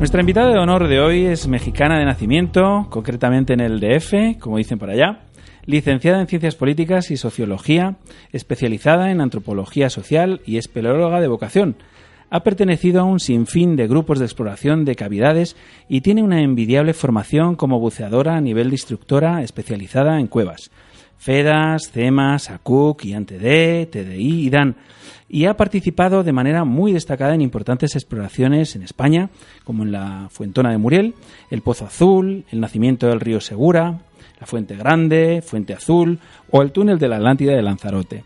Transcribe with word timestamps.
Nuestra 0.00 0.22
invitada 0.22 0.50
de 0.50 0.58
honor 0.58 0.88
de 0.88 0.98
hoy 0.98 1.26
es 1.26 1.46
mexicana 1.46 1.98
de 1.98 2.06
nacimiento, 2.06 2.86
concretamente 2.88 3.52
en 3.52 3.60
el 3.60 3.80
DF, 3.80 4.40
como 4.40 4.56
dicen 4.56 4.78
por 4.78 4.88
allá, 4.88 5.24
licenciada 5.66 6.22
en 6.22 6.26
Ciencias 6.26 6.54
Políticas 6.54 7.10
y 7.10 7.18
Sociología, 7.18 7.96
especializada 8.32 9.10
en 9.10 9.20
Antropología 9.20 9.90
Social 9.90 10.40
y 10.46 10.56
espeleóloga 10.56 11.20
de 11.20 11.28
vocación. 11.28 11.76
Ha 12.30 12.40
pertenecido 12.40 13.02
a 13.02 13.04
un 13.04 13.20
sinfín 13.20 13.76
de 13.76 13.88
grupos 13.88 14.18
de 14.18 14.24
exploración 14.24 14.86
de 14.86 14.96
cavidades 14.96 15.54
y 15.86 16.00
tiene 16.00 16.22
una 16.22 16.40
envidiable 16.40 16.94
formación 16.94 17.54
como 17.54 17.78
buceadora 17.78 18.36
a 18.36 18.40
nivel 18.40 18.70
de 18.70 18.76
instructora 18.76 19.42
especializada 19.42 20.18
en 20.18 20.28
cuevas. 20.28 20.70
FEDAS, 21.20 21.92
CEMAS, 21.92 22.50
ACUC, 22.50 23.04
IANTD, 23.04 23.88
TDI 23.90 24.46
y 24.46 24.50
DAN 24.50 24.74
y 25.28 25.44
ha 25.44 25.56
participado 25.56 26.24
de 26.24 26.32
manera 26.32 26.64
muy 26.64 26.92
destacada 26.92 27.34
en 27.34 27.40
importantes 27.40 27.94
exploraciones 27.94 28.74
en 28.74 28.82
España, 28.82 29.30
como 29.62 29.84
en 29.84 29.92
la 29.92 30.28
Fuentona 30.30 30.70
de 30.70 30.78
Muriel, 30.78 31.14
el 31.50 31.62
Pozo 31.62 31.86
Azul, 31.86 32.44
el 32.50 32.60
nacimiento 32.60 33.06
del 33.06 33.20
río 33.20 33.40
Segura, 33.40 34.00
la 34.40 34.46
Fuente 34.46 34.74
Grande, 34.74 35.42
Fuente 35.46 35.74
Azul 35.74 36.18
o 36.50 36.62
el 36.62 36.72
túnel 36.72 36.98
de 36.98 37.08
la 37.08 37.16
Atlántida 37.16 37.52
de 37.52 37.62
Lanzarote 37.62 38.24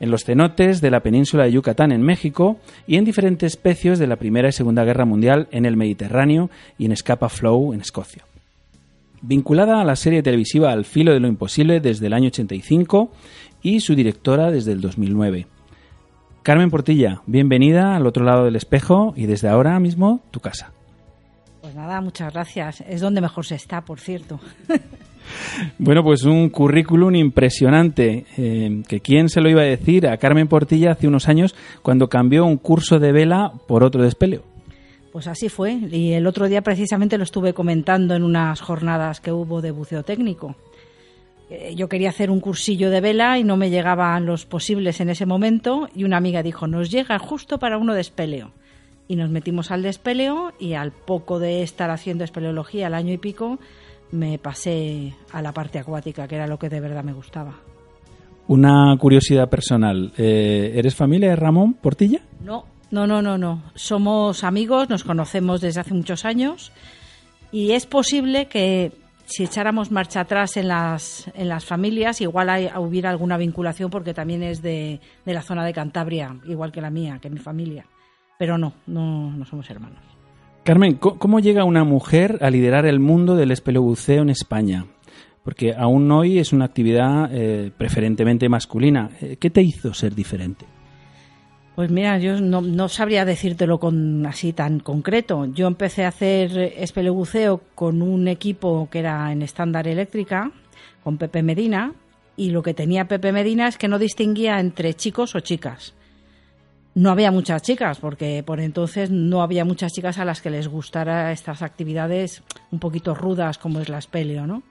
en 0.00 0.10
los 0.10 0.24
cenotes 0.24 0.80
de 0.80 0.90
la 0.90 1.00
península 1.00 1.44
de 1.44 1.52
Yucatán 1.52 1.92
en 1.92 2.02
México 2.02 2.58
y 2.86 2.96
en 2.96 3.04
diferentes 3.04 3.54
especies 3.54 3.98
de 3.98 4.06
la 4.06 4.16
Primera 4.16 4.48
y 4.48 4.52
Segunda 4.52 4.84
Guerra 4.84 5.04
Mundial 5.04 5.48
en 5.50 5.66
el 5.66 5.76
Mediterráneo 5.76 6.50
y 6.78 6.86
en 6.86 6.96
Scapa 6.96 7.28
Flow 7.28 7.72
en 7.72 7.80
Escocia. 7.80 8.24
Vinculada 9.20 9.80
a 9.80 9.84
la 9.84 9.96
serie 9.96 10.22
televisiva 10.22 10.70
Al 10.70 10.84
filo 10.84 11.12
de 11.12 11.20
lo 11.20 11.28
imposible 11.28 11.80
desde 11.80 12.06
el 12.06 12.12
año 12.12 12.28
85 12.28 13.10
y 13.62 13.80
su 13.80 13.94
directora 13.94 14.50
desde 14.50 14.72
el 14.72 14.80
2009. 14.80 15.46
Carmen 16.42 16.70
Portilla, 16.70 17.22
bienvenida 17.26 17.96
al 17.96 18.06
otro 18.06 18.24
lado 18.24 18.44
del 18.44 18.56
espejo 18.56 19.12
y 19.16 19.26
desde 19.26 19.48
ahora 19.48 19.78
mismo 19.80 20.20
tu 20.30 20.40
casa. 20.40 20.72
Pues 21.60 21.74
nada, 21.74 22.00
muchas 22.00 22.32
gracias. 22.32 22.82
Es 22.88 23.00
donde 23.00 23.20
mejor 23.20 23.44
se 23.44 23.56
está, 23.56 23.82
por 23.82 24.00
cierto. 24.00 24.40
Bueno, 25.78 26.02
pues 26.02 26.24
un 26.24 26.48
currículum 26.48 27.14
impresionante. 27.14 28.24
Eh, 28.38 28.82
que 28.88 29.00
quién 29.00 29.28
se 29.28 29.42
lo 29.42 29.50
iba 29.50 29.60
a 29.60 29.66
decir 29.66 30.06
a 30.06 30.16
Carmen 30.16 30.48
Portilla 30.48 30.92
hace 30.92 31.06
unos 31.06 31.28
años 31.28 31.54
cuando 31.82 32.08
cambió 32.08 32.46
un 32.46 32.56
curso 32.56 32.98
de 32.98 33.12
vela 33.12 33.52
por 33.66 33.84
otro 33.84 34.00
de 34.00 34.08
espeleo. 34.08 34.42
Pues 35.18 35.26
así 35.26 35.48
fue. 35.48 35.72
Y 35.72 36.12
el 36.12 36.28
otro 36.28 36.46
día 36.46 36.62
precisamente 36.62 37.18
lo 37.18 37.24
estuve 37.24 37.52
comentando 37.52 38.14
en 38.14 38.22
unas 38.22 38.60
jornadas 38.60 39.20
que 39.20 39.32
hubo 39.32 39.60
de 39.60 39.72
buceo 39.72 40.04
técnico. 40.04 40.54
Eh, 41.50 41.74
yo 41.74 41.88
quería 41.88 42.10
hacer 42.10 42.30
un 42.30 42.38
cursillo 42.38 42.88
de 42.88 43.00
vela 43.00 43.36
y 43.36 43.42
no 43.42 43.56
me 43.56 43.68
llegaban 43.68 44.26
los 44.26 44.46
posibles 44.46 45.00
en 45.00 45.08
ese 45.08 45.26
momento 45.26 45.88
y 45.92 46.04
una 46.04 46.18
amiga 46.18 46.44
dijo, 46.44 46.68
nos 46.68 46.88
llega 46.92 47.18
justo 47.18 47.58
para 47.58 47.78
uno 47.78 47.94
de 47.94 48.00
espeleo. 48.00 48.52
Y 49.08 49.16
nos 49.16 49.28
metimos 49.28 49.72
al 49.72 49.82
de 49.82 49.88
espeleo 49.88 50.52
y 50.60 50.74
al 50.74 50.92
poco 50.92 51.40
de 51.40 51.64
estar 51.64 51.90
haciendo 51.90 52.22
espeleología, 52.22 52.86
al 52.86 52.94
año 52.94 53.12
y 53.12 53.18
pico, 53.18 53.58
me 54.12 54.38
pasé 54.38 55.14
a 55.32 55.42
la 55.42 55.50
parte 55.50 55.80
acuática, 55.80 56.28
que 56.28 56.36
era 56.36 56.46
lo 56.46 56.60
que 56.60 56.68
de 56.68 56.78
verdad 56.78 57.02
me 57.02 57.12
gustaba. 57.12 57.58
Una 58.46 58.96
curiosidad 59.00 59.50
personal, 59.50 60.12
eh, 60.16 60.74
¿eres 60.76 60.94
familia 60.94 61.30
de 61.30 61.36
Ramón 61.36 61.74
Portilla? 61.74 62.20
No, 62.44 62.66
no, 62.90 63.06
no, 63.06 63.22
no, 63.22 63.38
no. 63.38 63.62
Somos 63.74 64.44
amigos, 64.44 64.88
nos 64.88 65.04
conocemos 65.04 65.60
desde 65.60 65.80
hace 65.80 65.94
muchos 65.94 66.24
años 66.24 66.72
y 67.52 67.72
es 67.72 67.86
posible 67.86 68.46
que 68.46 68.92
si 69.26 69.44
echáramos 69.44 69.90
marcha 69.90 70.20
atrás 70.20 70.56
en 70.56 70.68
las, 70.68 71.30
en 71.34 71.48
las 71.48 71.66
familias, 71.66 72.20
igual 72.22 72.48
hay, 72.48 72.70
hubiera 72.78 73.10
alguna 73.10 73.36
vinculación 73.36 73.90
porque 73.90 74.14
también 74.14 74.42
es 74.42 74.62
de, 74.62 75.00
de, 75.24 75.34
la 75.34 75.42
zona 75.42 75.64
de 75.66 75.74
Cantabria, 75.74 76.34
igual 76.46 76.72
que 76.72 76.80
la 76.80 76.90
mía, 76.90 77.18
que 77.20 77.28
mi 77.28 77.38
familia. 77.38 77.84
Pero 78.38 78.56
no, 78.56 78.72
no, 78.86 79.30
no 79.30 79.44
somos 79.44 79.68
hermanos. 79.68 79.98
Carmen, 80.64 80.94
¿cómo 80.94 81.40
llega 81.40 81.64
una 81.64 81.84
mujer 81.84 82.38
a 82.42 82.50
liderar 82.50 82.86
el 82.86 83.00
mundo 83.00 83.36
del 83.36 83.50
espeleobuceo 83.50 84.22
en 84.22 84.30
España? 84.30 84.86
Porque 85.42 85.74
aún 85.74 86.10
hoy 86.10 86.38
es 86.38 86.52
una 86.52 86.66
actividad 86.66 87.30
eh, 87.32 87.70
preferentemente 87.76 88.48
masculina. 88.48 89.10
Eh, 89.20 89.36
¿Qué 89.38 89.50
te 89.50 89.62
hizo 89.62 89.94
ser 89.94 90.14
diferente? 90.14 90.66
Pues 91.78 91.92
mira, 91.92 92.18
yo 92.18 92.40
no, 92.40 92.88
sabría 92.88 93.24
decírtelo 93.24 93.78
con 93.78 94.26
así 94.26 94.52
tan 94.52 94.80
concreto. 94.80 95.44
Yo 95.44 95.68
empecé 95.68 96.04
a 96.04 96.08
hacer 96.08 96.58
espelebuceo 96.76 97.60
con 97.76 98.02
un 98.02 98.26
equipo 98.26 98.88
que 98.90 98.98
era 98.98 99.30
en 99.30 99.42
estándar 99.42 99.86
eléctrica, 99.86 100.50
con 101.04 101.18
Pepe 101.18 101.44
Medina, 101.44 101.94
y 102.36 102.50
lo 102.50 102.64
que 102.64 102.74
tenía 102.74 103.06
Pepe 103.06 103.30
Medina 103.30 103.68
es 103.68 103.78
que 103.78 103.86
no 103.86 104.00
distinguía 104.00 104.58
entre 104.58 104.94
chicos 104.94 105.36
o 105.36 105.38
chicas. 105.38 105.94
No 106.96 107.12
había 107.12 107.30
muchas 107.30 107.62
chicas, 107.62 108.00
porque 108.00 108.42
por 108.44 108.58
entonces 108.58 109.12
no 109.12 109.40
había 109.40 109.64
muchas 109.64 109.92
chicas 109.92 110.18
a 110.18 110.24
las 110.24 110.42
que 110.42 110.50
les 110.50 110.66
gustara 110.66 111.30
estas 111.30 111.62
actividades 111.62 112.42
un 112.72 112.80
poquito 112.80 113.14
rudas 113.14 113.56
como 113.56 113.78
es 113.78 113.88
la 113.88 113.98
espeleo, 113.98 114.48
¿no? 114.48 114.64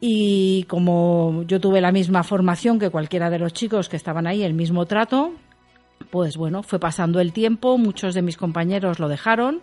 Y 0.00 0.64
como 0.64 1.44
yo 1.46 1.60
tuve 1.60 1.80
la 1.80 1.92
misma 1.92 2.24
formación 2.24 2.80
que 2.80 2.90
cualquiera 2.90 3.30
de 3.30 3.38
los 3.38 3.52
chicos 3.52 3.88
que 3.88 3.96
estaban 3.96 4.26
ahí, 4.26 4.42
el 4.42 4.54
mismo 4.54 4.84
trato, 4.86 5.32
pues 6.10 6.36
bueno, 6.36 6.62
fue 6.62 6.78
pasando 6.78 7.20
el 7.20 7.32
tiempo, 7.32 7.78
muchos 7.78 8.14
de 8.14 8.22
mis 8.22 8.36
compañeros 8.36 8.98
lo 8.98 9.08
dejaron, 9.08 9.60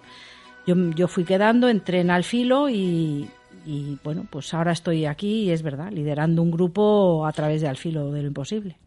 yo, 0.67 0.75
yo 0.95 1.07
fui 1.07 1.23
quedando, 1.23 1.69
entré 1.69 2.01
en 2.01 2.11
Alfilo 2.11 2.69
y, 2.69 3.27
y 3.65 3.97
bueno, 4.03 4.25
pues 4.29 4.53
ahora 4.53 4.71
estoy 4.71 5.05
aquí 5.05 5.43
y 5.43 5.51
es 5.51 5.63
verdad, 5.63 5.91
liderando 5.91 6.41
un 6.41 6.51
grupo 6.51 7.25
a 7.25 7.31
través 7.31 7.61
de 7.61 7.67
Alfilo 7.67 8.11
de 8.11 8.21
lo 8.21 8.27
imposible. 8.27 8.77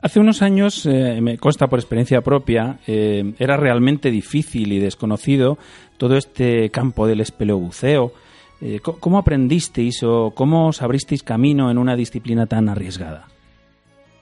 Hace 0.00 0.20
unos 0.20 0.42
años, 0.42 0.86
eh, 0.86 1.20
me 1.20 1.38
consta 1.38 1.66
por 1.66 1.78
experiencia 1.78 2.20
propia, 2.20 2.78
eh, 2.86 3.34
era 3.38 3.56
realmente 3.56 4.10
difícil 4.10 4.72
y 4.72 4.78
desconocido 4.78 5.58
todo 5.96 6.16
este 6.16 6.70
campo 6.70 7.06
del 7.06 7.20
espeleobuceo. 7.20 8.12
Eh, 8.60 8.80
¿Cómo 8.80 9.18
aprendisteis 9.18 10.02
o 10.02 10.32
cómo 10.34 10.68
os 10.68 10.82
abristeis 10.82 11.22
camino 11.22 11.70
en 11.70 11.78
una 11.78 11.96
disciplina 11.96 12.46
tan 12.46 12.68
arriesgada? 12.68 13.28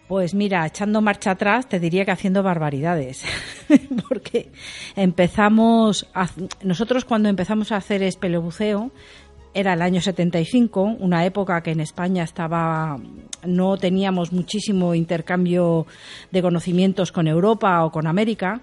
Pues 0.08 0.34
mira, 0.34 0.64
echando 0.66 1.00
marcha 1.00 1.32
atrás, 1.32 1.68
te 1.68 1.80
diría 1.80 2.04
que 2.04 2.12
haciendo 2.12 2.42
barbaridades. 2.42 3.24
Porque 4.08 4.50
empezamos. 4.94 6.06
nosotros, 6.62 7.04
cuando 7.04 7.28
empezamos 7.28 7.72
a 7.72 7.76
hacer 7.76 8.02
espeleobuceo, 8.02 8.92
era 9.52 9.72
el 9.72 9.82
año 9.82 10.00
75, 10.00 10.96
una 11.00 11.24
época 11.24 11.62
que 11.62 11.70
en 11.70 11.80
España 11.80 12.22
estaba 12.24 12.98
no 13.46 13.78
teníamos 13.78 14.30
muchísimo 14.30 14.94
intercambio 14.94 15.86
de 16.30 16.42
conocimientos 16.42 17.10
con 17.10 17.26
Europa 17.26 17.82
o 17.84 17.90
con 17.90 18.06
América 18.06 18.60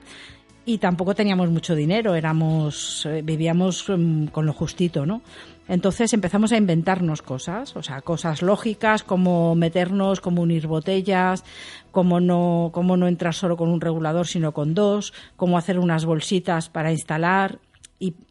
y 0.66 0.78
tampoco 0.78 1.16
teníamos 1.16 1.50
mucho 1.50 1.76
dinero, 1.76 2.16
éramos 2.16 3.06
eh, 3.06 3.22
vivíamos 3.24 3.86
mm, 3.90 4.28
con 4.28 4.46
lo 4.46 4.54
justito, 4.54 5.06
¿no? 5.06 5.22
Entonces 5.68 6.14
empezamos 6.14 6.52
a 6.52 6.58
inventarnos 6.58 7.22
cosas, 7.22 7.76
o 7.76 7.84
sea, 7.84 8.02
cosas 8.02 8.42
lógicas 8.42 9.04
como 9.04 9.56
meternos, 9.56 10.22
como 10.22 10.42
unir 10.42 10.68
botellas, 10.68 11.44
cómo 11.92 12.20
no, 12.20 12.72
cómo 12.74 12.98
no 12.98 13.08
entrar 13.08 13.34
solo 13.34 13.56
con 13.56 13.70
un 13.70 13.82
regulador 13.82 14.28
sino 14.28 14.54
con 14.54 14.74
dos, 14.74 15.14
cómo 15.36 15.58
hacer 15.58 15.80
unas 15.80 16.06
bolsitas 16.06 16.70
para 16.70 16.92
instalar, 16.92 17.60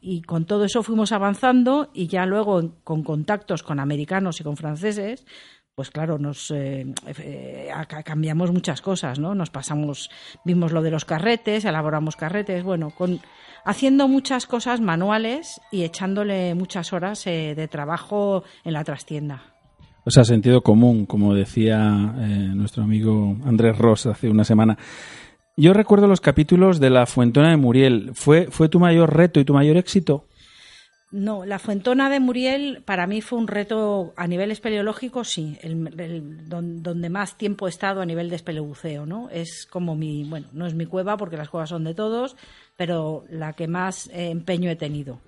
y, 0.00 0.20
con 0.22 0.44
todo 0.44 0.64
eso 0.64 0.82
fuimos 0.82 1.12
avanzando 1.12 1.88
y 1.94 2.06
ya 2.06 2.26
luego 2.26 2.74
con 2.84 3.02
contactos 3.02 3.62
con 3.62 3.80
americanos 3.80 4.38
y 4.38 4.44
con 4.44 4.58
franceses, 4.58 5.24
pues 5.74 5.90
claro, 5.90 6.18
nos 6.18 6.50
eh, 6.50 6.92
eh, 7.06 7.70
cambiamos 8.04 8.52
muchas 8.52 8.82
cosas, 8.82 9.18
¿no? 9.18 9.34
Nos 9.34 9.48
pasamos, 9.48 10.10
vimos 10.44 10.72
lo 10.72 10.82
de 10.82 10.90
los 10.90 11.06
carretes, 11.06 11.64
elaboramos 11.64 12.16
carretes, 12.16 12.62
bueno, 12.62 12.90
con 12.90 13.20
haciendo 13.64 14.08
muchas 14.08 14.46
cosas 14.46 14.80
manuales 14.80 15.60
y 15.70 15.82
echándole 15.82 16.54
muchas 16.54 16.92
horas 16.92 17.26
eh, 17.26 17.54
de 17.56 17.68
trabajo 17.68 18.44
en 18.64 18.72
la 18.74 18.84
trastienda. 18.84 19.42
O 20.04 20.10
sea, 20.10 20.24
sentido 20.24 20.62
común, 20.62 21.06
como 21.06 21.32
decía 21.32 21.78
nuestro 21.78 22.82
amigo 22.82 23.36
Andrés 23.44 23.78
Ross 23.78 24.06
hace 24.06 24.28
una 24.28 24.42
semana. 24.42 24.76
Yo 25.56 25.74
recuerdo 25.74 26.08
los 26.08 26.20
capítulos 26.20 26.80
de 26.80 26.90
la 26.90 27.06
Fuentona 27.06 27.50
de 27.50 27.56
Muriel. 27.56 28.10
¿Fue, 28.14 28.48
¿Fue 28.50 28.68
tu 28.68 28.80
mayor 28.80 29.14
reto 29.14 29.38
y 29.38 29.44
tu 29.44 29.52
mayor 29.52 29.76
éxito? 29.76 30.24
No, 31.12 31.44
la 31.44 31.58
Fuentona 31.58 32.08
de 32.08 32.20
Muriel 32.20 32.82
para 32.86 33.06
mí 33.06 33.20
fue 33.20 33.38
un 33.38 33.46
reto 33.46 34.14
a 34.16 34.26
nivel 34.26 34.50
espeleológico, 34.50 35.24
sí, 35.24 35.58
el, 35.60 36.48
donde 36.48 37.10
más 37.10 37.36
tiempo 37.36 37.66
he 37.66 37.70
estado 37.70 38.00
a 38.00 38.06
nivel 38.06 38.30
de 38.30 38.36
espelebuceo, 38.36 39.04
¿no? 39.04 39.28
Es 39.28 39.66
como 39.66 39.94
mi, 39.94 40.24
bueno, 40.24 40.48
no 40.54 40.66
es 40.66 40.74
mi 40.74 40.86
cueva 40.86 41.18
porque 41.18 41.36
las 41.36 41.50
cuevas 41.50 41.68
son 41.68 41.84
de 41.84 41.92
todos, 41.92 42.34
pero 42.78 43.24
la 43.28 43.52
que 43.52 43.68
más 43.68 44.08
eh, 44.08 44.30
empeño 44.30 44.70
he 44.70 44.76
tenido. 44.76 45.20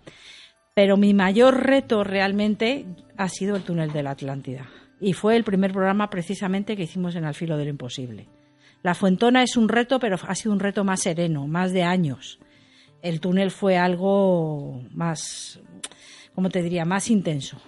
Pero 0.75 0.97
mi 0.97 1.13
mayor 1.13 1.63
reto 1.63 2.03
realmente 2.03 2.87
ha 3.19 3.29
sido 3.29 3.55
el 3.55 3.63
túnel 3.63 3.93
de 3.93 4.03
la 4.03 4.13
Atlántida. 4.13 4.71
Y 5.01 5.13
fue 5.13 5.37
el 5.37 5.45
primer 5.45 5.73
programa 5.73 6.09
precisamente 6.09 6.77
que 6.77 6.85
hicimos 6.85 7.15
en 7.15 7.27
Al 7.27 7.35
filo 7.35 7.59
de 7.59 7.69
imposible. 7.69 8.27
La 8.83 8.95
Fuentona 8.95 9.43
es 9.43 9.59
un 9.59 9.69
reto, 9.69 9.99
pero 9.99 10.17
ha 10.27 10.35
sido 10.35 10.53
un 10.53 10.61
reto 10.61 10.83
más 10.83 11.03
sereno, 11.03 11.47
más 11.47 11.73
de 11.73 11.83
años. 11.83 12.39
El 13.05 13.21
túnel 13.21 13.51
fue 13.51 13.77
algo 13.77 14.81
más, 14.95 15.61
¿cómo 16.35 16.49
te 16.49 16.63
diría?, 16.63 16.87
más 16.87 17.11
intenso. 17.11 17.59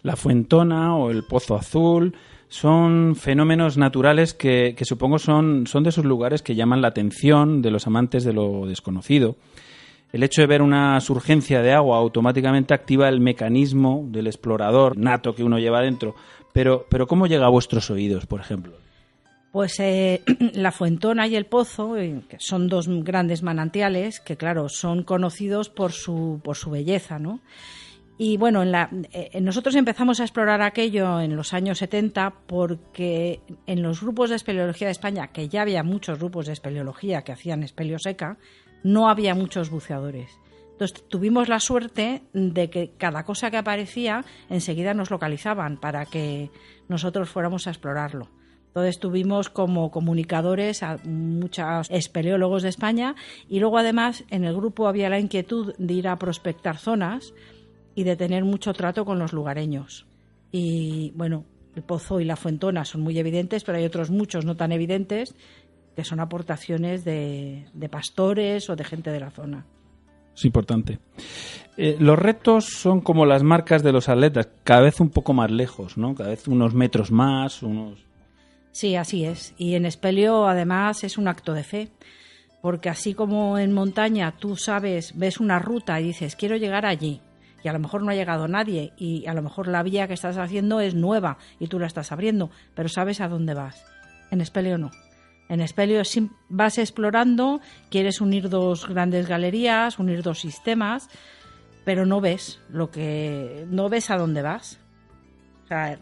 La 0.00 0.16
Fuentona 0.16 0.96
o 0.96 1.10
el 1.10 1.24
Pozo 1.24 1.56
Azul 1.56 2.14
son 2.48 3.16
fenómenos 3.16 3.76
naturales 3.76 4.32
que, 4.32 4.74
supongo 4.80 5.18
son, 5.18 5.66
son 5.66 5.82
de 5.82 5.90
esos 5.90 6.06
lugares 6.06 6.40
que 6.40 6.54
llaman 6.54 6.80
la 6.80 6.88
atención 6.88 7.60
de 7.60 7.70
los 7.70 7.86
amantes 7.86 8.24
de 8.24 8.32
lo 8.32 8.64
desconocido. 8.64 9.36
El 10.10 10.22
hecho 10.22 10.40
de 10.40 10.46
ver 10.46 10.62
una 10.62 10.98
surgencia 11.02 11.60
de 11.60 11.74
agua 11.74 11.98
automáticamente 11.98 12.72
activa 12.72 13.10
el 13.10 13.20
mecanismo 13.20 14.06
del 14.08 14.26
explorador 14.26 14.96
nato 14.96 15.34
que 15.34 15.44
uno 15.44 15.58
lleva 15.58 15.82
dentro. 15.82 16.14
Pero, 16.54 16.86
pero 16.88 17.06
¿cómo 17.06 17.26
llega 17.26 17.44
a 17.44 17.50
vuestros 17.50 17.90
oídos, 17.90 18.24
por 18.24 18.40
ejemplo? 18.40 18.72
Pues 19.56 19.80
eh, 19.80 20.20
la 20.52 20.70
Fuentona 20.70 21.26
y 21.26 21.34
el 21.34 21.46
Pozo, 21.46 21.96
eh, 21.96 22.20
que 22.28 22.36
son 22.38 22.68
dos 22.68 22.88
grandes 22.88 23.42
manantiales 23.42 24.20
que, 24.20 24.36
claro, 24.36 24.68
son 24.68 25.02
conocidos 25.02 25.70
por 25.70 25.92
su, 25.92 26.42
por 26.44 26.56
su 26.56 26.68
belleza, 26.68 27.18
¿no? 27.18 27.40
Y 28.18 28.36
bueno, 28.36 28.62
en 28.62 29.08
eh, 29.12 29.40
nosotros 29.40 29.74
empezamos 29.74 30.20
a 30.20 30.24
explorar 30.24 30.60
aquello 30.60 31.22
en 31.22 31.36
los 31.36 31.54
años 31.54 31.78
70 31.78 32.34
porque 32.46 33.40
en 33.66 33.82
los 33.82 34.02
grupos 34.02 34.28
de 34.28 34.36
espeleología 34.36 34.88
de 34.88 34.92
España, 34.92 35.28
que 35.28 35.48
ya 35.48 35.62
había 35.62 35.82
muchos 35.82 36.18
grupos 36.18 36.44
de 36.44 36.52
espeleología 36.52 37.22
que 37.22 37.32
hacían 37.32 37.62
espeleo 37.62 37.98
seca, 37.98 38.36
no 38.82 39.08
había 39.08 39.34
muchos 39.34 39.70
buceadores. 39.70 40.38
Entonces 40.72 41.02
tuvimos 41.08 41.48
la 41.48 41.60
suerte 41.60 42.24
de 42.34 42.68
que 42.68 42.90
cada 42.98 43.24
cosa 43.24 43.50
que 43.50 43.56
aparecía 43.56 44.22
enseguida 44.50 44.92
nos 44.92 45.10
localizaban 45.10 45.78
para 45.78 46.04
que 46.04 46.50
nosotros 46.90 47.30
fuéramos 47.30 47.66
a 47.66 47.70
explorarlo. 47.70 48.28
Entonces 48.76 49.00
tuvimos 49.00 49.48
como 49.48 49.90
comunicadores 49.90 50.82
a 50.82 50.98
muchos 51.02 51.88
espeleólogos 51.88 52.62
de 52.62 52.68
España 52.68 53.14
y 53.48 53.58
luego 53.58 53.78
además 53.78 54.24
en 54.28 54.44
el 54.44 54.54
grupo 54.54 54.86
había 54.86 55.08
la 55.08 55.18
inquietud 55.18 55.72
de 55.78 55.94
ir 55.94 56.06
a 56.06 56.18
prospectar 56.18 56.76
zonas 56.76 57.32
y 57.94 58.04
de 58.04 58.16
tener 58.16 58.44
mucho 58.44 58.74
trato 58.74 59.06
con 59.06 59.18
los 59.18 59.32
lugareños. 59.32 60.06
Y 60.52 61.10
bueno, 61.16 61.46
el 61.74 61.84
Pozo 61.84 62.20
y 62.20 62.26
la 62.26 62.36
Fuentona 62.36 62.84
son 62.84 63.00
muy 63.00 63.18
evidentes, 63.18 63.64
pero 63.64 63.78
hay 63.78 63.86
otros 63.86 64.10
muchos 64.10 64.44
no 64.44 64.56
tan 64.56 64.72
evidentes 64.72 65.34
que 65.96 66.04
son 66.04 66.20
aportaciones 66.20 67.02
de, 67.02 67.64
pastores 67.90 68.68
o 68.68 68.76
de 68.76 68.84
gente 68.84 69.10
de 69.10 69.20
la 69.20 69.30
zona. 69.30 69.64
Es 70.34 70.44
importante. 70.44 70.98
Eh, 71.78 71.96
los 71.98 72.18
retos 72.18 72.66
son 72.66 73.00
como 73.00 73.24
las 73.24 73.42
marcas 73.42 73.82
de 73.82 73.92
los 73.92 74.10
atletas, 74.10 74.50
cada 74.64 74.82
vez 74.82 75.00
un 75.00 75.08
poco 75.08 75.32
más 75.32 75.50
lejos, 75.50 75.96
¿no? 75.96 76.14
Cada 76.14 76.28
vez 76.28 76.46
unos 76.46 76.74
metros 76.74 77.10
más, 77.10 77.62
unos 77.62 78.05
Sí, 78.76 78.94
así 78.94 79.24
es. 79.24 79.54
Y 79.56 79.74
en 79.74 79.86
Espelio, 79.86 80.46
además, 80.46 81.02
es 81.02 81.16
un 81.16 81.28
acto 81.28 81.54
de 81.54 81.64
fe. 81.64 81.88
Porque 82.60 82.90
así 82.90 83.14
como 83.14 83.56
en 83.56 83.72
montaña 83.72 84.34
tú 84.38 84.54
sabes, 84.54 85.16
ves 85.16 85.40
una 85.40 85.58
ruta 85.58 85.98
y 85.98 86.04
dices, 86.04 86.36
quiero 86.36 86.56
llegar 86.56 86.84
allí, 86.84 87.22
y 87.64 87.68
a 87.68 87.72
lo 87.72 87.78
mejor 87.78 88.02
no 88.02 88.10
ha 88.10 88.14
llegado 88.14 88.48
nadie, 88.48 88.92
y 88.98 89.26
a 89.28 89.32
lo 89.32 89.40
mejor 89.40 89.68
la 89.68 89.82
vía 89.82 90.06
que 90.06 90.12
estás 90.12 90.36
haciendo 90.36 90.80
es 90.80 90.94
nueva 90.94 91.38
y 91.58 91.68
tú 91.68 91.78
la 91.78 91.86
estás 91.86 92.12
abriendo, 92.12 92.50
pero 92.74 92.90
sabes 92.90 93.22
a 93.22 93.28
dónde 93.28 93.54
vas. 93.54 93.82
En 94.30 94.42
Espelio 94.42 94.76
no. 94.76 94.90
En 95.48 95.62
Espelio 95.62 96.02
vas 96.50 96.76
explorando, 96.76 97.62
quieres 97.88 98.20
unir 98.20 98.50
dos 98.50 98.86
grandes 98.86 99.26
galerías, 99.26 99.98
unir 99.98 100.22
dos 100.22 100.40
sistemas, 100.40 101.08
pero 101.86 102.04
no 102.04 102.20
ves 102.20 102.60
lo 102.68 102.90
que 102.90 103.64
no 103.70 103.88
ves 103.88 104.10
a 104.10 104.18
dónde 104.18 104.42
vas. 104.42 104.80
O 105.64 105.68
sea, 105.68 105.98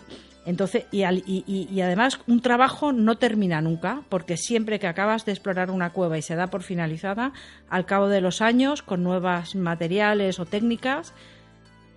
entonces, 0.46 0.84
y, 0.92 1.04
y, 1.46 1.80
además 1.80 2.20
un 2.26 2.40
trabajo 2.40 2.92
no 2.92 3.16
termina 3.16 3.62
nunca, 3.62 4.02
porque 4.10 4.36
siempre 4.36 4.78
que 4.78 4.86
acabas 4.86 5.24
de 5.24 5.32
explorar 5.32 5.70
una 5.70 5.90
cueva 5.90 6.18
y 6.18 6.22
se 6.22 6.34
da 6.34 6.48
por 6.48 6.62
finalizada, 6.62 7.32
al 7.70 7.86
cabo 7.86 8.08
de 8.08 8.20
los 8.20 8.42
años, 8.42 8.82
con 8.82 9.02
nuevos 9.02 9.54
materiales 9.54 10.38
o 10.38 10.44
técnicas, 10.44 11.14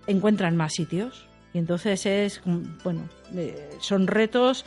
encuentran 0.06 0.56
más 0.56 0.72
sitios. 0.72 1.28
Y 1.52 1.58
entonces 1.58 2.06
es, 2.06 2.40
bueno, 2.84 3.08
son 3.80 4.06
retos, 4.06 4.64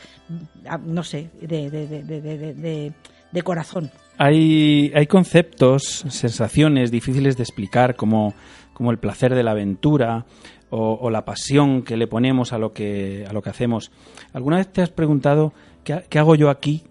ah, 0.68 0.78
no 0.78 1.02
sé, 1.02 1.30
de, 1.40 1.70
de, 1.70 2.92
de, 3.32 3.42
corazón. 3.42 3.90
Hay, 4.18 4.92
hay 4.94 5.06
conceptos, 5.06 6.04
sensaciones 6.08 6.90
difíciles 6.90 7.36
de 7.36 7.42
explicar, 7.42 7.96
como, 7.96 8.34
como 8.74 8.90
el 8.90 8.98
placer 8.98 9.34
de 9.34 9.42
la 9.42 9.52
aventura, 9.52 10.26
o, 10.74 11.10
la 11.10 11.26
pasión 11.26 11.82
que 11.82 11.98
le 11.98 12.06
ponemos 12.06 12.54
a 12.54 12.58
lo 12.58 12.72
que, 12.72 13.26
a 13.28 13.32
lo 13.34 13.42
que 13.42 13.50
hacemos. 13.50 13.92
¿Alguna 14.32 14.56
vez 14.56 14.72
te 14.72 14.80
has 14.80 14.88
preguntado 14.88 15.52
qué, 15.84 16.18
hago 16.18 16.34
yo 16.34 16.48
aquí? 16.48 16.84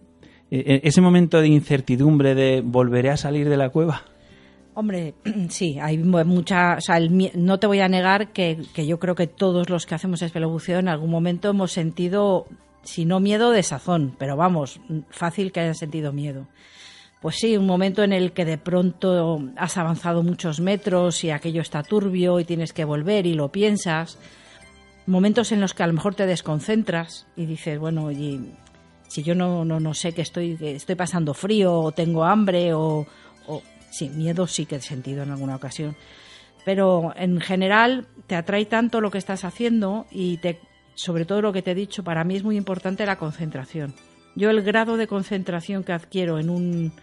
E, 0.52 0.60
e, 0.60 0.82
ese 0.84 1.02
momento 1.02 1.42
de 1.42 1.48
incertidumbre 1.48 2.36
de 2.36 2.62
volveré 2.64 3.10
a 3.10 3.18
salir 3.18 3.50
de 3.50 3.58
la 3.58 3.70
cueva. 3.70 4.04
Hombre, 4.76 5.16
sí, 5.50 5.80
hay 5.82 5.98
mucha. 5.98 6.76
O 6.76 6.82
sea, 6.82 7.00
no 7.00 7.60
te 7.60 7.66
voy 7.66 7.80
a 7.80 7.88
negar 7.88 8.32
que, 8.34 8.62
que, 8.76 8.86
yo 8.86 9.00
creo 9.00 9.16
que 9.16 9.26
todos 9.26 9.72
los 9.72 9.88
que 9.88 9.96
hacemos 9.96 10.22
espelobuceo 10.22 10.78
en 10.78 10.88
algún 10.88 11.10
momento 11.10 11.50
hemos 11.50 11.72
sentido, 11.72 12.46
si 12.84 13.06
no 13.06 13.20
miedo, 13.20 13.50
desazón, 13.50 14.16
pero 14.20 14.38
vamos, 14.38 14.80
fácil 15.10 15.52
que 15.52 15.62
hayan 15.62 15.76
sentido 15.76 16.14
miedo. 16.14 16.48
Pues 17.22 17.36
sí, 17.36 17.56
un 17.56 17.68
momento 17.68 18.02
en 18.04 18.14
el 18.14 18.32
que 18.32 18.46
de 18.46 18.58
pronto 18.58 19.40
has 19.56 19.78
avanzado 19.78 20.24
muchos 20.24 20.60
metros 20.60 21.24
y 21.24 21.30
aquello 21.30 21.62
está 21.62 21.84
turbio 21.84 22.40
y 22.40 22.46
tienes 22.46 22.74
que 22.74 22.84
volver 22.84 23.28
y 23.28 23.36
lo 23.36 23.52
piensas. 23.52 24.18
Momentos 25.06 25.52
en 25.52 25.62
los 25.62 25.76
que 25.76 25.84
a 25.84 25.88
lo 25.88 25.94
mejor 25.94 26.16
te 26.16 26.26
desconcentras 26.26 27.28
y 27.36 27.46
dices, 27.46 27.78
bueno, 27.78 28.12
y 28.12 28.52
si 29.08 29.22
yo 29.22 29.36
no, 29.36 29.64
no, 29.64 29.80
no 29.80 29.94
sé 29.94 30.14
que 30.14 30.24
estoy, 30.24 30.58
estoy 30.60 30.96
pasando 30.96 31.36
frío 31.36 31.74
o 31.76 31.92
tengo 31.92 32.24
hambre 32.24 32.74
o, 32.74 33.06
o... 33.48 33.62
Sí, 33.92 34.10
miedo 34.10 34.48
sí 34.48 34.66
que 34.66 34.78
he 34.78 34.82
sentido 34.82 35.22
en 35.22 35.30
alguna 35.30 35.58
ocasión. 35.58 35.96
Pero 36.66 37.14
en 37.16 37.40
general 37.40 38.08
te 38.26 38.36
atrae 38.36 38.66
tanto 38.66 39.00
lo 39.00 39.12
que 39.12 39.20
estás 39.20 39.44
haciendo 39.44 40.08
y 40.10 40.38
te, 40.38 40.60
sobre 40.96 41.26
todo 41.26 41.44
lo 41.44 41.54
que 41.54 41.62
te 41.62 41.72
he 41.72 41.76
dicho, 41.76 42.04
para 42.04 42.24
mí 42.24 42.36
es 42.36 42.44
muy 42.44 42.58
importante 42.58 43.06
la 43.06 43.18
concentración 43.18 43.94
Yo 44.36 44.50
el 44.50 44.62
grado 44.62 44.98
de 44.98 45.08
concentración 45.08 45.84
que 45.84 45.94
adquiero 45.94 46.40
en 46.40 46.50
un, 46.50 46.94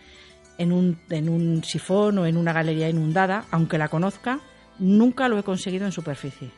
en 0.58 0.72
un, 0.72 0.98
en 1.10 1.28
un 1.28 1.62
sifón 1.64 2.18
o 2.18 2.26
en 2.26 2.36
una 2.36 2.52
galería 2.52 2.88
inundada, 2.88 3.44
aunque 3.50 3.78
la 3.78 3.88
conozca, 3.88 4.40
nunca 4.78 5.28
lo 5.28 5.38
he 5.38 5.42
conseguido 5.42 5.86
en 5.86 5.92
superficie. 5.92 6.50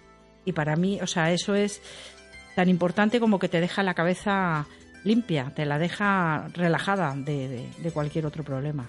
Y 0.45 0.53
para 0.53 0.77
mí, 0.77 0.99
o 1.03 1.07
sea, 1.07 1.33
eso 1.33 1.55
es 1.55 1.83
tan 2.55 2.69
importante 2.69 3.21
como 3.21 3.39
que 3.39 3.49
te 3.49 3.61
deja 3.61 3.83
la 3.83 3.95
cabeza 3.95 4.67
limpia, 5.05 5.53
te 5.55 5.65
la 5.65 5.79
deja 5.79 6.49
relajada 6.55 7.15
de, 7.17 7.69
cualquier 7.93 8.27
otro 8.27 8.45
problema. 8.45 8.89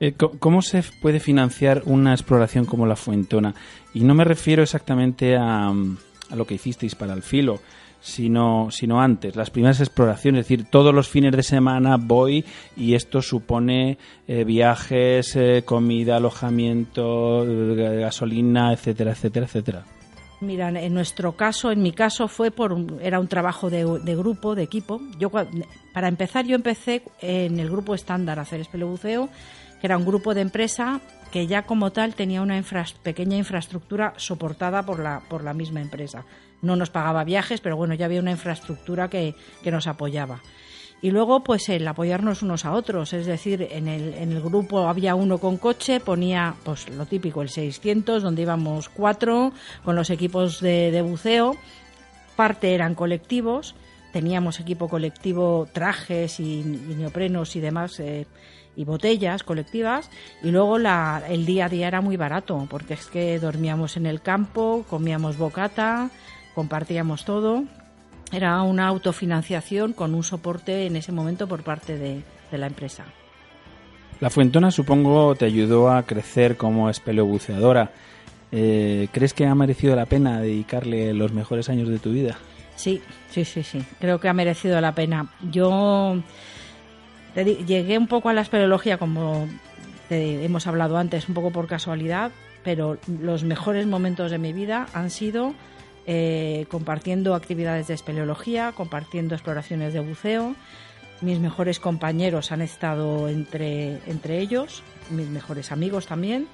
Eh, 0.00 0.14
¿Cómo 0.14 0.60
se 0.60 0.82
puede 1.00 1.20
financiar 1.20 1.82
una 1.86 2.12
exploración 2.12 2.64
como 2.64 2.86
la 2.86 2.96
Fuentona? 2.96 3.54
Y 3.94 4.02
no 4.04 4.14
me 4.14 4.24
refiero 4.24 4.62
exactamente 4.62 5.36
a, 5.36 5.68
a 5.68 6.36
lo 6.36 6.46
que 6.46 6.54
hicisteis 6.54 6.94
para 6.94 7.14
el 7.14 7.22
filo, 7.22 7.60
sino, 8.04 8.68
sino 8.70 9.00
antes, 9.00 9.34
las 9.34 9.48
primeras 9.48 9.80
exploraciones, 9.80 10.40
es 10.40 10.48
decir, 10.48 10.66
todos 10.70 10.94
los 10.94 11.08
fines 11.08 11.32
de 11.32 11.42
semana 11.42 11.96
voy 11.96 12.44
y 12.76 12.94
esto 12.94 13.22
supone 13.22 13.96
eh, 14.28 14.44
viajes, 14.44 15.34
eh, 15.36 15.62
comida, 15.64 16.16
alojamiento, 16.16 17.44
eh, 17.46 18.00
gasolina, 18.00 18.74
etcétera, 18.74 19.12
etcétera, 19.12 19.46
etcétera. 19.46 19.84
Mira, 20.42 20.68
en 20.68 20.92
nuestro 20.92 21.32
caso, 21.32 21.72
en 21.72 21.82
mi 21.82 21.92
caso 21.92 22.28
fue 22.28 22.50
por 22.50 22.76
era 23.00 23.18
un 23.18 23.28
trabajo 23.28 23.70
de, 23.70 23.84
grupo, 24.14 24.54
de 24.54 24.64
equipo. 24.64 25.00
Yo 25.18 25.30
para 25.30 26.08
empezar 26.08 26.44
yo 26.44 26.56
empecé 26.56 27.02
en 27.22 27.58
el 27.58 27.70
grupo 27.70 27.94
estándar 27.94 28.38
a 28.38 28.42
hacer 28.42 28.60
espelebuceo, 28.60 29.30
que 29.80 29.86
era 29.86 29.96
un 29.96 30.04
grupo 30.04 30.34
de 30.34 30.42
empresa 30.42 31.00
que 31.32 31.46
ya 31.46 31.62
como 31.62 31.90
tal 31.90 32.14
tenía 32.14 32.42
una 32.42 32.62
pequeña 33.02 33.38
infraestructura 33.38 34.12
soportada 34.18 34.82
por 34.82 34.98
la 35.00 35.22
por 35.30 35.42
la 35.42 35.54
misma 35.54 35.80
empresa 35.80 36.26
no 36.64 36.76
nos 36.76 36.90
pagaba 36.90 37.24
viajes, 37.24 37.60
pero 37.60 37.76
bueno, 37.76 37.94
ya 37.94 38.06
había 38.06 38.20
una 38.20 38.30
infraestructura 38.30 39.08
que, 39.08 39.34
nos 39.64 39.86
apoyaba. 39.86 40.40
Y 41.02 41.10
luego, 41.10 41.44
pues 41.44 41.68
el 41.68 41.86
apoyarnos 41.86 42.42
unos 42.42 42.64
a 42.64 42.72
otros, 42.72 43.12
es 43.12 43.26
decir, 43.26 43.68
en 43.70 43.88
el, 43.88 44.14
en 44.14 44.32
el 44.32 44.40
grupo 44.40 44.88
había 44.88 45.14
uno 45.14 45.38
con 45.38 45.58
coche, 45.58 46.00
ponía 46.00 46.54
pues 46.64 46.88
lo 46.88 47.04
típico, 47.04 47.42
el 47.42 47.50
600, 47.50 48.22
donde 48.22 48.42
íbamos 48.42 48.88
cuatro 48.88 49.52
con 49.84 49.96
los 49.96 50.08
equipos 50.08 50.60
de, 50.60 51.02
buceo, 51.02 51.56
parte 52.36 52.74
eran 52.74 52.94
colectivos, 52.94 53.74
teníamos 54.12 54.60
equipo 54.60 54.88
colectivo, 54.88 55.68
trajes 55.72 56.40
y, 56.40 56.62
neoprenos 56.62 57.54
y 57.56 57.60
demás, 57.60 58.00
eh, 58.00 58.26
y 58.76 58.84
botellas 58.84 59.42
colectivas, 59.42 60.10
y 60.42 60.50
luego 60.50 60.78
la, 60.78 61.22
el 61.28 61.46
día 61.46 61.66
a 61.66 61.68
día 61.68 61.88
era 61.88 62.00
muy 62.00 62.16
barato, 62.16 62.66
porque 62.70 62.94
es 62.94 63.06
que 63.06 63.38
dormíamos 63.38 63.96
en 63.96 64.06
el 64.06 64.20
campo, 64.22 64.84
comíamos 64.88 65.36
bocata, 65.36 66.10
compartíamos 66.54 67.24
todo. 67.24 67.64
Era 68.32 68.62
una 68.62 68.88
autofinanciación 68.88 69.92
con 69.92 70.14
un 70.14 70.24
soporte 70.24 70.86
en 70.86 70.96
ese 70.96 71.12
momento 71.12 71.46
por 71.46 71.62
parte 71.62 71.98
de, 71.98 72.22
la 72.52 72.68
empresa. 72.68 73.04
La 74.20 74.30
Fuentona 74.30 74.70
supongo 74.70 75.34
te 75.34 75.44
ayudó 75.44 75.90
a 75.90 76.04
crecer 76.04 76.56
como 76.56 76.88
espeleobuceadora. 76.88 77.90
Eh, 78.52 79.08
¿Crees 79.10 79.34
que 79.34 79.44
ha 79.44 79.54
merecido 79.56 79.96
la 79.96 80.06
pena 80.06 80.40
dedicarle 80.40 81.12
los 81.14 81.32
mejores 81.32 81.68
años 81.68 81.88
de 81.88 81.98
tu 81.98 82.12
vida? 82.12 82.38
Sí, 82.76 83.02
sí, 83.30 83.44
sí, 83.44 83.64
sí. 83.64 83.84
Creo 83.98 84.20
que 84.20 84.28
ha 84.28 84.32
merecido 84.32 84.80
la 84.80 84.94
pena. 84.94 85.32
Yo 85.50 86.22
llegué 87.34 87.98
un 87.98 88.06
poco 88.06 88.28
a 88.28 88.32
la 88.32 88.42
espeleología, 88.42 88.98
como 88.98 89.48
hemos 90.10 90.66
hablado 90.66 90.96
antes, 90.96 91.28
un 91.28 91.34
poco 91.34 91.50
por 91.50 91.66
casualidad, 91.66 92.30
pero 92.62 92.98
los 93.20 93.44
mejores 93.44 93.86
momentos 93.86 94.30
de 94.30 94.38
mi 94.38 94.52
vida 94.52 94.86
han 94.94 95.10
sido 95.10 95.54
eh, 96.06 96.66
compartiendo 96.68 97.34
actividades 97.34 97.86
de 97.88 97.94
espeleología, 97.94 98.72
compartiendo 98.72 99.34
exploraciones 99.34 99.94
de 99.94 100.00
buceo. 100.00 100.54
Mis 101.20 101.38
mejores 101.38 101.80
compañeros 101.80 102.52
han 102.52 102.60
estado 102.60 103.28
entre, 103.28 104.00
entre 104.06 104.40
ellos, 104.40 104.82
mis 105.10 105.28
mejores 105.28 105.72
amigos 105.72 106.06
también, 106.06 106.46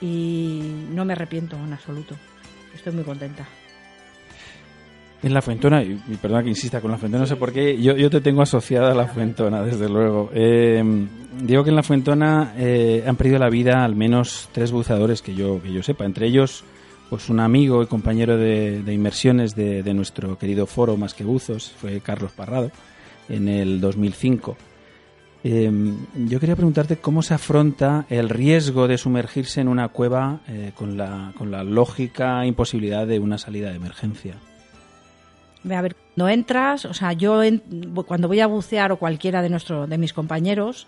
y 0.00 0.60
no 0.92 1.04
me 1.04 1.14
arrepiento 1.14 1.56
en 1.56 1.72
absoluto. 1.72 2.14
Estoy 2.74 2.92
muy 2.92 3.04
contenta. 3.04 3.46
En 5.22 5.34
la 5.34 5.42
Fuentona, 5.42 5.82
y 5.82 5.96
perdona 6.20 6.42
que 6.42 6.50
insista 6.50 6.80
con 6.80 6.90
la 6.90 6.98
Fuentona, 6.98 7.22
no 7.22 7.26
sé 7.26 7.36
por 7.36 7.52
qué, 7.52 7.80
yo, 7.82 7.96
yo 7.96 8.10
te 8.10 8.20
tengo 8.20 8.42
asociada 8.42 8.92
a 8.92 8.94
la 8.94 9.08
Fuentona, 9.08 9.62
desde 9.62 9.88
luego. 9.88 10.30
Eh, 10.32 10.84
digo 11.40 11.64
que 11.64 11.70
en 11.70 11.76
la 11.76 11.82
Fuentona 11.82 12.54
eh, 12.56 13.02
han 13.04 13.16
perdido 13.16 13.38
la 13.38 13.48
vida 13.48 13.82
al 13.82 13.96
menos 13.96 14.48
tres 14.52 14.70
buceadores 14.70 15.22
que 15.22 15.34
yo, 15.34 15.60
que 15.60 15.72
yo 15.72 15.82
sepa, 15.82 16.04
entre 16.04 16.28
ellos 16.28 16.64
pues 17.08 17.28
un 17.28 17.40
amigo 17.40 17.82
y 17.82 17.86
compañero 17.86 18.36
de, 18.36 18.82
inmersiones 18.92 19.54
de, 19.54 19.94
nuestro 19.94 20.38
querido 20.38 20.66
foro 20.66 20.96
Más 20.96 21.14
que 21.14 21.24
Buzos, 21.24 21.72
fue 21.78 22.00
Carlos 22.00 22.32
Parrado, 22.32 22.70
en 23.28 23.48
el 23.48 23.80
2005. 23.80 24.56
Em, 25.44 26.06
yo 26.26 26.40
quería 26.40 26.56
preguntarte 26.56 26.96
cómo 26.96 27.22
se 27.22 27.34
afronta 27.34 28.06
el 28.08 28.28
riesgo 28.28 28.88
de 28.88 28.98
sumergirse 28.98 29.60
en 29.60 29.68
una 29.68 29.88
cueva 29.88 30.40
eh, 30.48 30.72
con, 30.74 30.96
la, 30.96 31.32
con 31.38 31.50
la 31.50 31.62
lógica 31.62 32.44
imposibilidad 32.44 33.06
de 33.06 33.20
una 33.20 33.38
salida 33.38 33.70
de 33.70 33.76
emergencia. 33.76 34.36
A 35.70 35.82
ver, 35.82 35.96
no 36.14 36.28
entras, 36.28 36.84
o 36.84 36.94
sea, 36.94 37.12
yo 37.12 37.40
cuando 38.06 38.28
voy 38.28 38.40
a 38.40 38.46
bucear 38.46 38.92
o 38.92 38.98
cualquiera 38.98 39.42
de, 39.42 39.50
nuestro, 39.50 39.86
de 39.86 39.98
mis 39.98 40.12
compañeros, 40.12 40.86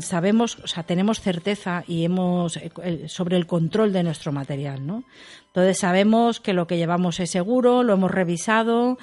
sabemos, 0.00 0.58
o 0.58 0.66
sea, 0.66 0.82
tenemos 0.82 1.20
certeza 1.20 1.84
y 1.86 2.04
hemos 2.04 2.56
eh, 2.56 3.08
sobre 3.08 3.36
el 3.36 3.46
control 3.46 3.92
de 3.92 4.02
nuestro 4.02 4.32
material, 4.32 4.86
¿no? 4.86 5.04
Entonces 5.48 5.78
sabemos 5.78 6.40
que 6.40 6.52
lo 6.52 6.66
que 6.66 6.76
llevamos 6.76 7.20
es 7.20 7.30
seguro, 7.30 7.82
lo 7.82 7.94
hemos 7.94 8.10
revisado 8.10 8.98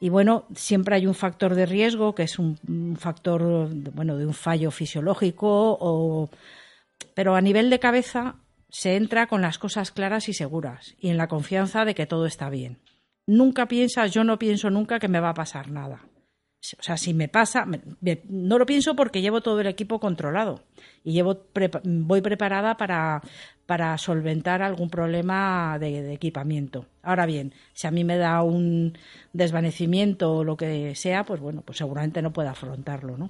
y 0.00 0.08
bueno, 0.08 0.44
siempre 0.54 0.96
hay 0.96 1.06
un 1.06 1.14
factor 1.14 1.54
de 1.54 1.66
riesgo 1.66 2.14
que 2.14 2.24
es 2.24 2.38
un, 2.38 2.96
factor, 2.98 3.68
bueno, 3.94 4.16
de 4.16 4.26
un 4.26 4.34
fallo 4.34 4.70
fisiológico 4.70 5.76
o 5.80 6.28
pero 7.14 7.36
a 7.36 7.40
nivel 7.40 7.70
de 7.70 7.78
cabeza 7.78 8.36
se 8.68 8.96
entra 8.96 9.26
con 9.26 9.40
las 9.40 9.58
cosas 9.58 9.92
claras 9.92 10.28
y 10.28 10.34
seguras 10.34 10.94
y 10.98 11.08
en 11.08 11.16
la 11.16 11.28
confianza 11.28 11.84
de 11.84 11.94
que 11.94 12.06
todo 12.06 12.26
está 12.26 12.50
bien. 12.50 12.78
Nunca 13.26 13.66
piensas, 13.66 14.12
yo 14.12 14.24
no 14.24 14.38
pienso 14.38 14.68
nunca 14.68 14.98
que 14.98 15.08
me 15.08 15.20
va 15.20 15.30
a 15.30 15.34
pasar 15.34 15.70
nada. 15.70 16.02
O 16.78 16.82
sea, 16.82 16.96
si 16.96 17.12
me 17.12 17.28
pasa, 17.28 17.66
no 18.28 18.58
lo 18.58 18.64
pienso 18.64 18.96
porque 18.96 19.20
llevo 19.20 19.42
todo 19.42 19.60
el 19.60 19.66
equipo 19.66 20.00
controlado 20.00 20.62
y 21.04 21.12
llevo 21.12 21.42
voy 21.84 22.22
preparada 22.22 22.78
para, 22.78 23.20
para 23.66 23.98
solventar 23.98 24.62
algún 24.62 24.88
problema 24.88 25.78
de, 25.78 26.14
equipamiento. 26.14 26.86
Ahora 27.02 27.26
bien, 27.26 27.52
si 27.74 27.86
a 27.86 27.90
mí 27.90 28.02
me 28.02 28.16
da 28.16 28.42
un 28.42 28.96
desvanecimiento 29.34 30.32
o 30.32 30.44
lo 30.44 30.56
que 30.56 30.94
sea, 30.94 31.24
pues 31.24 31.40
bueno, 31.40 31.60
pues 31.60 31.76
seguramente 31.76 32.22
no 32.22 32.32
puedo 32.32 32.48
afrontarlo, 32.48 33.18
¿no? 33.18 33.26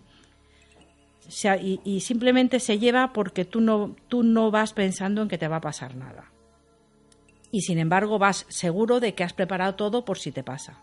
O 1.26 1.30
sea, 1.30 1.56
y, 1.56 1.80
y, 1.84 2.00
simplemente 2.00 2.60
se 2.60 2.78
lleva 2.78 3.12
porque 3.12 3.44
tú 3.46 3.60
no, 3.60 3.96
tú 4.08 4.22
no 4.22 4.50
vas 4.50 4.74
pensando 4.74 5.22
en 5.22 5.28
que 5.28 5.38
te 5.38 5.48
va 5.48 5.56
a 5.56 5.60
pasar 5.62 5.96
nada. 5.96 6.30
Y 7.50 7.62
sin 7.62 7.78
embargo 7.78 8.18
vas 8.18 8.44
seguro 8.48 9.00
de 9.00 9.14
que 9.14 9.24
has 9.24 9.32
preparado 9.32 9.74
todo 9.74 10.04
por 10.04 10.18
si 10.18 10.32
te 10.32 10.44
pasa. 10.44 10.78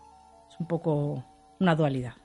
Es 0.50 0.58
un 0.58 0.66
poco 0.66 1.24
una 1.60 1.76
dualidad. 1.76 2.21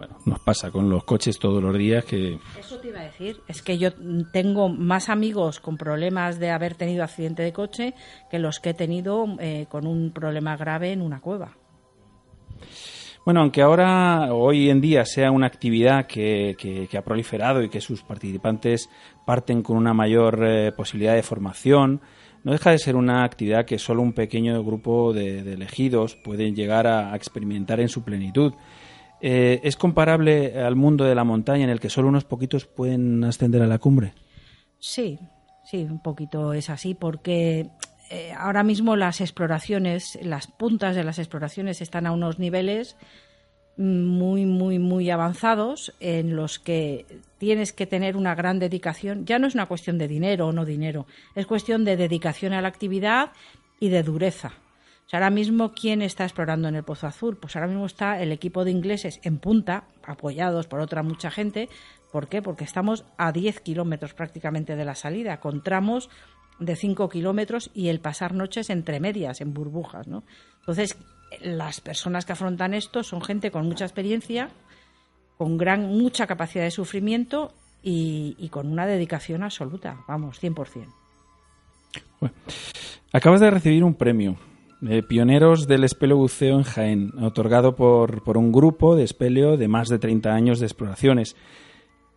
Bueno, 0.00 0.16
nos 0.24 0.38
pasa 0.38 0.70
con 0.70 0.88
los 0.88 1.04
coches 1.04 1.38
todos 1.38 1.62
los 1.62 1.76
días 1.76 2.06
que... 2.06 2.38
Eso 2.58 2.78
te 2.78 2.88
iba 2.88 3.00
a 3.00 3.04
decir. 3.04 3.42
Es 3.46 3.60
que 3.60 3.76
yo 3.76 3.90
tengo 4.32 4.70
más 4.70 5.10
amigos 5.10 5.60
con 5.60 5.76
problemas 5.76 6.38
de 6.38 6.50
haber 6.50 6.74
tenido 6.74 7.04
accidente 7.04 7.42
de 7.42 7.52
coche 7.52 7.92
que 8.30 8.38
los 8.38 8.60
que 8.60 8.70
he 8.70 8.74
tenido 8.74 9.26
eh, 9.40 9.66
con 9.68 9.86
un 9.86 10.10
problema 10.10 10.56
grave 10.56 10.92
en 10.92 11.02
una 11.02 11.20
cueva. 11.20 11.54
Bueno, 13.26 13.42
aunque 13.42 13.60
ahora, 13.60 14.32
hoy 14.32 14.70
en 14.70 14.80
día, 14.80 15.04
sea 15.04 15.30
una 15.30 15.48
actividad 15.48 16.06
que, 16.06 16.56
que, 16.58 16.96
ha 16.96 17.04
proliferado 17.04 17.62
y 17.62 17.68
que 17.68 17.82
sus 17.82 18.02
participantes 18.02 18.88
parten 19.26 19.62
con 19.62 19.76
una 19.76 19.92
mayor 19.92 20.42
eh, 20.42 20.72
posibilidad 20.72 21.14
de 21.14 21.22
formación, 21.22 22.00
no 22.42 22.52
deja 22.52 22.70
de 22.70 22.78
ser 22.78 22.96
una 22.96 23.22
actividad 23.22 23.66
que 23.66 23.78
solo 23.78 24.00
un 24.00 24.14
pequeño 24.14 24.64
grupo 24.64 25.12
de, 25.12 25.40
elegidos 25.40 26.16
pueden 26.16 26.56
llegar 26.56 26.86
a 26.86 27.14
experimentar 27.14 27.80
en 27.80 27.90
su 27.90 28.02
plenitud. 28.02 28.54
Eh, 29.20 29.60
¿Es 29.64 29.76
comparable 29.76 30.58
al 30.58 30.76
mundo 30.76 31.04
de 31.04 31.14
la 31.14 31.24
montaña 31.24 31.64
en 31.64 31.70
el 31.70 31.80
que 31.80 31.90
solo 31.90 32.08
unos 32.08 32.24
poquitos 32.24 32.66
pueden 32.66 33.22
ascender 33.24 33.62
a 33.62 33.66
la 33.66 33.78
cumbre? 33.78 34.14
Sí, 34.78 35.18
sí, 35.64 35.86
un 35.88 36.02
poquito 36.02 36.52
es 36.54 36.70
así, 36.70 36.94
porque 36.94 37.68
eh, 38.10 38.32
ahora 38.36 38.62
mismo 38.62 38.96
las 38.96 39.20
exploraciones, 39.20 40.18
las 40.22 40.46
puntas 40.46 40.96
de 40.96 41.04
las 41.04 41.18
exploraciones 41.18 41.82
están 41.82 42.06
a 42.06 42.12
unos 42.12 42.38
niveles 42.38 42.96
muy, 43.76 44.46
muy, 44.46 44.78
muy 44.78 45.10
avanzados 45.10 45.94
en 46.00 46.36
los 46.36 46.58
que 46.58 47.06
tienes 47.38 47.72
que 47.72 47.86
tener 47.86 48.16
una 48.16 48.34
gran 48.34 48.58
dedicación. 48.58 49.26
Ya 49.26 49.38
no 49.38 49.46
es 49.46 49.54
una 49.54 49.66
cuestión 49.66 49.98
de 49.98 50.08
dinero 50.08 50.48
o 50.48 50.52
no 50.52 50.64
dinero, 50.64 51.06
es 51.34 51.46
cuestión 51.46 51.84
de 51.84 51.96
dedicación 51.96 52.52
a 52.52 52.62
la 52.62 52.68
actividad 52.68 53.32
y 53.78 53.88
de 53.90 54.02
dureza 54.02 54.52
ahora 55.12 55.30
mismo, 55.30 55.72
¿quién 55.72 56.02
está 56.02 56.24
explorando 56.24 56.68
en 56.68 56.76
el 56.76 56.84
Pozo 56.84 57.06
Azul? 57.06 57.36
Pues 57.36 57.56
ahora 57.56 57.68
mismo 57.68 57.86
está 57.86 58.20
el 58.20 58.32
equipo 58.32 58.64
de 58.64 58.70
ingleses 58.70 59.20
en 59.22 59.38
punta, 59.38 59.84
apoyados 60.04 60.66
por 60.66 60.80
otra 60.80 61.02
mucha 61.02 61.30
gente. 61.30 61.68
¿Por 62.12 62.28
qué? 62.28 62.42
Porque 62.42 62.64
estamos 62.64 63.04
a 63.16 63.32
10 63.32 63.60
kilómetros 63.60 64.14
prácticamente 64.14 64.76
de 64.76 64.84
la 64.84 64.94
salida, 64.94 65.40
con 65.40 65.62
tramos 65.62 66.10
de 66.58 66.76
5 66.76 67.08
kilómetros 67.08 67.70
y 67.74 67.88
el 67.88 68.00
pasar 68.00 68.34
noches 68.34 68.70
entre 68.70 69.00
medias, 69.00 69.40
en 69.40 69.54
burbujas, 69.54 70.06
¿no? 70.06 70.22
Entonces, 70.60 70.96
las 71.40 71.80
personas 71.80 72.24
que 72.24 72.32
afrontan 72.32 72.74
esto 72.74 73.02
son 73.02 73.22
gente 73.22 73.50
con 73.50 73.66
mucha 73.66 73.84
experiencia, 73.84 74.50
con 75.38 75.56
gran, 75.56 75.86
mucha 75.86 76.26
capacidad 76.26 76.64
de 76.64 76.70
sufrimiento 76.70 77.54
y, 77.82 78.48
con 78.50 78.70
una 78.70 78.86
dedicación 78.86 79.42
absoluta, 79.42 80.04
vamos, 80.06 80.42
100%. 80.42 80.86
acabas 83.12 83.40
de 83.40 83.50
recibir 83.50 83.82
un 83.82 83.94
premio, 83.94 84.36
eh, 84.88 85.02
Pioneros 85.02 85.66
del 85.66 85.84
Espeleo 85.84 86.16
Buceo 86.16 86.56
en 86.56 86.62
Jaén, 86.62 87.12
otorgado 87.22 87.76
por, 87.76 88.22
por 88.22 88.38
un 88.38 88.52
grupo 88.52 88.96
de 88.96 89.04
espeleo 89.04 89.56
de 89.56 89.68
más 89.68 89.88
de 89.88 89.98
30 89.98 90.30
años 90.30 90.60
de 90.60 90.66
exploraciones. 90.66 91.36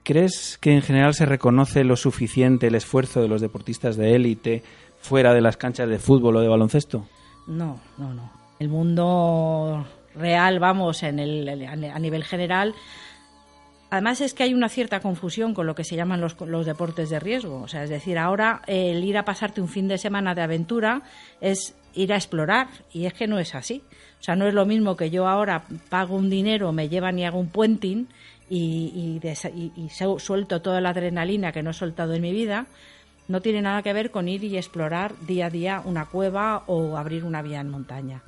¿Crees 0.03 0.57
que 0.59 0.73
en 0.73 0.81
general 0.81 1.13
se 1.13 1.25
reconoce 1.25 1.83
lo 1.83 1.95
suficiente 1.95 2.67
el 2.67 2.75
esfuerzo 2.75 3.21
de 3.21 3.27
los 3.27 3.41
deportistas 3.41 3.95
de 3.95 4.15
élite 4.15 4.63
fuera 4.99 5.33
de 5.33 5.41
las 5.41 5.57
canchas 5.57 5.89
de 5.89 5.99
fútbol 5.99 6.37
o 6.37 6.41
de 6.41 6.47
baloncesto? 6.47 7.05
No, 7.47 7.79
no, 7.97 8.13
no. 8.13 8.31
El 8.59 8.69
mundo 8.69 9.85
real, 10.15 10.59
vamos, 10.59 11.03
en 11.03 11.19
el, 11.19 11.47
a 11.67 11.99
nivel 11.99 12.23
general, 12.23 12.75
Además 13.93 14.21
es 14.21 14.33
que 14.33 14.41
hay 14.41 14.55
una 14.55 14.69
cierta 14.69 15.01
confusión 15.01 15.53
con 15.53 15.67
lo 15.67 15.75
que 15.75 15.83
se 15.83 15.95
llaman 15.95 16.19
los, 16.19 16.35
los, 16.41 16.65
deportes 16.65 17.11
de 17.11 17.19
riesgo. 17.19 17.61
O 17.61 17.67
sea, 17.67 17.83
es 17.83 17.91
decir, 17.91 18.17
ahora 18.17 18.63
el 18.65 19.03
ir 19.03 19.19
a 19.19 19.23
pasarte 19.23 19.61
un 19.61 19.67
fin 19.67 19.87
de 19.87 19.99
semana 19.99 20.33
de 20.33 20.41
aventura 20.41 21.03
es 21.41 21.75
ir 21.93 22.13
a 22.13 22.15
explorar 22.15 22.67
y 22.91 23.05
es 23.05 23.13
que 23.13 23.27
no 23.27 23.39
es 23.39 23.55
así. 23.55 23.83
O 24.19 24.23
sea, 24.23 24.35
no 24.35 24.47
es 24.47 24.53
lo 24.53 24.65
mismo 24.65 24.95
que 24.95 25.09
yo 25.09 25.27
ahora 25.27 25.65
pago 25.89 26.15
un 26.15 26.29
dinero, 26.29 26.71
me 26.71 26.89
llevan 26.89 27.19
y 27.19 27.25
hago 27.25 27.39
un 27.39 27.49
puenting 27.49 28.07
y, 28.49 29.19
y, 29.75 29.89
suelto 29.89 30.61
toda 30.61 30.81
la 30.81 30.89
adrenalina 30.89 31.51
que 31.51 31.63
no 31.63 31.71
he 31.71 31.73
soltado 31.73 32.13
en 32.13 32.21
mi 32.21 32.31
vida. 32.31 32.67
No 33.27 33.41
tiene 33.41 33.61
nada 33.61 33.81
que 33.81 33.93
ver 33.93 34.11
con 34.11 34.27
ir 34.27 34.43
y 34.43 34.57
explorar 34.57 35.13
día 35.25 35.47
a 35.47 35.49
día 35.49 35.81
una 35.85 36.05
cueva 36.05 36.63
o 36.67 36.97
abrir 36.97 37.23
una 37.23 37.41
vía 37.41 37.61
en 37.61 37.69
montaña 37.69 38.21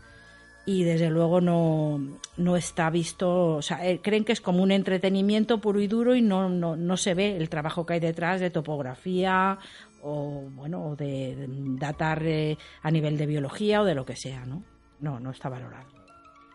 y 0.66 0.84
desde 0.84 1.10
luego 1.10 1.42
no, 1.42 2.02
no 2.38 2.58
está 2.58 2.90
visto, 2.90 3.56
o 3.56 3.62
sea, 3.62 3.88
eh, 3.88 4.00
creen 4.02 4.26
que 4.26 4.32
es 4.32 4.42
como 4.42 4.64
un 4.64 4.72
entretenimiento 4.72 5.60
puro 5.60 5.80
y 5.80 5.88
duro 5.88 6.16
y 6.16 6.22
no, 6.22 6.50
no, 6.50 6.76
no 6.76 6.98
se 6.98 7.14
ve 7.14 7.38
el 7.38 7.50
trabajo 7.50 7.86
que 7.86 7.94
hay 7.94 8.00
detrás 8.00 8.42
de 8.42 8.50
topografía 8.50 9.60
o 10.06 10.50
bueno, 10.52 10.90
o 10.90 10.96
de 10.96 11.48
datar 11.80 12.24
eh, 12.26 12.58
a 12.82 12.92
nivel 12.92 13.18
de 13.18 13.26
biología 13.26 13.82
o 13.82 13.86
de 13.86 13.96
lo 13.96 14.06
que 14.06 14.16
sea, 14.16 14.46
¿no? 14.46 14.64
No, 15.00 15.20
no 15.20 15.32
está 15.32 15.50
valorado. 15.50 15.88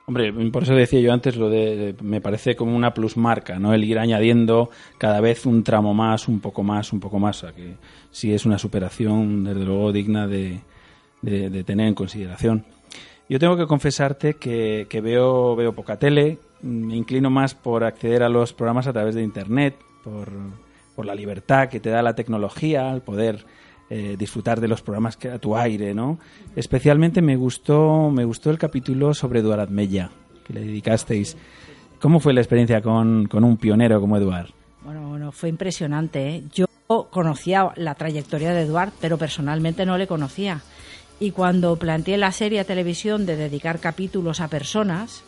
Hombre, 0.07 0.33
por 0.51 0.63
eso 0.63 0.75
decía 0.75 1.01
yo 1.01 1.13
antes 1.13 1.37
lo 1.37 1.51
de, 1.51 1.95
me 2.03 2.21
parece 2.21 2.57
como 2.57 2.75
una 2.75 2.95
plusmarca, 2.95 3.59
¿no? 3.59 3.75
El 3.75 3.85
ir 3.85 3.99
añadiendo 3.99 4.71
cada 4.99 5.21
vez 5.21 5.47
un 5.47 5.63
tramo 5.63 5.95
más, 5.95 6.27
un 6.27 6.41
poco 6.41 6.63
más, 6.63 6.93
un 6.93 7.01
poco 7.01 7.19
más, 7.19 7.39
sea 7.39 7.53
que 7.53 7.77
sí 8.11 8.33
es 8.33 8.45
una 8.45 8.59
superación 8.59 9.45
desde 9.45 9.65
luego 9.65 9.93
digna 9.93 10.27
de, 10.27 10.61
de 11.23 11.65
tener 11.65 11.87
en 11.87 11.95
consideración. 11.95 12.65
Yo 13.31 13.39
tengo 13.39 13.57
que 13.57 13.69
confesarte 13.69 14.35
que, 14.35 15.01
veo, 15.01 15.55
veo 15.55 15.73
poca 15.73 15.97
tele, 15.97 16.39
me 16.63 16.97
inclino 16.97 17.31
más 17.31 17.55
por 17.55 17.85
acceder 17.85 18.25
a 18.25 18.29
los 18.29 18.53
programas 18.53 18.89
a 18.89 18.93
través 18.93 19.15
de 19.15 19.23
Internet, 19.23 19.77
por, 20.03 20.29
la 21.07 21.15
libertad 21.15 21.69
que 21.69 21.81
te 21.81 21.91
da 21.91 22.03
la 22.03 22.15
tecnología, 22.15 22.91
al 22.91 23.03
poder 23.03 23.45
eh, 23.93 24.17
disfrutar 24.19 24.61
de 24.61 24.69
los 24.69 24.83
programas 24.83 25.17
que 25.17 25.31
a 25.31 25.39
tu 25.39 25.57
aire, 25.57 25.95
¿no? 25.95 26.19
Especialmente 26.55 27.23
me 27.23 27.37
gustó, 27.37 28.11
me 28.11 28.25
gustó 28.25 28.51
el 28.51 28.59
capítulo 28.59 29.15
sobre 29.15 29.41
Eduard 29.41 29.71
Mella, 29.71 30.11
que 30.47 30.53
le 30.53 30.61
dedicasteis. 30.61 31.37
¿Cómo 32.01 32.21
fue 32.21 32.33
la 32.33 32.41
experiencia 32.41 32.81
con, 32.83 33.29
un 33.33 33.57
pionero 33.57 34.01
como 34.01 34.17
Eduard? 34.17 34.51
Bueno, 34.85 35.09
bueno, 35.09 35.33
fue 35.33 35.49
impresionante. 35.49 36.29
¿eh? 36.29 36.45
Yo 36.55 36.67
conocía 37.11 37.73
la 37.77 37.95
trayectoria 37.95 38.53
de 38.53 38.63
Eduard, 38.63 38.93
pero 39.01 39.19
personalmente 39.19 39.85
no 39.85 39.99
le 39.99 40.07
conocía. 40.07 40.63
Y 41.19 41.33
cuando 41.33 41.77
planteé 41.77 42.17
la 42.17 42.33
serie 42.33 42.61
a 42.61 42.65
televisión 42.65 43.27
de 43.27 43.37
dedicar 43.37 43.81
capítulos 43.81 44.41
a 44.41 44.49
personas, 44.49 45.23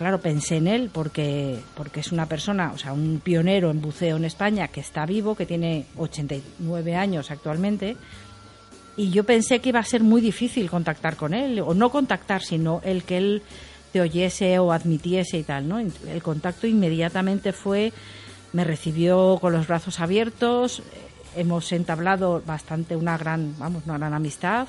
claro, 0.00 0.18
pensé 0.18 0.56
en 0.56 0.66
él 0.66 0.88
porque, 0.90 1.60
porque 1.74 2.00
es 2.00 2.10
una 2.10 2.24
persona, 2.24 2.72
o 2.74 2.78
sea, 2.78 2.94
un 2.94 3.20
pionero 3.22 3.70
en 3.70 3.82
buceo 3.82 4.16
en 4.16 4.24
España 4.24 4.68
que 4.68 4.80
está 4.80 5.04
vivo, 5.04 5.34
que 5.34 5.44
tiene 5.44 5.84
89 5.98 6.96
años 6.96 7.30
actualmente. 7.30 7.98
Y 8.96 9.10
yo 9.10 9.24
pensé 9.24 9.60
que 9.60 9.68
iba 9.68 9.78
a 9.78 9.84
ser 9.84 10.02
muy 10.02 10.22
difícil 10.22 10.70
contactar 10.70 11.16
con 11.16 11.34
él, 11.34 11.60
o 11.60 11.74
no 11.74 11.90
contactar, 11.90 12.40
sino 12.40 12.80
el 12.82 13.02
que 13.02 13.18
él 13.18 13.42
te 13.92 14.00
oyese 14.00 14.58
o 14.58 14.72
admitiese 14.72 15.36
y 15.36 15.42
tal, 15.42 15.68
¿no? 15.68 15.78
El 15.78 16.22
contacto 16.22 16.66
inmediatamente 16.66 17.52
fue, 17.52 17.92
me 18.54 18.64
recibió 18.64 19.36
con 19.38 19.52
los 19.52 19.66
brazos 19.66 20.00
abiertos, 20.00 20.82
hemos 21.36 21.70
entablado 21.72 22.42
bastante 22.46 22.96
una 22.96 23.18
gran, 23.18 23.54
vamos, 23.58 23.82
una 23.84 23.98
gran 23.98 24.14
amistad 24.14 24.66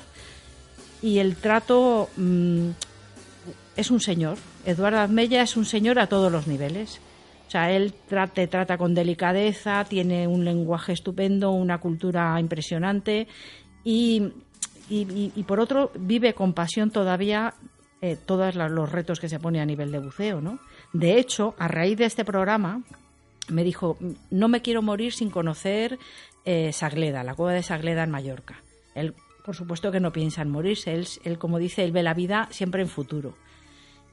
y 1.00 1.20
el 1.20 1.36
trato 1.36 2.10
mm, 2.18 2.68
es 3.76 3.90
un 3.90 4.00
señor. 4.00 4.36
Eduardo 4.64 5.00
Azmella 5.00 5.42
es 5.42 5.56
un 5.56 5.64
señor 5.64 5.98
a 5.98 6.06
todos 6.06 6.30
los 6.30 6.46
niveles. 6.46 7.00
O 7.48 7.50
sea, 7.50 7.70
él 7.70 7.92
te 8.32 8.46
trata 8.46 8.78
con 8.78 8.94
delicadeza, 8.94 9.84
tiene 9.84 10.26
un 10.26 10.44
lenguaje 10.44 10.92
estupendo, 10.92 11.50
una 11.50 11.78
cultura 11.78 12.38
impresionante 12.40 13.28
y, 13.84 14.32
y, 14.88 15.42
por 15.46 15.60
otro 15.60 15.90
vive 15.94 16.32
con 16.32 16.54
pasión 16.54 16.90
todavía 16.90 17.52
eh, 18.00 18.16
todos 18.24 18.54
los 18.54 18.90
retos 18.90 19.20
que 19.20 19.28
se 19.28 19.38
pone 19.38 19.60
a 19.60 19.66
nivel 19.66 19.92
de 19.92 19.98
buceo, 19.98 20.40
¿no? 20.40 20.60
De 20.94 21.18
hecho, 21.18 21.54
a 21.58 21.68
raíz 21.68 21.98
de 21.98 22.06
este 22.06 22.24
programa 22.24 22.82
me 23.48 23.64
dijo, 23.64 23.98
no 24.30 24.48
me 24.48 24.62
quiero 24.62 24.80
morir 24.80 25.12
sin 25.12 25.28
conocer 25.28 25.98
eh, 26.46 26.72
Sagleda, 26.72 27.22
la 27.22 27.34
cueva 27.34 27.52
de 27.52 27.62
Sagleda 27.62 28.04
en 28.04 28.10
Mallorca. 28.10 28.62
Él 28.94 29.14
por 29.44 29.56
supuesto 29.56 29.90
que 29.90 30.00
no 30.00 30.12
piensa 30.12 30.42
en 30.42 30.50
morirse. 30.50 30.92
Él, 30.92 31.38
como 31.38 31.58
dice, 31.58 31.84
él 31.84 31.92
ve 31.92 32.02
la 32.02 32.14
vida 32.14 32.48
siempre 32.50 32.82
en 32.82 32.88
futuro. 32.88 33.34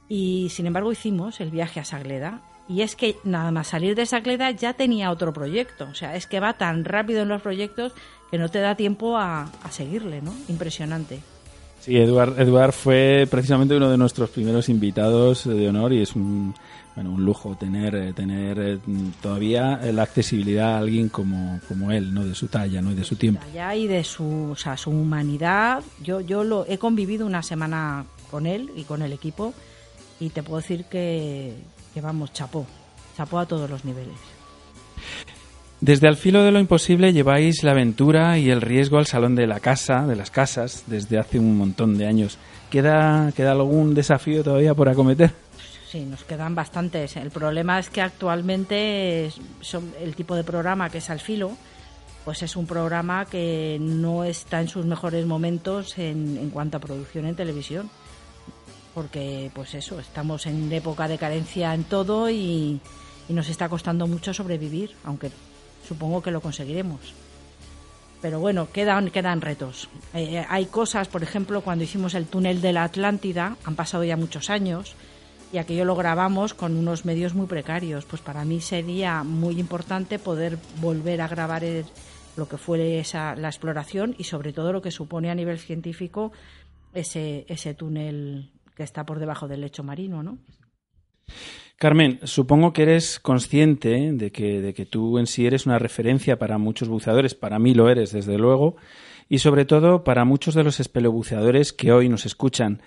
Y 0.10 0.50
sin 0.50 0.66
embargo 0.66 0.92
hicimos 0.92 1.40
el 1.40 1.52
viaje 1.52 1.80
a 1.80 1.86
Sagleda. 1.86 2.42
Y 2.68 2.82
es 2.82 2.96
que 2.96 3.16
nada 3.24 3.52
más 3.52 3.68
salir 3.68 3.96
de 3.96 4.06
Sagleda 4.06 4.52
ya 4.52 4.74
tenía 4.74 5.12
otro 5.12 5.32
proyecto. 5.34 5.86
O 5.86 5.96
sea, 5.96 6.16
es 6.16 6.28
que 6.28 6.40
va 6.40 6.54
tan 6.54 6.84
rápido 6.84 7.22
en 7.22 7.30
los 7.30 7.42
proyectos 7.42 7.94
que 8.30 8.38
no 8.38 8.50
te 8.50 8.60
da 8.60 8.76
tiempo 8.76 9.18
a, 9.18 9.44
a 9.64 9.72
seguirle, 9.72 10.22
¿no? 10.22 10.34
Impresionante. 10.50 11.20
Sí, 11.80 11.96
Eduard, 11.98 12.40
Eduard 12.40 12.74
fue 12.74 13.28
precisamente 13.30 13.76
uno 13.76 13.90
de 13.90 13.98
nuestros 13.98 14.30
primeros 14.30 14.68
invitados 14.68 15.46
de 15.46 15.70
honor 15.70 15.94
y 15.94 16.02
es 16.02 16.14
un, 16.14 16.54
bueno, 16.94 17.12
un 17.12 17.24
lujo 17.24 17.56
tener, 17.56 17.96
eh, 17.96 18.14
tener 18.14 18.60
eh, 18.60 18.80
todavía 19.22 19.80
la 19.94 20.04
accesibilidad 20.04 20.76
a 20.76 20.80
alguien 20.80 21.08
como, 21.08 21.62
como 21.68 21.92
él, 21.92 22.14
¿no? 22.14 22.26
De 22.26 22.36
su 22.36 22.48
talla, 22.48 22.82
¿no? 22.82 22.92
Y 22.92 22.96
de 22.96 23.06
su 23.06 23.16
tiempo. 23.16 23.42
Talla 23.46 23.76
y 23.76 23.88
de 23.88 24.04
su, 24.04 24.50
o 24.52 24.56
sea, 24.56 24.76
su 24.76 24.92
humanidad. 24.92 25.82
Yo, 26.04 26.20
yo 26.20 26.44
lo 26.44 26.66
he 26.68 26.78
convivido 26.78 27.26
una 27.26 27.42
semana 27.42 28.06
con 28.30 28.46
él 28.46 28.72
y 28.76 28.84
con 28.84 29.02
el 29.02 29.14
equipo 29.14 29.54
y 30.20 30.30
te 30.30 30.44
puedo 30.44 30.62
decir 30.62 30.86
que, 30.86 31.56
que 31.94 32.02
vamos, 32.02 32.34
chapó. 32.34 32.66
Chapó 33.16 33.40
a 33.40 33.46
todos 33.46 33.70
los 33.70 33.86
niveles. 33.86 34.18
Desde 35.82 36.10
al 36.10 36.18
filo 36.18 36.44
de 36.44 36.52
lo 36.52 36.60
imposible 36.60 37.14
lleváis 37.14 37.64
la 37.64 37.72
aventura 37.72 38.38
y 38.38 38.50
el 38.50 38.62
riesgo 38.62 38.98
al 38.98 39.06
salón 39.06 39.36
de 39.36 39.48
la 39.48 39.62
casa, 39.62 40.06
de 40.06 40.18
las 40.18 40.30
casas, 40.30 40.84
desde 40.88 41.18
hace 41.18 41.40
un 41.40 41.58
montón 41.58 41.98
de 41.98 42.06
años. 42.06 42.38
¿Queda, 42.70 43.32
queda 43.34 43.52
algún 43.52 43.94
desafío 43.94 44.44
todavía 44.44 44.74
por 44.74 44.90
acometer? 44.90 45.32
Sí, 45.90 46.02
nos 46.02 46.24
quedan 46.26 46.54
bastantes. 46.54 47.16
El 47.16 47.32
problema 47.32 47.80
es 47.80 47.90
que 47.90 48.02
actualmente 48.02 49.32
son 49.62 49.94
el 50.02 50.16
tipo 50.16 50.36
de 50.36 50.44
programa 50.44 50.90
que 50.90 50.98
es 50.98 51.10
al 51.10 51.22
filo, 51.22 51.52
pues 52.26 52.44
es 52.44 52.58
un 52.58 52.68
programa 52.68 53.26
que 53.26 53.78
no 53.80 54.26
está 54.26 54.60
en 54.60 54.68
sus 54.68 54.86
mejores 54.86 55.26
momentos 55.26 55.98
en, 55.98 56.38
en 56.38 56.50
cuanto 56.50 56.78
a 56.78 56.82
producción 56.82 57.26
en 57.26 57.36
televisión. 57.36 57.90
Porque, 58.94 59.52
pues 59.54 59.76
eso, 59.76 60.00
estamos 60.00 60.46
en 60.46 60.72
época 60.72 61.08
de 61.08 61.18
carencia 61.18 61.74
en 61.74 61.84
todo 61.84 62.30
y, 62.30 62.82
nos 63.30 63.48
está 63.50 63.70
costando 63.70 64.08
mucho 64.08 64.34
sobrevivir, 64.34 64.96
aunque 65.04 65.30
supongo 65.88 66.24
que 66.24 66.32
lo 66.32 66.42
conseguiremos. 66.42 67.14
Pero 68.22 68.40
bueno, 68.40 68.70
quedan, 68.72 69.12
quedan 69.12 69.42
retos. 69.42 69.88
Eh, 70.16 70.44
hay 70.50 70.66
cosas, 70.66 71.08
por 71.08 71.22
ejemplo, 71.22 71.62
cuando 71.62 71.84
hicimos 71.84 72.16
el 72.16 72.26
túnel 72.26 72.60
de 72.60 72.74
la 72.74 72.84
Atlántida, 72.84 73.56
han 73.64 73.76
pasado 73.76 74.04
ya 74.04 74.18
muchos 74.18 74.50
años, 74.50 74.96
y 75.52 75.58
aquello 75.58 75.86
lo 75.86 75.96
grabamos 75.96 76.54
con 76.54 76.76
unos 76.76 77.06
medios 77.06 77.34
muy 77.34 77.48
precarios. 77.48 78.06
Pues 78.06 78.22
para 78.22 78.46
mí 78.46 78.62
sería 78.62 79.24
muy 79.24 79.60
importante 79.60 80.20
poder 80.20 80.58
volver 80.82 81.22
a 81.22 81.28
grabar 81.28 81.64
lo 82.36 82.48
que 82.48 82.58
fue 82.58 83.00
esa, 83.00 83.36
la 83.36 83.50
exploración 83.50 84.16
y 84.18 84.26
sobre 84.26 84.54
todo 84.54 84.72
lo 84.74 84.82
que 84.82 84.92
supone 84.92 85.30
a 85.30 85.36
nivel 85.36 85.60
científico 85.60 86.32
ese, 86.94 87.46
ese 87.48 87.74
túnel 87.74 88.52
que 88.80 88.84
está 88.84 89.06
por 89.06 89.20
debajo 89.20 89.50
del 89.50 89.60
lecho 89.60 89.84
marino, 89.84 90.24
¿no? 90.24 90.38
Carmen, 91.76 92.22
supongo 92.24 92.72
que 92.72 92.84
eres 92.84 93.20
consciente 93.20 94.14
de 94.14 94.32
que, 94.32 94.62
de 94.62 94.74
que 94.74 94.86
tú 94.86 95.20
en 95.20 95.28
sí 95.28 95.46
eres 95.46 95.66
una 95.66 95.80
referencia 95.80 96.40
para 96.40 96.58
muchos 96.58 96.88
buceadores, 96.88 97.36
para 97.36 97.60
mí 97.60 97.74
lo 97.74 97.90
eres, 97.90 98.14
desde 98.14 98.38
luego, 98.38 98.78
y 99.28 99.40
sobre 99.40 99.66
todo 99.66 100.06
para 100.06 100.24
muchos 100.24 100.56
de 100.56 100.64
los 100.64 100.80
espeleobuceadores 100.80 101.74
que 101.74 101.92
hoy 101.92 102.08
nos 102.08 102.26
escuchan. 102.26 102.82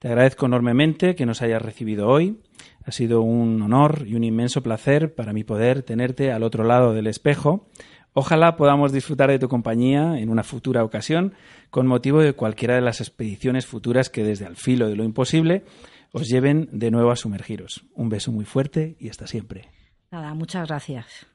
Te 0.00 0.08
agradezco 0.08 0.44
enormemente 0.44 1.14
que 1.14 1.24
nos 1.24 1.40
hayas 1.40 1.62
recibido 1.62 2.08
hoy. 2.08 2.42
Ha 2.84 2.92
sido 2.92 3.22
un 3.22 3.62
honor 3.62 4.04
y 4.06 4.16
un 4.16 4.24
inmenso 4.24 4.62
placer 4.62 5.14
para 5.14 5.32
mí 5.32 5.44
poder 5.44 5.82
tenerte 5.82 6.30
al 6.30 6.42
otro 6.42 6.62
lado 6.62 6.92
del 6.92 7.06
espejo. 7.06 7.68
Ojalá 8.20 8.56
podamos 8.56 8.90
disfrutar 8.90 9.30
de 9.30 9.38
tu 9.38 9.48
compañía 9.48 10.18
en 10.18 10.28
una 10.28 10.42
futura 10.42 10.82
ocasión 10.82 11.34
con 11.70 11.86
motivo 11.86 12.20
de 12.20 12.32
cualquiera 12.32 12.74
de 12.74 12.80
las 12.80 13.00
expediciones 13.00 13.64
futuras 13.64 14.10
que 14.10 14.24
desde 14.24 14.44
al 14.44 14.56
filo 14.56 14.88
de 14.88 14.96
lo 14.96 15.04
imposible 15.04 15.64
os 16.12 16.26
lleven 16.26 16.68
de 16.72 16.90
nuevo 16.90 17.12
a 17.12 17.16
sumergiros. 17.16 17.84
Un 17.94 18.08
beso 18.08 18.32
muy 18.32 18.44
fuerte 18.44 18.96
y 18.98 19.08
hasta 19.08 19.28
siempre. 19.28 19.68
Nada, 20.10 20.34
muchas 20.34 20.66
gracias. 20.66 21.28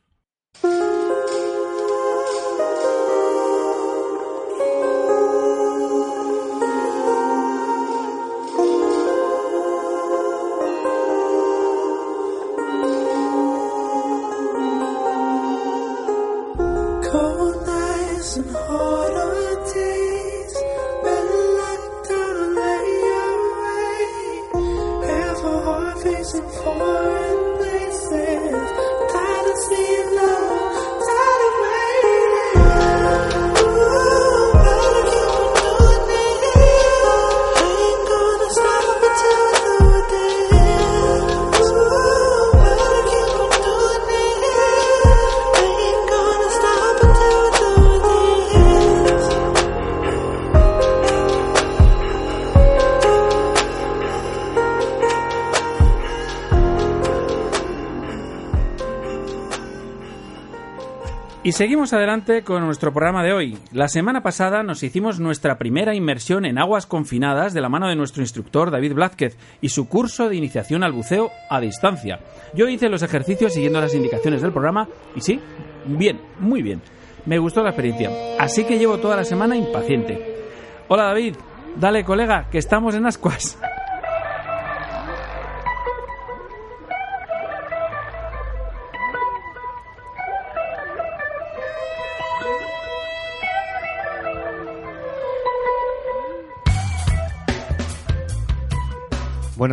Seguimos 61.53 61.93
adelante 61.93 62.43
con 62.43 62.65
nuestro 62.65 62.91
programa 62.91 63.23
de 63.23 63.31
hoy. 63.31 63.59
La 63.71 63.87
semana 63.87 64.23
pasada 64.23 64.63
nos 64.63 64.81
hicimos 64.81 65.19
nuestra 65.19 65.59
primera 65.59 65.93
inmersión 65.93 66.45
en 66.45 66.57
aguas 66.57 66.87
confinadas 66.87 67.53
de 67.53 67.61
la 67.61 67.69
mano 67.69 67.87
de 67.87 67.95
nuestro 67.95 68.23
instructor 68.23 68.71
David 68.71 68.95
Blázquez 68.95 69.37
y 69.61 69.69
su 69.69 69.87
curso 69.87 70.29
de 70.29 70.35
iniciación 70.35 70.83
al 70.83 70.93
buceo 70.93 71.29
a 71.51 71.61
distancia. 71.61 72.19
Yo 72.55 72.67
hice 72.67 72.89
los 72.89 73.03
ejercicios 73.03 73.53
siguiendo 73.53 73.79
las 73.79 73.93
indicaciones 73.93 74.41
del 74.41 74.51
programa 74.51 74.87
y 75.15 75.21
sí, 75.21 75.39
bien, 75.85 76.19
muy 76.39 76.63
bien. 76.63 76.81
Me 77.27 77.37
gustó 77.37 77.61
la 77.61 77.69
experiencia, 77.69 78.09
así 78.39 78.63
que 78.63 78.79
llevo 78.79 78.97
toda 78.97 79.15
la 79.15 79.23
semana 79.23 79.55
impaciente. 79.55 80.47
Hola 80.87 81.03
David, 81.03 81.35
dale 81.79 82.03
colega, 82.03 82.47
que 82.49 82.57
estamos 82.57 82.95
en 82.95 83.05
ascuas. 83.05 83.59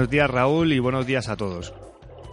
Buenos 0.01 0.13
días 0.13 0.31
Raúl 0.31 0.73
y 0.73 0.79
buenos 0.79 1.05
días 1.05 1.29
a 1.29 1.37
todos. 1.37 1.75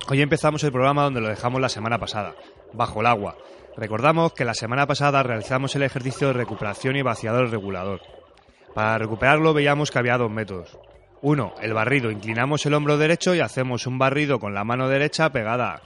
Hoy 0.08 0.22
empezamos 0.22 0.64
el 0.64 0.72
programa 0.72 1.04
donde 1.04 1.20
lo 1.20 1.28
dejamos 1.28 1.60
la 1.60 1.68
semana 1.68 2.00
pasada, 2.00 2.34
bajo 2.72 3.02
el 3.02 3.08
agua. 3.08 3.36
Recordamos 3.76 4.32
que 4.32 4.46
la 4.46 4.54
semana 4.54 4.88
pasada 4.88 5.22
realizamos 5.22 5.76
el 5.76 5.84
ejercicio 5.84 6.28
de 6.28 6.34
recuperación 6.36 6.96
y 6.96 7.02
vaciador 7.02 7.50
regulador. 7.50 8.00
Para 8.74 8.98
recuperarlo 8.98 9.54
veíamos 9.54 9.92
que 9.92 10.00
había 10.00 10.18
dos 10.18 10.32
métodos. 10.32 10.80
Uno, 11.22 11.56
el 11.62 11.74
barrido. 11.74 12.10
Inclinamos 12.10 12.66
el 12.66 12.74
hombro 12.74 12.98
derecho 12.98 13.36
y 13.36 13.42
hacemos 13.42 13.86
un 13.86 14.00
barrido 14.00 14.40
con 14.40 14.54
la 14.54 14.64
mano 14.64 14.88
derecha 14.88 15.30
pegada 15.34 15.82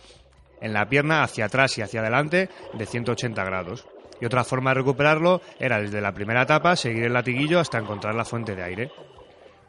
en 0.62 0.74
la 0.74 0.88
pierna 0.88 1.24
hacia 1.24 1.46
atrás 1.46 1.80
y 1.80 1.82
hacia 1.82 2.02
adelante 2.02 2.50
de 2.74 2.86
180 2.86 3.44
grados. 3.44 3.88
Y 4.22 4.26
otra 4.26 4.44
forma 4.44 4.70
de 4.70 4.82
recuperarlo 4.82 5.42
era 5.60 5.82
desde 5.82 6.00
la 6.00 6.14
primera 6.14 6.44
etapa 6.44 6.76
seguir 6.76 7.06
el 7.06 7.14
latiguillo 7.14 7.60
hasta 7.60 7.80
encontrar 7.80 8.14
la 8.14 8.24
fuente 8.24 8.56
de 8.56 8.62
aire. 8.62 8.92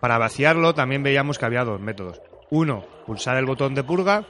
Para 0.02 0.18
vaciarlo 0.18 0.74
también 0.74 1.04
veíamos 1.04 1.38
que 1.38 1.44
había 1.44 1.62
dos 1.62 1.80
métodos. 1.80 2.20
Uno, 2.50 2.84
pulsar 3.06 3.36
el 3.36 3.46
botón 3.46 3.76
de 3.76 3.84
purga 3.84 4.24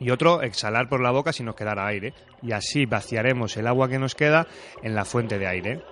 y 0.00 0.08
otro, 0.08 0.40
exhalar 0.40 0.88
por 0.88 1.02
la 1.02 1.10
boca 1.10 1.34
si 1.34 1.42
nos 1.42 1.54
quedara 1.54 1.86
aire. 1.86 2.14
Y 2.40 2.52
así 2.52 2.86
vaciaremos 2.86 3.58
el 3.58 3.66
agua 3.66 3.90
que 3.90 3.98
nos 3.98 4.14
queda 4.14 4.46
en 4.82 4.94
la 4.94 5.04
fuente 5.04 5.38
de 5.38 5.46
aire. 5.46 5.82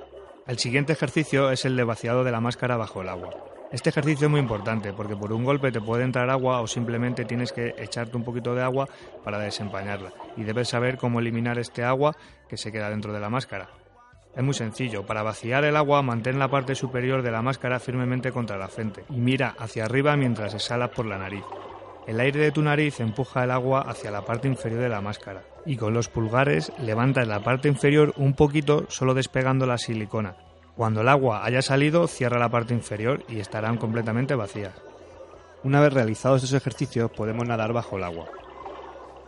El 0.47 0.59
siguiente 0.59 0.95
ejercicio 0.95 1.51
es 1.51 1.67
el 1.67 1.77
de 1.77 1.85
vaciado 1.85 2.25
de 2.25 2.33
la 2.33 2.41
máscara 2.41 2.79
bajo 2.79 3.03
el 3.03 3.11
agua. 3.11 3.29
Este 3.71 3.91
ejercicio 3.91 4.27
es 4.27 4.31
muy 4.31 4.41
importante 4.41 4.95
porque 4.95 5.15
por 5.15 5.35
un 5.35 5.45
golpe 5.45 5.71
te 5.71 5.83
puede 5.83 6.05
entrar 6.05 6.31
agua 6.31 6.63
o 6.63 6.67
simplemente 6.67 7.27
tienes 7.27 7.53
que 7.53 7.75
echarte 7.77 8.17
un 8.17 8.25
poquito 8.25 8.55
de 8.55 8.63
agua 8.63 8.89
para 9.23 9.39
desempañarla. 9.39 10.15
Y 10.39 10.45
debes 10.45 10.71
saber 10.71 10.97
cómo 10.97 11.21
eliminar 11.21 11.59
este 11.59 11.85
agua 11.85 12.17
que 12.49 12.57
se 12.57 12.73
queda 12.73 12.89
dentro 12.89 13.13
de 13.13 13.21
la 13.21 13.29
máscara. 13.29 13.69
Es 14.37 14.45
muy 14.45 14.55
sencillo. 14.55 15.05
Para 15.05 15.23
vaciar 15.23 15.65
el 15.65 15.77
agua, 15.77 16.03
mantén 16.03 16.39
la 16.39 16.49
parte 16.49 16.75
superior 16.75 17.23
de 17.23 17.33
la 17.33 17.43
máscara 17.43 17.81
firmemente 17.81 18.33
contra 18.33 18.57
la 18.57 18.69
frente 18.69 19.05
y 19.11 19.19
mira 19.19 19.55
hacia 19.59 19.85
arriba 19.85 20.17
mientras 20.17 20.55
exhalas 20.55 20.91
por 20.91 21.07
la 21.07 21.19
nariz. 21.19 21.45
El 22.07 22.21
aire 22.21 22.41
de 22.41 22.53
tu 22.53 22.63
nariz 22.63 23.01
empuja 23.01 23.45
el 23.45 23.51
agua 23.51 23.83
hacia 23.83 24.11
la 24.11 24.25
parte 24.25 24.49
inferior 24.49 24.81
de 24.81 24.89
la 24.89 25.01
máscara 25.01 25.43
y 25.67 25.77
con 25.77 25.93
los 25.93 26.09
pulgares 26.09 26.73
levantas 26.79 27.27
la 27.27 27.41
parte 27.41 27.69
inferior 27.69 28.15
un 28.17 28.35
poquito 28.35 28.87
solo 28.89 29.15
despegando 29.15 29.67
la 29.67 29.79
silicona. 29.79 30.37
Cuando 30.77 31.03
el 31.03 31.09
agua 31.09 31.45
haya 31.45 31.61
salido, 31.61 32.07
cierra 32.07 32.39
la 32.39 32.49
parte 32.49 32.73
inferior 32.73 33.25
y 33.29 33.41
estarán 33.41 33.77
completamente 33.77 34.35
vacías. 34.35 34.75
Una 35.63 35.81
vez 35.81 35.93
realizados 35.93 36.43
estos 36.43 36.57
ejercicios, 36.57 37.11
podemos 37.11 37.47
nadar 37.47 37.73
bajo 37.73 37.99
el 37.99 38.05
agua. 38.05 38.27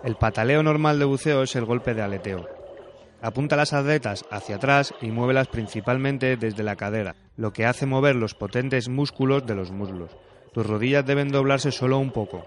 El 0.02 0.16
pataleo 0.16 0.62
normal 0.62 0.98
de 0.98 1.04
buceo 1.04 1.42
es 1.42 1.54
el 1.56 1.66
golpe 1.66 1.92
de 1.92 2.02
aleteo. 2.02 2.61
Apunta 3.22 3.54
las 3.54 3.72
aletas 3.72 4.24
hacia 4.32 4.56
atrás 4.56 4.92
y 5.00 5.12
muévelas 5.12 5.46
principalmente 5.46 6.36
desde 6.36 6.64
la 6.64 6.74
cadera, 6.74 7.14
lo 7.36 7.52
que 7.52 7.66
hace 7.66 7.86
mover 7.86 8.16
los 8.16 8.34
potentes 8.34 8.88
músculos 8.88 9.46
de 9.46 9.54
los 9.54 9.70
muslos. 9.70 10.10
Tus 10.52 10.66
rodillas 10.66 11.06
deben 11.06 11.28
doblarse 11.28 11.70
solo 11.70 11.98
un 11.98 12.10
poco. 12.10 12.44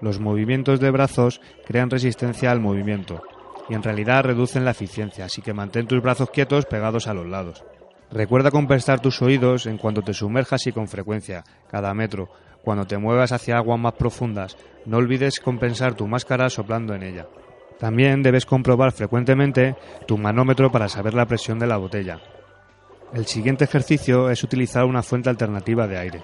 Los 0.00 0.18
movimientos 0.18 0.80
de 0.80 0.90
brazos 0.90 1.40
crean 1.64 1.90
resistencia 1.90 2.50
al 2.50 2.58
movimiento 2.58 3.22
y 3.68 3.74
en 3.74 3.84
realidad 3.84 4.24
reducen 4.24 4.64
la 4.64 4.72
eficiencia, 4.72 5.26
así 5.26 5.42
que 5.42 5.54
mantén 5.54 5.86
tus 5.86 6.02
brazos 6.02 6.30
quietos 6.30 6.66
pegados 6.66 7.06
a 7.06 7.14
los 7.14 7.26
lados. 7.26 7.64
Recuerda 8.10 8.50
compensar 8.50 9.00
tus 9.00 9.22
oídos 9.22 9.66
en 9.66 9.78
cuanto 9.78 10.02
te 10.02 10.12
sumerjas 10.12 10.66
y 10.66 10.72
con 10.72 10.88
frecuencia, 10.88 11.44
cada 11.70 11.94
metro. 11.94 12.28
Cuando 12.64 12.84
te 12.84 12.98
muevas 12.98 13.30
hacia 13.30 13.58
aguas 13.58 13.78
más 13.78 13.94
profundas, 13.94 14.56
no 14.86 14.96
olvides 14.96 15.38
compensar 15.38 15.94
tu 15.94 16.08
máscara 16.08 16.50
soplando 16.50 16.94
en 16.94 17.04
ella. 17.04 17.26
También 17.78 18.22
debes 18.22 18.46
comprobar 18.46 18.92
frecuentemente 18.92 19.76
tu 20.06 20.16
manómetro 20.16 20.72
para 20.72 20.88
saber 20.88 21.14
la 21.14 21.26
presión 21.26 21.58
de 21.58 21.66
la 21.66 21.76
botella. 21.76 22.20
El 23.12 23.26
siguiente 23.26 23.64
ejercicio 23.64 24.30
es 24.30 24.42
utilizar 24.42 24.84
una 24.84 25.02
fuente 25.02 25.28
alternativa 25.28 25.86
de 25.86 25.98
aire. 25.98 26.22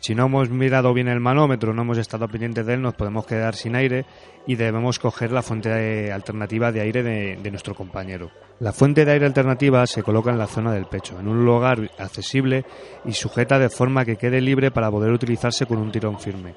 Si 0.00 0.14
no 0.14 0.26
hemos 0.26 0.50
mirado 0.50 0.92
bien 0.92 1.08
el 1.08 1.20
manómetro, 1.20 1.72
no 1.72 1.82
hemos 1.82 1.98
estado 1.98 2.28
pendientes 2.28 2.66
de 2.66 2.74
él, 2.74 2.82
nos 2.82 2.94
podemos 2.94 3.26
quedar 3.26 3.54
sin 3.54 3.74
aire 3.74 4.04
y 4.46 4.54
debemos 4.54 4.98
coger 4.98 5.32
la 5.32 5.42
fuente 5.42 6.12
alternativa 6.12 6.70
de 6.70 6.80
aire 6.80 7.02
de, 7.02 7.36
de 7.42 7.50
nuestro 7.50 7.74
compañero. 7.74 8.30
La 8.60 8.72
fuente 8.72 9.04
de 9.04 9.12
aire 9.12 9.26
alternativa 9.26 9.86
se 9.86 10.02
coloca 10.02 10.30
en 10.30 10.38
la 10.38 10.46
zona 10.46 10.72
del 10.72 10.86
pecho, 10.86 11.18
en 11.18 11.28
un 11.28 11.44
lugar 11.44 11.90
accesible 11.98 12.64
y 13.04 13.12
sujeta 13.12 13.58
de 13.58 13.70
forma 13.70 14.04
que 14.04 14.16
quede 14.16 14.40
libre 14.40 14.70
para 14.70 14.90
poder 14.90 15.12
utilizarse 15.12 15.66
con 15.66 15.78
un 15.78 15.90
tirón 15.90 16.20
firme. 16.20 16.54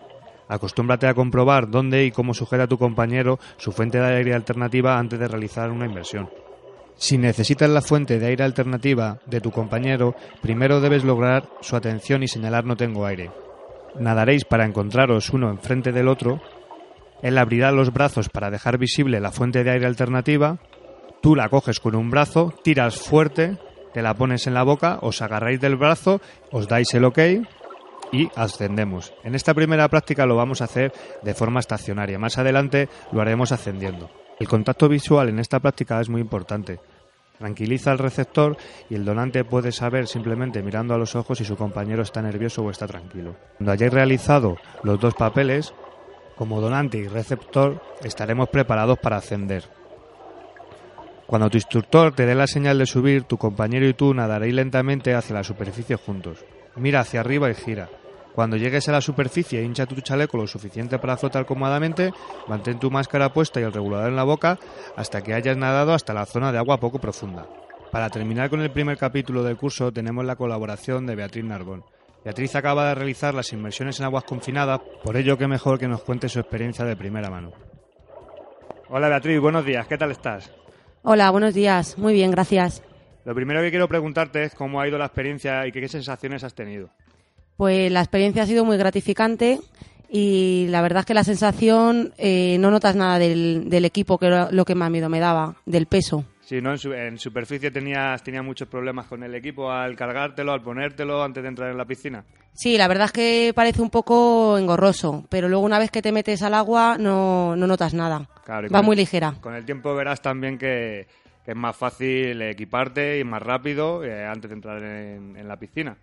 Acostúmbrate 0.50 1.08
a 1.08 1.14
comprobar 1.14 1.70
dónde 1.70 2.06
y 2.06 2.12
cómo 2.12 2.34
sujeta 2.34 2.68
tu 2.68 2.80
compañero 2.80 3.40
su 3.58 3.72
fuente 3.72 4.00
de 4.00 4.18
aire 4.18 4.34
alternativa 4.34 4.98
antes 4.98 5.20
de 5.20 5.28
realizar 5.28 5.70
una 5.70 5.86
inversión. 5.86 6.28
Si 6.96 7.18
necesitas 7.18 7.70
la 7.70 7.82
fuente 7.82 8.20
de 8.20 8.26
aire 8.26 8.44
alternativa 8.44 9.20
de 9.28 9.40
tu 9.40 9.52
compañero, 9.52 10.16
primero 10.42 10.82
debes 10.82 11.06
lograr 11.06 11.48
su 11.62 11.76
atención 11.76 12.24
y 12.24 12.28
señalar 12.28 12.66
no 12.66 12.76
tengo 12.76 13.06
aire. 13.06 13.32
Nadaréis 14.00 14.44
para 14.44 14.66
encontraros 14.66 15.30
uno 15.30 15.50
enfrente 15.50 15.92
del 15.92 16.08
otro. 16.08 16.42
Él 17.22 17.38
abrirá 17.38 17.72
los 17.72 17.94
brazos 17.94 18.28
para 18.30 18.50
dejar 18.50 18.80
visible 18.80 19.20
la 19.20 19.32
fuente 19.32 19.64
de 19.64 19.72
aire 19.72 19.86
alternativa. 19.86 20.58
Tú 21.22 21.36
la 21.36 21.50
coges 21.50 21.80
con 21.80 21.96
un 21.96 22.10
brazo, 22.10 22.54
tiras 22.64 22.98
fuerte, 22.98 23.58
te 23.94 24.02
la 24.02 24.16
pones 24.16 24.48
en 24.48 24.56
la 24.56 24.64
boca, 24.64 24.98
os 25.02 25.22
agarráis 25.22 25.62
del 25.62 25.76
brazo, 25.76 26.22
os 26.52 26.68
dais 26.68 26.94
el 26.94 27.06
ok 27.06 27.20
y 28.12 28.30
ascendemos. 28.36 29.13
En 29.24 29.36
esta 29.36 29.54
primera 29.54 29.88
práctica 29.88 30.26
lo 30.26 30.36
vamos 30.36 30.62
a 30.62 30.65
hacer 30.65 30.93
de 31.22 31.34
forma 31.34 31.60
estacionaria. 31.60 32.19
Más 32.19 32.38
adelante 32.38 32.89
lo 33.12 33.22
haremos 33.22 33.52
ascendiendo. 33.52 34.10
El 34.39 34.48
contacto 34.48 34.88
visual 34.88 35.30
en 35.30 35.39
esta 35.39 35.60
práctica 35.60 36.00
es 36.00 36.10
muy 36.10 36.22
importante. 36.22 36.80
Tranquiliza 37.38 37.91
al 37.91 38.00
receptor 38.00 38.58
y 38.89 38.95
el 38.95 39.06
donante 39.06 39.45
puede 39.45 39.72
saber 39.72 40.08
simplemente 40.08 40.62
mirando 40.62 40.93
a 40.93 40.98
los 40.98 41.15
ojos 41.15 41.38
si 41.38 41.45
su 41.45 41.56
compañero 41.56 42.02
está 42.02 42.22
nervioso 42.22 42.63
o 42.63 42.69
está 42.69 42.86
tranquilo. 42.86 43.36
Cuando 43.58 43.72
hayáis 43.72 43.93
realizado 43.93 44.58
los 44.84 45.00
dos 45.00 45.13
papeles, 45.13 45.74
como 46.36 46.60
donante 46.60 46.98
y 46.98 47.08
receptor, 47.08 47.82
estaremos 48.04 48.50
preparados 48.50 49.00
para 49.00 49.17
ascender. 49.17 49.63
Cuando 51.28 51.50
tu 51.50 51.58
instructor 51.58 52.13
te 52.13 52.26
dé 52.26 52.34
la 52.34 52.48
señal 52.48 52.80
de 52.80 52.86
subir, 52.86 53.24
tu 53.24 53.38
compañero 53.38 53.88
y 53.88 53.93
tú 53.93 54.13
nadaréis 54.13 54.54
lentamente 54.54 55.13
hacia 55.13 55.36
la 55.36 55.43
superficie 55.43 55.95
juntos. 55.95 56.43
Mira 56.76 57.02
hacia 57.02 57.19
arriba 57.19 57.50
y 57.52 57.56
gira. 57.56 57.89
Cuando 58.39 58.56
llegues 58.56 58.88
a 58.88 58.93
la 58.93 59.02
superficie, 59.02 59.62
hincha 59.62 59.86
tu 59.86 59.99
chaleco 59.99 60.38
lo 60.38 60.47
suficiente 60.47 60.97
para 60.97 61.17
flotar 61.17 61.45
cómodamente, 61.45 62.13
mantén 62.47 62.80
tu 62.80 62.89
máscara 62.89 63.34
puesta 63.34 63.60
y 63.60 63.63
el 63.63 63.73
regulador 63.73 64.08
en 64.08 64.15
la 64.15 64.23
boca 64.23 64.58
hasta 64.95 65.21
que 65.21 65.34
hayas 65.34 65.58
nadado 65.58 65.93
hasta 65.93 66.13
la 66.13 66.25
zona 66.25 66.54
de 66.54 66.58
agua 66.58 66.80
poco 66.80 66.99
profunda. 66.99 67.49
Para 67.91 68.10
terminar 68.10 68.49
con 68.49 68.62
el 68.62 68.71
primer 68.71 68.97
capítulo 68.97 69.43
del 69.43 69.58
curso 69.58 69.91
tenemos 69.91 70.23
la 70.23 70.38
colaboración 70.38 71.06
de 71.06 71.17
Beatriz 71.17 71.43
Narbón. 71.43 71.84
Beatriz 72.23 72.56
acaba 72.56 72.88
de 72.88 72.95
realizar 72.95 73.34
las 73.34 73.52
inmersiones 73.52 73.99
en 73.99 74.06
aguas 74.06 74.23
confinadas, 74.23 74.80
por 75.04 75.17
ello 75.17 75.38
que 75.38 75.45
mejor 75.45 75.78
que 75.78 75.89
nos 75.89 76.04
cuente 76.04 76.30
su 76.30 76.39
experiencia 76.39 76.86
de 76.86 76.95
primera 76.95 77.30
mano. 77.30 77.52
Hola 78.88 79.10
Beatriz, 79.10 79.41
buenos 79.41 79.65
días, 79.65 79.86
¿qué 79.86 79.97
tal 79.97 80.12
estás? 80.12 80.49
Hola, 81.02 81.30
buenos 81.32 81.54
días. 81.54 81.97
Muy 81.97 82.13
bien, 82.13 82.32
gracias. 82.32 82.84
Lo 83.25 83.36
primero 83.36 83.60
que 83.60 83.69
quiero 83.69 83.89
preguntarte 83.89 84.43
es 84.43 84.56
cómo 84.56 84.80
ha 84.80 84.88
ido 84.88 84.97
la 84.97 85.08
experiencia 85.08 85.67
y 85.67 85.73
qué, 85.73 85.82
qué 85.82 85.89
sensaciones 85.89 86.45
has 86.45 86.54
tenido. 86.54 86.89
Pues 87.60 87.91
la 87.91 88.00
experiencia 88.00 88.43
ha 88.43 88.45
sido 88.45 88.63
muy 88.63 88.78
gratificante 88.78 89.60
y 90.10 90.67
la 90.69 90.82
verdad 90.82 91.02
es 91.02 91.06
que 91.06 91.13
la 91.13 91.26
sensación 91.26 92.13
eh, 92.17 92.56
no 92.58 92.72
notas 92.72 92.95
nada 92.95 93.19
del, 93.19 93.69
del 93.69 93.84
equipo, 93.84 94.17
que 94.17 94.28
era 94.28 94.48
lo 94.50 94.63
que 94.63 94.76
más 94.76 94.89
miedo 94.89 95.10
me 95.10 95.19
daba, 95.19 95.56
del 95.65 95.86
peso. 95.86 96.24
Sí, 96.39 96.62
¿no? 96.62 96.72
En, 96.72 96.78
su- 96.78 96.93
en 96.93 97.17
superficie 97.19 97.69
tenías, 97.69 98.24
tenías 98.24 98.45
muchos 98.45 98.69
problemas 98.69 99.08
con 99.08 99.24
el 99.24 99.36
equipo 99.36 99.69
al 99.69 99.98
cargártelo, 99.98 100.54
al 100.54 100.62
ponértelo 100.62 101.22
antes 101.22 101.43
de 101.43 101.50
entrar 101.50 101.69
en 101.69 101.78
la 101.78 101.84
piscina. 101.84 102.24
Sí, 102.54 102.78
la 102.78 102.88
verdad 102.88 103.08
es 103.08 103.12
que 103.12 103.52
parece 103.54 103.82
un 103.82 103.89
poco 103.89 104.58
engorroso, 104.58 105.26
pero 105.28 105.50
luego 105.50 105.65
una 105.65 105.80
vez 105.80 105.91
que 105.91 106.02
te 106.02 106.13
metes 106.13 106.41
al 106.43 106.54
agua 106.54 106.95
no, 106.98 107.58
no 107.58 107.67
notas 107.67 107.93
nada. 107.93 108.30
Claro, 108.45 108.69
Va 108.74 108.82
muy 108.82 108.93
el- 108.93 109.00
ligera. 109.00 109.34
Con 109.41 109.54
el 109.54 109.65
tiempo 109.65 109.93
verás 109.95 110.22
también 110.22 110.58
que, 110.58 111.08
que 111.43 111.52
es 111.52 111.58
más 111.58 111.76
fácil 111.76 112.41
equiparte 112.41 113.19
y 113.19 113.26
más 113.26 113.41
rápido 113.43 114.02
eh, 114.06 114.26
antes 114.26 114.50
de 114.50 114.56
entrar 114.56 114.82
en, 114.82 115.36
en 115.36 115.45
la 115.45 115.58
piscina. 115.58 115.98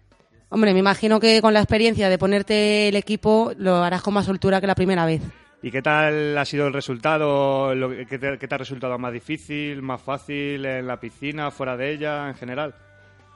Hombre, 0.48 0.72
me 0.72 0.78
imagino 0.80 1.18
que 1.20 1.40
con 1.42 1.52
la 1.54 1.60
experiencia 1.60 2.08
de 2.08 2.18
ponerte 2.18 2.88
el 2.88 2.96
equipo 2.96 3.52
lo 3.58 3.76
harás 3.82 4.02
con 4.02 4.14
más 4.14 4.26
soltura 4.26 4.60
que 4.60 4.66
la 4.66 4.74
primera 4.74 5.04
vez. 5.04 5.22
¿Y 5.62 5.70
qué 5.70 5.82
tal 5.82 6.36
ha 6.38 6.44
sido 6.44 6.66
el 6.68 6.72
resultado? 6.72 7.74
Lo- 7.74 7.90
¿Qué 7.90 8.18
te, 8.18 8.38
qué 8.38 8.46
te 8.46 8.54
ha 8.54 8.58
resultado 8.58 8.98
más 8.98 9.12
difícil, 9.12 9.82
más 9.82 10.00
fácil 10.00 10.64
en 10.64 10.86
la 10.86 11.00
piscina, 11.00 11.50
fuera 11.50 11.76
de 11.76 11.92
ella, 11.92 12.28
en 12.28 12.34
general? 12.34 12.74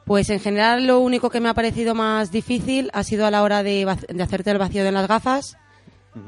Pues 0.05 0.31
en 0.31 0.39
general 0.41 0.87
lo 0.87 1.01
único 1.01 1.31
que 1.31 1.41
me 1.41 1.49
ha 1.49 1.55
parecido 1.55 1.95
más 1.95 2.31
difícil 2.31 2.91
ha 2.95 3.03
sido 3.03 3.27
a 3.27 3.31
la 3.31 3.43
hora 3.43 3.63
de, 3.63 3.85
hacerte 4.23 4.51
el 4.51 4.59
vacío 4.59 4.85
de 4.85 4.93
las 4.93 5.09
gafas, 5.09 5.57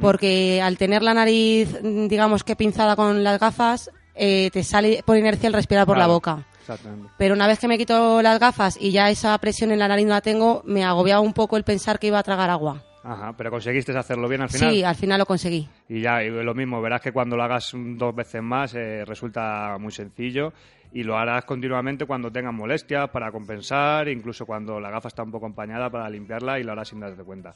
porque 0.00 0.60
al 0.62 0.78
tener 0.78 1.02
la 1.02 1.14
nariz, 1.14 1.76
digamos 1.82 2.44
que 2.44 2.56
pinzada 2.56 2.96
con 2.96 3.22
las 3.24 3.38
gafas, 3.40 3.90
eh, 4.14 4.50
te 4.52 4.62
sale 4.62 5.02
por 5.04 5.16
inercia 5.16 5.46
el 5.46 5.52
respirar 5.52 5.86
por 5.86 5.98
la 5.98 6.06
boca. 6.06 6.44
Exactamente. 6.62 7.10
Pero 7.18 7.34
una 7.34 7.46
vez 7.46 7.58
que 7.58 7.68
me 7.68 7.76
quito 7.76 8.22
las 8.22 8.38
gafas 8.38 8.78
y 8.80 8.92
ya 8.92 9.10
esa 9.10 9.36
presión 9.38 9.72
en 9.72 9.80
la 9.80 9.88
nariz 9.88 10.06
no 10.06 10.14
la 10.14 10.20
tengo, 10.20 10.62
me 10.64 10.84
agobiaba 10.84 11.20
un 11.20 11.32
poco 11.32 11.56
el 11.56 11.64
pensar 11.64 11.98
que 11.98 12.06
iba 12.06 12.18
a 12.18 12.22
tragar 12.22 12.50
agua. 12.50 12.82
Ajá, 13.04 13.34
pero 13.36 13.50
conseguiste 13.50 13.96
hacerlo 13.96 14.28
bien 14.28 14.42
al 14.42 14.48
final. 14.48 14.70
Sí, 14.70 14.84
al 14.84 14.94
final 14.94 15.18
lo 15.18 15.26
conseguí. 15.26 15.68
Y 15.88 16.00
ya, 16.00 16.22
y 16.22 16.30
lo 16.30 16.54
mismo, 16.54 16.80
verás 16.80 17.00
que 17.00 17.10
cuando 17.10 17.36
lo 17.36 17.42
hagas 17.42 17.72
dos 17.74 18.14
veces 18.14 18.42
más 18.42 18.74
eh, 18.74 19.04
resulta 19.04 19.76
muy 19.80 19.90
sencillo 19.90 20.52
y 20.92 21.02
lo 21.02 21.18
harás 21.18 21.44
continuamente 21.44 22.06
cuando 22.06 22.30
tengas 22.30 22.54
molestias 22.54 23.10
para 23.10 23.32
compensar, 23.32 24.08
incluso 24.08 24.46
cuando 24.46 24.78
la 24.78 24.90
gafa 24.90 25.08
está 25.08 25.24
un 25.24 25.32
poco 25.32 25.46
empañada 25.46 25.90
para 25.90 26.08
limpiarla 26.08 26.60
y 26.60 26.62
lo 26.62 26.72
harás 26.72 26.88
sin 26.88 27.00
darte 27.00 27.24
cuenta. 27.24 27.54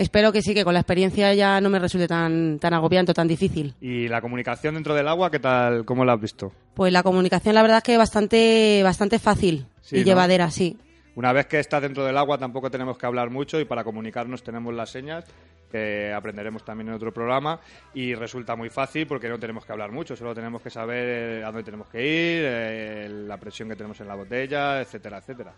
Espero 0.00 0.32
que 0.32 0.40
sí, 0.40 0.54
que 0.54 0.64
con 0.64 0.72
la 0.72 0.80
experiencia 0.80 1.34
ya 1.34 1.60
no 1.60 1.68
me 1.68 1.78
resulte 1.78 2.08
tan, 2.08 2.58
tan 2.58 2.72
agobiante 2.72 3.12
tan 3.12 3.28
difícil. 3.28 3.74
¿Y 3.82 4.08
la 4.08 4.22
comunicación 4.22 4.72
dentro 4.72 4.94
del 4.94 5.06
agua, 5.06 5.30
qué 5.30 5.38
tal, 5.38 5.84
cómo 5.84 6.06
la 6.06 6.14
has 6.14 6.20
visto? 6.22 6.52
Pues 6.72 6.90
la 6.90 7.02
comunicación 7.02 7.54
la 7.54 7.60
verdad 7.60 7.76
es 7.78 7.84
que 7.84 7.98
bastante, 7.98 8.80
bastante 8.82 9.18
fácil 9.18 9.66
Sí, 9.82 9.96
y 9.96 9.98
¿no? 9.98 10.06
llevadera, 10.06 10.50
sí. 10.50 10.78
Una 11.16 11.34
vez 11.34 11.44
que 11.48 11.58
estás 11.60 11.82
dentro 11.82 12.02
del 12.06 12.16
agua 12.16 12.38
tampoco 12.38 12.70
tenemos 12.70 12.96
que 12.96 13.04
hablar 13.04 13.28
mucho 13.28 13.60
y 13.60 13.66
para 13.66 13.84
comunicarnos 13.84 14.42
tenemos 14.42 14.72
las 14.72 14.88
señas 14.88 15.26
que 15.70 16.14
aprenderemos 16.14 16.64
también 16.64 16.88
en 16.88 16.94
otro 16.94 17.12
programa 17.12 17.60
y 17.92 18.14
resulta 18.14 18.56
muy 18.56 18.70
fácil 18.70 19.06
porque 19.06 19.28
no 19.28 19.38
tenemos 19.38 19.66
que 19.66 19.72
hablar 19.72 19.92
mucho, 19.92 20.16
solo 20.16 20.34
tenemos 20.34 20.62
que 20.62 20.70
saber 20.70 21.40
eh, 21.40 21.44
a 21.44 21.48
dónde 21.48 21.62
tenemos 21.62 21.88
que 21.90 22.00
ir, 22.00 22.42
eh, 22.46 23.08
la 23.28 23.36
presión 23.36 23.68
que 23.68 23.76
tenemos 23.76 24.00
en 24.00 24.08
la 24.08 24.14
botella, 24.14 24.80
etcétera, 24.80 25.18
etcétera. 25.18 25.52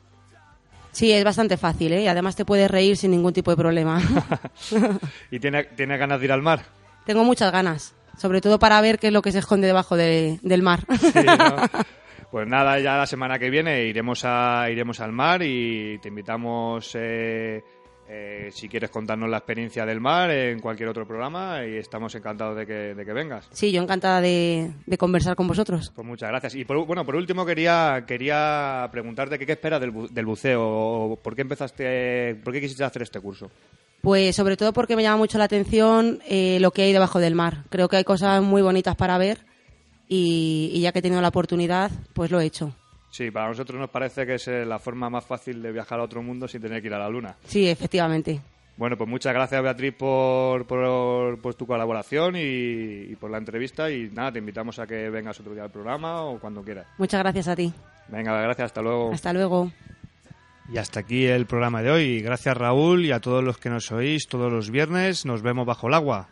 Sí, 0.93 1.11
es 1.11 1.25
bastante 1.25 1.57
fácil, 1.57 1.93
¿eh? 1.95 2.03
Y 2.03 2.07
además 2.07 2.37
te 2.37 2.45
puedes 2.45 2.71
reír 2.71 2.97
sin 2.97 3.11
ningún 3.11 3.33
tipo 3.33 3.51
de 3.51 3.57
problema. 3.57 4.01
¿Y 5.31 5.41
tiene- 5.41 5.65
tienes 5.65 5.99
ganas 5.99 6.19
de 6.21 6.27
ir 6.27 6.33
al 6.33 6.43
mar? 6.43 6.63
Tengo 7.07 7.25
muchas 7.25 7.51
ganas, 7.51 7.95
sobre 8.19 8.41
todo 8.41 8.59
para 8.59 8.81
ver 8.81 8.99
qué 8.99 9.09
es 9.09 9.13
lo 9.13 9.23
que 9.23 9.33
se 9.33 9.39
esconde 9.39 9.67
debajo 9.67 9.97
de- 9.97 10.39
del 10.43 10.63
mar. 10.63 10.81
Sí, 11.01 11.21
¿no? 11.25 11.57
Pues 12.31 12.49
nada, 12.49 12.79
ya 12.81 12.97
la 12.97 13.07
semana 13.07 13.39
que 13.39 13.51
viene 13.51 13.85
iremos 13.85 14.23
a 14.25 14.67
iremos 14.71 15.01
al 15.01 15.13
mar 15.13 15.43
y 15.43 15.99
te 16.01 16.09
invitamos 16.09 16.91
eh, 16.95 17.63
eh, 18.15 18.51
si 18.53 18.69
quieres 18.69 18.91
contarnos 18.91 19.31
la 19.31 19.39
experiencia 19.39 19.87
del 19.87 20.01
mar 20.01 20.31
en 20.31 20.61
cualquier 20.61 20.89
otro 20.91 21.07
programa 21.07 21.65
y 21.65 21.77
estamos 21.77 22.15
encantados 22.15 22.57
de 22.57 22.67
que, 22.67 22.95
de 22.95 23.05
que 23.07 23.13
vengas. 23.15 23.49
Sí, 23.53 23.73
yo 23.73 23.81
encantada 23.83 24.21
de, 24.21 24.71
de 24.85 24.99
conversar 24.99 25.35
con 25.35 25.49
vosotros. 25.49 25.91
Pues 25.95 26.07
muchas 26.07 26.29
gracias. 26.29 26.55
Y 26.57 26.65
por, 26.67 26.85
bueno, 26.87 27.07
por 27.07 27.17
último 27.17 27.47
quería 27.47 28.05
quería 28.07 28.87
preguntarte 28.93 29.39
qué, 29.39 29.47
qué 29.47 29.53
esperas 29.53 29.81
del, 29.81 29.93
bu- 29.95 30.09
del 30.11 30.27
buceo 30.27 30.63
o 30.63 31.17
por 31.17 31.35
qué 31.35 31.43
empezaste, 31.43 32.35
por 32.45 32.53
qué 32.53 32.61
quisiste 32.61 32.85
hacer 32.85 33.03
este 33.03 33.21
curso. 33.21 33.51
Pues 34.03 34.35
sobre 34.37 34.57
todo 34.57 34.73
porque 34.73 34.97
me 34.97 35.03
llama 35.05 35.17
mucho 35.19 35.39
la 35.39 35.45
atención 35.45 36.19
eh, 36.29 36.59
lo 36.61 36.73
que 36.73 36.83
hay 36.83 36.93
debajo 36.93 37.21
del 37.21 37.35
mar. 37.37 37.65
Creo 37.71 37.89
que 37.89 37.97
hay 37.97 38.05
cosas 38.05 38.43
muy 38.43 38.61
bonitas 38.61 38.97
para 38.97 39.17
ver 39.17 39.47
y, 40.09 40.71
y 40.75 40.81
ya 40.81 40.93
que 40.93 40.99
he 40.99 41.03
tenido 41.03 41.23
la 41.23 41.29
oportunidad, 41.29 41.91
pues 42.13 42.31
lo 42.31 42.41
he 42.41 42.45
hecho. 42.45 42.75
Sí, 43.13 43.31
para 43.31 43.49
nosotros 43.49 43.79
nos 43.79 43.91
parece 43.91 44.25
que 44.25 44.37
es 44.37 44.49
eh, 44.49 44.65
la 44.65 44.79
forma 44.79 45.11
más 45.11 45.27
fácil 45.27 45.61
de 45.61 45.71
viajar 45.71 46.01
a 46.01 46.03
otro 46.05 46.23
mundo 46.23 46.49
sin 46.49 46.63
tener 46.63 46.81
que 46.81 46.89
ir 46.89 46.95
a 46.95 46.99
la 46.99 47.11
luna. 47.11 47.37
Sí, 47.45 47.69
efectivamente. 47.69 48.41
Bueno, 48.79 48.97
pues 48.97 49.09
muchas 49.09 49.35
gracias 49.35 49.63
Beatriz 49.63 49.95
por, 49.95 50.67
por, 50.67 51.39
por 51.39 51.55
tu 51.55 51.67
colaboración 51.67 52.37
y, 52.37 53.13
y 53.13 53.17
por 53.21 53.31
la 53.31 53.37
entrevista 53.37 53.91
y 53.91 54.09
nada, 54.09 54.33
te 54.33 54.39
invitamos 54.39 54.79
a 54.79 54.87
que 54.87 55.11
vengas 55.11 55.39
otro 55.39 55.53
día 55.53 55.65
al 55.65 55.71
programa 55.71 56.23
o 56.23 56.41
cuando 56.41 56.63
quieras. 56.63 56.87
Muchas 56.97 57.21
gracias 57.21 57.49
a 57.49 57.55
ti. 57.55 57.71
Venga, 58.09 58.33
gracias, 58.41 58.67
hasta 58.67 58.81
luego. 58.81 59.13
Hasta 59.13 59.33
luego. 59.35 59.71
Y 60.73 60.79
hasta 60.79 61.01
aquí 61.01 61.27
el 61.27 61.45
programa 61.45 61.83
de 61.83 61.91
hoy. 61.91 62.23
Gracias 62.23 62.57
Raúl 62.57 63.05
y 63.05 63.13
a 63.13 63.21
todos 63.21 63.45
los 63.45 63.59
que 63.59 63.69
nos 63.69 63.93
oís 63.93 64.27
todos 64.27 64.51
los 64.51 64.71
viernes. 64.71 65.27
Nos 65.27 65.43
vemos 65.43 65.67
bajo 65.67 65.89
el 65.89 65.95
agua. 65.95 66.29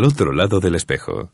Al 0.00 0.06
otro 0.06 0.32
lado 0.32 0.60
del 0.60 0.76
espejo. 0.76 1.30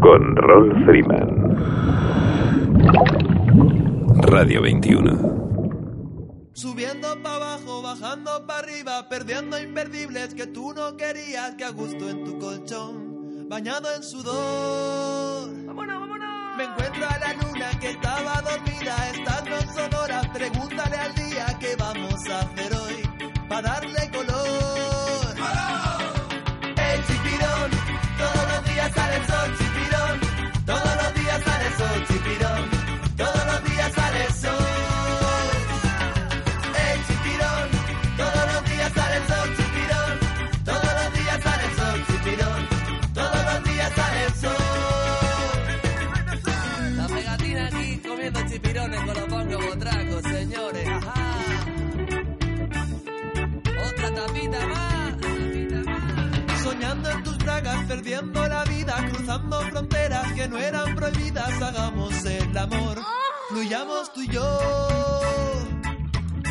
Con 0.00 0.34
Rolf 0.34 0.86
Freeman. 0.86 1.58
Radio 4.22 4.62
21. 4.62 6.50
Subiendo 6.54 7.22
para 7.22 7.36
abajo, 7.36 7.82
bajando 7.82 8.46
para 8.46 8.60
arriba, 8.60 9.10
perdiendo 9.10 9.60
imperdibles 9.60 10.32
que 10.32 10.46
tú 10.46 10.72
no 10.72 10.96
querías, 10.96 11.54
que 11.56 11.64
a 11.64 11.70
gusto 11.72 12.08
en 12.08 12.24
tu 12.24 12.38
colchón, 12.38 13.50
bañado 13.50 13.94
en 13.94 14.02
sudor. 14.02 15.50
¡Vámonos, 15.66 16.00
vámonos! 16.00 16.56
Me 16.56 16.64
encuentro 16.64 17.04
a 17.06 17.18
la 17.18 17.34
luna 17.34 17.78
que 17.78 17.90
estaba 17.90 18.40
dormida, 18.40 19.10
estando 19.12 19.54
en 19.54 19.68
Sonora, 19.68 20.22
pregúntale 20.32 20.96
al 20.96 21.14
día 21.14 21.58
qué 21.60 21.76
vamos 21.78 22.26
a 22.30 22.40
hacer 22.40 22.72
hoy, 22.72 23.02
para 23.50 23.68
darle 23.68 24.10
color. 24.10 24.31
Cruzando 59.22 59.60
fronteras 59.70 60.32
que 60.32 60.48
no 60.48 60.58
eran 60.58 60.96
prohibidas, 60.96 61.62
hagamos 61.62 62.24
el 62.24 62.58
amor, 62.58 62.98
fluyamos 63.50 64.12
tú 64.12 64.22
y 64.22 64.28
yo. 64.28 64.58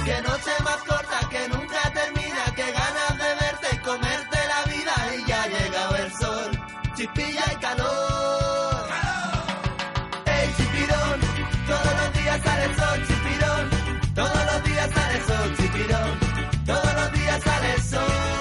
Que 0.05 0.21
noche 0.21 0.51
más 0.63 0.77
corta 0.87 1.19
que 1.29 1.49
nunca 1.49 1.81
termina, 1.93 2.43
que 2.55 2.71
ganas 2.71 3.17
de 3.17 3.35
verte 3.43 3.67
y 3.73 3.77
comerte 3.79 4.37
la 4.47 4.71
vida 4.71 4.93
y 5.17 5.27
ya 5.27 5.43
ha 5.43 5.47
llegado 5.47 5.95
el 5.97 6.11
sol, 6.13 6.51
chispilla 6.95 7.43
y 7.51 7.55
calor. 7.57 8.87
¡Ey, 10.25 10.53
chipirón! 10.55 11.19
Todos 11.67 11.93
los 11.99 12.13
días 12.13 12.41
sale 12.41 12.63
el 12.63 12.75
sol, 12.75 13.07
chipirón. 13.07 14.13
Todos 14.15 14.45
los 14.45 14.63
días 14.63 14.89
sale 14.93 15.17
el 15.17 15.25
sol, 15.25 15.55
chipirón. 15.57 16.19
Todos 16.65 16.93
los 16.93 17.11
días 17.11 17.43
sale 17.43 17.73
el 17.73 17.81
sol. 17.81 18.40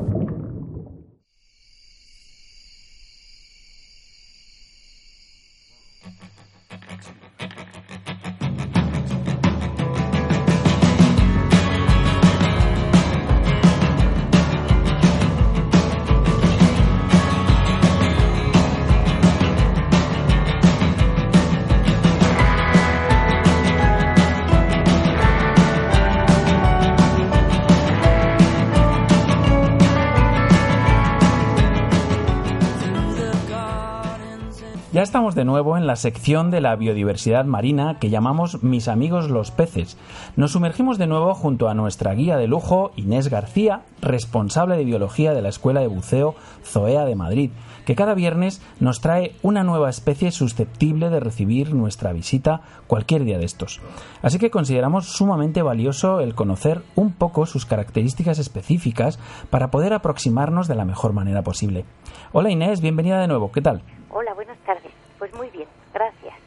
La 35.91 35.97
sección 35.97 36.51
de 36.51 36.61
la 36.61 36.77
biodiversidad 36.77 37.43
marina 37.43 37.99
que 37.99 38.09
llamamos 38.09 38.63
Mis 38.63 38.87
amigos 38.87 39.29
los 39.29 39.51
peces. 39.51 39.97
Nos 40.37 40.53
sumergimos 40.53 40.97
de 40.97 41.05
nuevo 41.05 41.33
junto 41.33 41.67
a 41.67 41.73
nuestra 41.73 42.13
guía 42.13 42.37
de 42.37 42.47
lujo, 42.47 42.93
Inés 42.95 43.27
García, 43.27 43.81
responsable 44.01 44.77
de 44.77 44.85
biología 44.85 45.33
de 45.33 45.41
la 45.41 45.49
Escuela 45.49 45.81
de 45.81 45.87
Buceo 45.87 46.33
Zoea 46.63 47.03
de 47.03 47.17
Madrid, 47.17 47.51
que 47.85 47.95
cada 47.95 48.13
viernes 48.13 48.61
nos 48.79 49.01
trae 49.01 49.35
una 49.41 49.65
nueva 49.65 49.89
especie 49.89 50.31
susceptible 50.31 51.09
de 51.09 51.19
recibir 51.19 51.73
nuestra 51.73 52.13
visita 52.13 52.61
cualquier 52.87 53.25
día 53.25 53.37
de 53.37 53.43
estos. 53.43 53.81
Así 54.21 54.39
que 54.39 54.49
consideramos 54.49 55.07
sumamente 55.07 55.61
valioso 55.61 56.21
el 56.21 56.35
conocer 56.35 56.83
un 56.95 57.11
poco 57.11 57.45
sus 57.45 57.65
características 57.65 58.39
específicas 58.39 59.19
para 59.49 59.71
poder 59.71 59.91
aproximarnos 59.91 60.69
de 60.69 60.75
la 60.75 60.85
mejor 60.85 61.11
manera 61.11 61.41
posible. 61.41 61.83
Hola 62.31 62.49
Inés, 62.49 62.79
bienvenida 62.79 63.19
de 63.19 63.27
nuevo, 63.27 63.51
¿qué 63.51 63.59
tal? 63.59 63.83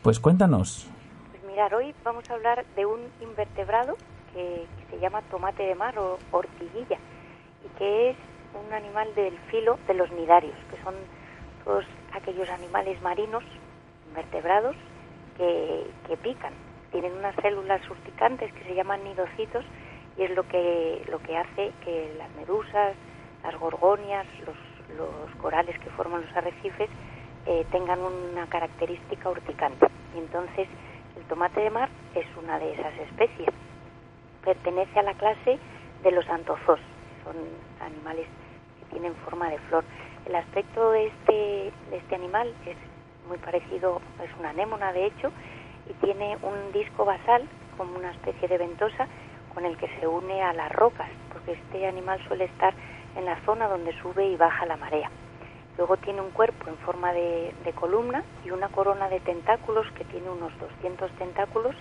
Pues 0.05 0.21
cuéntanos. 0.21 0.87
Pues 1.31 1.43
mirar, 1.45 1.75
hoy 1.75 1.95
vamos 2.05 2.29
a 2.29 2.35
hablar 2.35 2.67
de 2.77 2.85
un 2.85 3.01
invertebrado 3.23 3.97
que, 4.35 4.67
se 4.91 5.01
llama 5.01 5.23
tomate 5.31 5.63
de 5.63 5.75
mar 5.75 5.99
o 5.99 6.19
ortiguilla 6.31 6.99
y 7.65 7.79
que 7.79 8.11
es 8.11 8.17
un 8.53 8.71
animal 8.75 9.09
del 9.15 9.33
filo 9.51 9.79
de 9.89 9.95
los 9.95 10.13
nidarios, 10.13 10.55
que 10.71 10.77
son 10.85 10.95
todos 11.65 11.87
aquellos 12.13 12.51
animales 12.51 13.01
marinos, 13.01 13.43
invertebrados, 14.11 14.77
que, 15.39 15.87
que 16.07 16.19
pican. 16.19 16.53
Tienen 16.93 17.13
unas 17.13 17.35
células 17.37 17.81
urticantes 17.89 18.53
que 18.53 18.65
se 18.65 18.75
llaman 18.75 19.03
nidocitos 19.05 19.65
y 20.19 20.25
es 20.25 20.31
lo 20.33 20.47
que, 20.47 21.03
lo 21.11 21.19
que 21.21 21.39
hace 21.39 21.73
que 21.83 22.15
las 22.19 22.31
medusas, 22.37 22.95
las 23.43 23.59
gorgonias, 23.59 24.27
los, 24.47 24.99
los 24.99 25.35
corales 25.41 25.79
que 25.79 25.89
forman 25.89 26.21
los 26.27 26.37
arrecifes 26.37 26.91
eh, 27.47 27.67
tengan 27.71 28.01
una 28.01 28.47
característica 28.47 29.29
urticante. 29.29 29.87
Entonces 30.17 30.69
el 31.17 31.25
tomate 31.25 31.61
de 31.61 31.71
mar 31.71 31.89
es 32.15 32.27
una 32.43 32.59
de 32.59 32.73
esas 32.73 32.95
especies. 32.99 33.49
Pertenece 34.45 34.99
a 34.99 35.03
la 35.03 35.15
clase 35.15 35.59
de 36.03 36.11
los 36.11 36.29
antozos, 36.29 36.79
son 37.25 37.37
animales 37.81 38.27
que 38.79 38.87
tienen 38.91 39.15
forma 39.17 39.49
de 39.49 39.59
flor. 39.59 39.85
El 40.27 40.35
aspecto 40.37 40.91
de 40.91 41.07
este, 41.07 41.73
de 41.91 41.97
este 41.97 42.15
animal 42.15 42.53
es 42.67 42.77
muy 43.29 43.39
parecido, 43.39 44.01
es 44.23 44.31
una 44.39 44.51
anémona 44.51 44.93
de 44.93 45.07
hecho, 45.07 45.33
y 45.89 45.93
tiene 46.05 46.37
un 46.43 46.73
disco 46.73 47.05
basal 47.05 47.49
como 47.77 47.97
una 47.97 48.11
especie 48.11 48.49
de 48.49 48.59
ventosa 48.59 49.07
con 49.55 49.65
el 49.65 49.77
que 49.77 49.89
se 50.01 50.07
une 50.07 50.43
a 50.43 50.53
las 50.53 50.71
rocas, 50.73 51.09
porque 51.33 51.53
este 51.53 51.87
animal 51.87 52.21
suele 52.27 52.45
estar 52.45 52.75
en 53.17 53.25
la 53.25 53.37
zona 53.45 53.69
donde 53.69 53.93
sube 54.01 54.27
y 54.27 54.37
baja 54.37 54.67
la 54.67 54.77
marea. 54.77 55.11
Luego 55.77 55.97
tiene 55.97 56.21
un 56.21 56.31
cuerpo 56.31 56.69
en 56.69 56.77
forma 56.79 57.13
de, 57.13 57.53
columna 57.75 58.23
y 58.45 58.51
una 58.51 58.69
corona 58.69 59.09
de 59.09 59.19
tentáculos 59.21 59.87
que 59.93 60.05
tiene 60.05 60.31
unos 60.31 60.57
200 60.61 61.11
tentáculos 61.13 61.75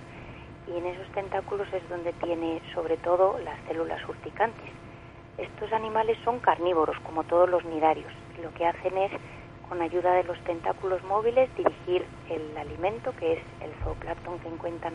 y 0.67 0.77
en 0.77 0.87
esos 0.87 1.07
tentáculos 1.09 1.67
es 1.71 1.87
donde 1.89 2.11
tiene 2.13 2.61
sobre 2.73 2.97
todo 2.97 3.37
las 3.39 3.59
células 3.67 4.01
urticantes. 4.09 4.65
Estos 5.37 5.71
animales 5.71 6.17
son 6.23 6.39
carnívoros 6.39 6.97
como 7.01 7.23
todos 7.23 7.47
los 7.47 7.63
nidarios. 7.65 8.11
Lo 8.41 8.51
que 8.55 8.65
hacen 8.65 8.97
es 8.97 9.11
con 9.69 9.81
ayuda 9.81 10.13
de 10.13 10.23
los 10.23 10.39
tentáculos 10.43 11.03
móviles 11.03 11.49
dirigir 11.55 12.05
el 12.29 12.57
alimento 12.57 13.13
que 13.19 13.33
es 13.33 13.39
el 13.61 13.71
zooplancton 13.83 14.39
que 14.39 14.47
encuentran 14.47 14.93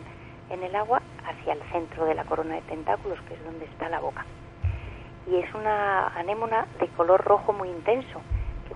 en 0.50 0.62
el 0.64 0.74
agua 0.74 1.00
hacia 1.24 1.52
el 1.52 1.62
centro 1.70 2.04
de 2.04 2.14
la 2.14 2.24
corona 2.24 2.56
de 2.56 2.62
tentáculos 2.62 3.20
que 3.28 3.34
es 3.34 3.44
donde 3.44 3.64
está 3.66 3.88
la 3.88 4.00
boca. 4.00 4.26
Y 5.30 5.36
es 5.36 5.54
una 5.54 6.08
anémona 6.08 6.66
de 6.80 6.88
color 6.88 7.22
rojo 7.24 7.52
muy 7.52 7.68
intenso 7.68 8.20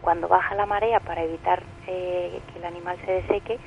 cuando 0.02 0.28
baja 0.28 0.54
la 0.56 0.66
marea 0.66 1.00
para 1.00 1.22
evitar 1.22 1.62
eh, 1.86 2.40
que 2.52 2.58
el 2.58 2.64
animal 2.64 2.98
se 3.06 3.12
deseque, 3.12 3.58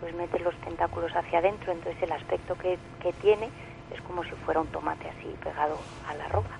pues 0.00 0.14
mete 0.14 0.40
los 0.40 0.54
tentáculos 0.56 1.14
hacia 1.14 1.38
adentro, 1.38 1.72
entonces 1.72 2.02
el 2.02 2.12
aspecto 2.12 2.56
que, 2.56 2.78
que, 3.00 3.12
tiene 3.14 3.48
es 3.94 4.02
como 4.02 4.24
si 4.24 4.32
fuera 4.44 4.60
un 4.60 4.66
tomate 4.66 5.08
así 5.08 5.34
pegado 5.42 5.78
a 6.08 6.14
la 6.14 6.28
roca. 6.28 6.58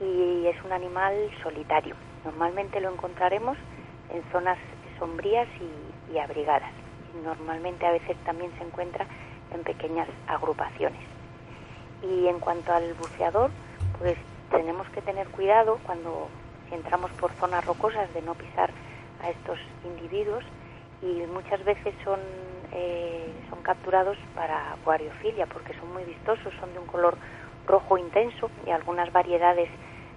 Y 0.00 0.46
es 0.46 0.56
un 0.64 0.72
animal 0.72 1.14
solitario. 1.42 1.96
Normalmente 2.24 2.80
lo 2.80 2.92
encontraremos 2.92 3.58
en 4.12 4.22
zonas 4.30 4.58
sombrías 4.98 5.48
y, 5.60 6.14
y 6.14 6.18
abrigadas. 6.18 6.72
Normalmente 7.24 7.86
a 7.86 7.92
veces 7.92 8.16
también 8.24 8.52
se 8.56 8.64
encuentra 8.64 9.06
en 9.52 9.62
pequeñas 9.62 10.08
agrupaciones. 10.28 11.02
Y 12.02 12.28
en 12.28 12.38
cuanto 12.38 12.72
al 12.72 12.94
buceador, 12.94 13.50
pues 13.98 14.16
tenemos 14.50 14.88
que 14.90 15.02
tener 15.02 15.26
cuidado 15.28 15.78
cuando 15.84 16.28
si 16.68 16.74
entramos 16.74 17.10
por 17.12 17.32
zonas 17.34 17.64
rocosas 17.64 18.12
de 18.14 18.22
no 18.22 18.34
pisar 18.34 18.70
a 19.22 19.30
estos 19.30 19.58
individuos 19.84 20.44
y 21.02 21.26
muchas 21.26 21.62
veces 21.64 21.94
son, 22.04 22.20
eh, 22.72 23.32
son 23.50 23.62
capturados 23.62 24.16
para 24.34 24.72
acuariofilia 24.72 25.46
porque 25.46 25.74
son 25.74 25.92
muy 25.92 26.04
vistosos, 26.04 26.52
son 26.60 26.72
de 26.72 26.78
un 26.78 26.86
color 26.86 27.16
rojo 27.66 27.98
intenso 27.98 28.50
y 28.66 28.70
algunas 28.70 29.12
variedades 29.12 29.68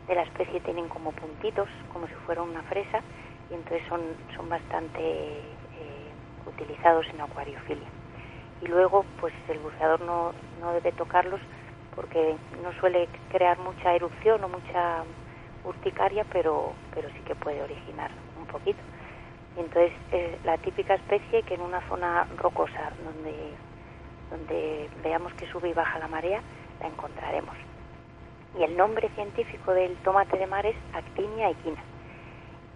de 0.07 0.15
la 0.15 0.23
especie 0.23 0.61
tienen 0.61 0.87
como 0.87 1.11
puntitos, 1.11 1.67
como 1.91 2.07
si 2.07 2.13
fuera 2.25 2.41
una 2.41 2.61
fresa, 2.63 3.01
y 3.49 3.53
entonces 3.53 3.85
son, 3.89 4.01
son 4.35 4.49
bastante 4.49 5.01
eh, 5.01 6.11
utilizados 6.45 7.05
en 7.09 7.21
acuariofilia. 7.21 7.87
Y 8.61 8.67
luego, 8.67 9.05
pues 9.19 9.33
el 9.49 9.59
buceador 9.59 10.01
no, 10.01 10.33
no 10.61 10.73
debe 10.73 10.91
tocarlos 10.93 11.41
porque 11.95 12.35
no 12.63 12.71
suele 12.79 13.07
crear 13.29 13.57
mucha 13.59 13.93
erupción 13.93 14.43
o 14.43 14.47
mucha 14.47 15.03
urticaria, 15.67 16.25
pero, 16.31 16.73
pero 16.93 17.09
sí 17.09 17.19
que 17.25 17.35
puede 17.35 17.61
originar 17.61 18.11
un 18.39 18.47
poquito. 18.47 18.79
Entonces 19.57 19.91
es 20.11 20.43
la 20.45 20.57
típica 20.57 20.95
especie 20.95 21.43
que 21.43 21.55
en 21.55 21.61
una 21.61 21.81
zona 21.89 22.27
rocosa 22.37 22.91
donde, 23.03 23.35
donde 24.29 24.89
veamos 25.03 25.33
que 25.33 25.47
sube 25.51 25.69
y 25.69 25.73
baja 25.73 25.99
la 25.99 26.07
marea, 26.07 26.41
la 26.79 26.87
encontraremos. 26.87 27.55
Y 28.57 28.63
el 28.63 28.77
nombre 28.77 29.09
científico 29.09 29.73
del 29.73 29.95
tomate 29.97 30.37
de 30.37 30.47
mar 30.47 30.65
es 30.65 30.75
Actinia 30.93 31.49
equina. 31.49 31.83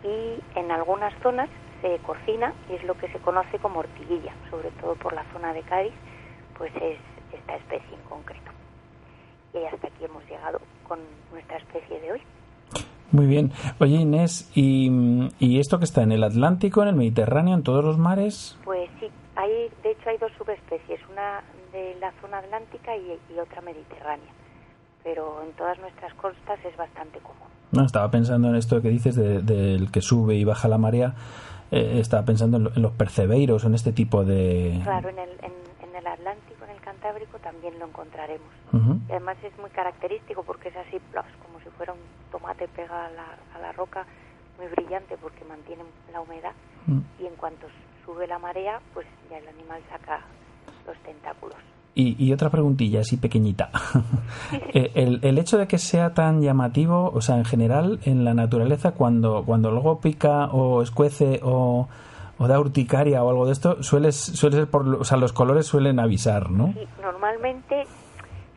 Y 0.04 0.40
en 0.56 0.72
algunas 0.72 1.14
zonas 1.22 1.50
se 1.82 1.98
cocina 2.00 2.54
y 2.70 2.76
es 2.76 2.84
lo 2.84 2.96
que 2.96 3.08
se 3.10 3.20
conoce 3.20 3.60
como 3.60 3.80
ortiguilla, 3.80 4.34
sobre 4.50 4.72
todo 4.72 4.96
por 4.96 5.14
la 5.14 5.24
zona 5.34 5.54
de 5.54 5.62
Cádiz, 5.64 5.94
pues 6.58 6.72
es 6.76 6.98
esta 7.32 7.56
especie 7.56 7.96
en 7.96 8.02
concreto. 8.10 8.52
Y 9.54 9.64
hasta 9.66 9.88
aquí 9.88 10.06
hemos 10.06 10.24
llegado 10.30 10.62
con 10.88 11.00
nuestra 11.32 11.58
especie 11.58 12.00
de 12.00 12.12
hoy. 12.14 12.22
Muy 13.12 13.26
bien. 13.26 13.52
Oye, 13.80 13.98
Inés, 13.98 14.50
¿y, 14.56 14.90
y 15.40 15.60
esto 15.60 15.80
que 15.80 15.86
está 15.86 16.02
en 16.04 16.12
el 16.14 16.24
Atlántico, 16.24 16.82
en 16.82 16.90
el 16.90 16.96
Mediterráneo, 16.96 17.56
en 17.56 17.64
todos 17.64 17.84
los 17.84 17.98
mares? 17.98 18.58
Pues 18.64 18.90
sí, 19.00 19.08
hay, 19.36 19.52
de 19.84 19.92
hecho 19.92 20.10
hay 20.10 20.18
dos 20.18 20.32
subespecies, 20.38 21.00
una 21.12 21.42
de 21.74 21.96
la 22.00 22.12
zona 22.22 22.38
atlántica 22.38 22.96
y, 22.96 23.18
y 23.34 23.40
otra 23.40 23.62
mediterránea, 23.62 24.32
pero 25.04 25.42
en 25.44 25.52
todas 25.54 25.78
nuestras 25.80 26.14
costas 26.14 26.58
es 26.64 26.76
bastante 26.78 27.20
común. 27.20 27.48
No, 27.74 27.86
estaba 27.86 28.10
pensando 28.12 28.50
en 28.50 28.56
esto 28.56 28.82
que 28.82 28.90
dices 28.90 29.16
de- 29.16 29.42
del 29.42 29.92
que 29.92 30.02
sube 30.02 30.36
y 30.36 30.44
baja 30.46 30.68
la 30.68 30.78
marea. 30.78 31.14
eh, 31.74 32.00
estaba 32.02 32.24
pensando 32.26 32.58
en, 32.58 32.64
lo- 32.66 32.72
en 32.76 32.82
los 32.82 32.92
percebeiros, 32.94 33.64
en 33.64 33.74
este 33.76 33.94
tipo 33.94 34.26
de... 34.26 34.80
Claro, 34.84 35.08
en 35.10 35.20
el, 35.20 35.30
en, 35.42 35.54
en 35.90 35.96
el 35.96 36.06
Atlántico, 36.08 36.66
en 36.66 36.72
el 36.72 36.82
Cantábrico 36.82 37.38
también 37.40 37.80
lo 37.80 37.88
encontraremos. 37.88 38.48
Y 38.74 39.12
además 39.12 39.38
es 39.44 39.58
muy 39.58 39.70
característico 39.70 40.44
porque 40.44 40.68
es 40.70 40.76
así, 40.76 40.98
como 41.46 41.51
fuera 41.82 41.94
un 41.94 42.32
tomate 42.32 42.68
pega 42.68 43.08
a 43.08 43.10
la, 43.10 43.26
a 43.56 43.60
la 43.60 43.72
roca, 43.72 44.06
muy 44.60 44.68
brillante 44.68 45.18
porque 45.20 45.44
mantiene 45.46 45.82
la 46.14 46.22
humedad. 46.22 46.52
Mm. 46.86 47.00
Y 47.20 47.26
en 47.26 47.34
cuanto 47.38 47.66
sube 48.06 48.28
la 48.28 48.38
marea, 48.38 48.80
pues 48.94 49.08
ya 49.32 49.40
el 49.40 49.48
animal 49.48 49.82
saca 49.90 50.22
los 50.86 50.96
tentáculos. 51.00 51.58
Y, 51.96 52.24
y 52.24 52.32
otra 52.34 52.52
preguntilla, 52.52 53.00
así 53.02 53.18
pequeñita. 53.18 53.72
Eh, 54.74 54.92
el, 54.96 55.20
el 55.24 55.38
hecho 55.38 55.58
de 55.58 55.68
que 55.68 55.78
sea 55.78 56.14
tan 56.14 56.42
llamativo, 56.42 57.12
o 57.14 57.22
sea, 57.22 57.38
en 57.38 57.46
general, 57.46 58.00
en 58.06 58.24
la 58.24 58.34
naturaleza, 58.34 58.92
cuando, 58.92 59.44
cuando 59.44 59.72
luego 59.72 60.00
pica 60.00 60.46
o 60.46 60.82
escuece 60.82 61.42
o, 61.44 61.90
o 62.38 62.48
da 62.48 62.60
urticaria 62.60 63.24
o 63.24 63.30
algo 63.30 63.46
de 63.46 63.52
esto, 63.52 63.84
suele, 63.84 64.12
suele 64.12 64.56
ser 64.56 64.68
por... 64.68 64.88
O 64.88 65.04
sea, 65.04 65.18
los 65.18 65.34
colores 65.34 65.66
suelen 65.66 66.00
avisar, 66.00 66.50
¿no? 66.52 66.70
Y 66.70 66.88
normalmente, 67.02 67.86